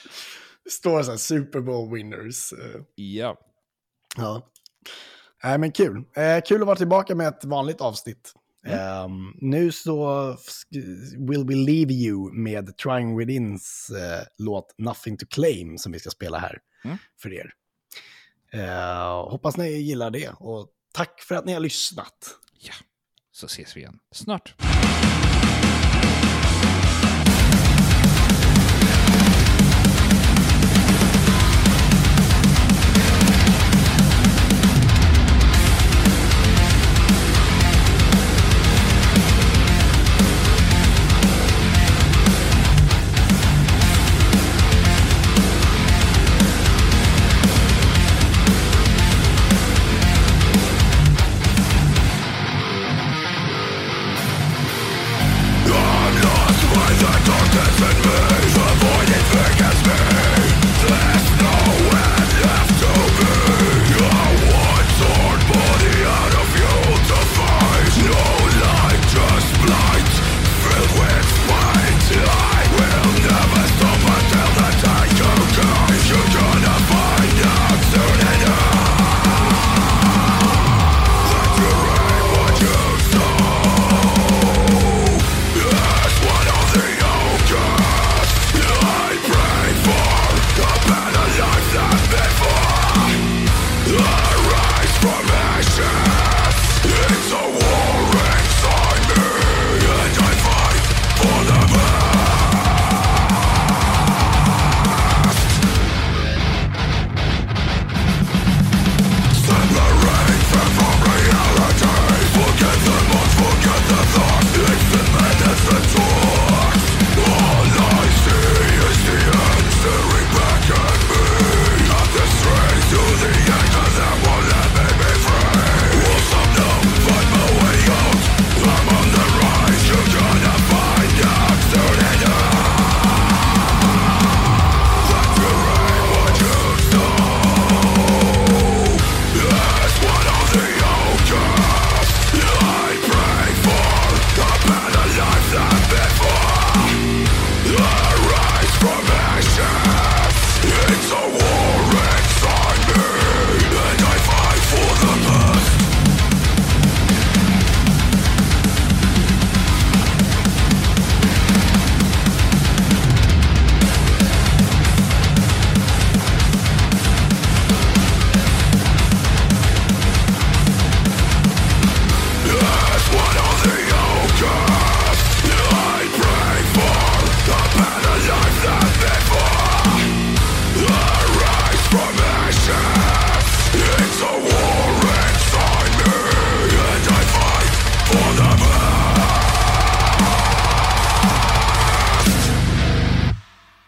står 0.70 1.03
så 1.03 1.11
här 1.11 1.18
Super 1.18 1.61
Bowl 1.61 1.93
winners. 1.93 2.53
eh, 2.53 2.82
ja. 2.95 3.38
Ja. 4.18 4.51
Nej, 5.43 5.57
men 5.57 5.72
kul. 5.72 6.03
Eh, 6.16 6.41
kul 6.47 6.61
att 6.61 6.68
vara 6.68 6.78
tillbaka 6.78 7.16
med 7.16 7.28
ett 7.28 7.45
vanligt 7.45 7.82
avsnitt. 7.82 8.34
Ehm, 8.68 9.32
nu 9.41 9.72
så 9.72 10.28
will 11.28 11.45
we 11.47 11.55
leave 11.55 11.93
you 11.93 12.32
med 12.34 12.78
Trying 12.78 13.18
Withins 13.18 13.89
eh, 13.89 14.26
låt 14.38 14.74
Nothing 14.78 15.18
to 15.18 15.26
Claim 15.30 15.78
som 15.78 15.91
vi 15.91 15.99
ska 15.99 16.09
spela 16.09 16.38
här 16.38 16.59
Mm. 16.86 16.97
för 17.22 17.34
er. 17.34 17.53
Eh, 18.53 19.30
hoppas 19.30 19.57
ni 19.57 19.70
gillar 19.72 20.11
det 20.11 20.30
och 20.30 20.68
tack 20.93 21.22
för 21.22 21.36
att 21.36 21.45
ni 21.45 21.53
har 21.53 21.59
lyssnat. 21.59 22.36
ja, 22.59 22.74
så 23.32 23.45
ses 23.45 23.76
vi 23.78 23.80
igen 23.82 23.99
snart. 24.11 24.55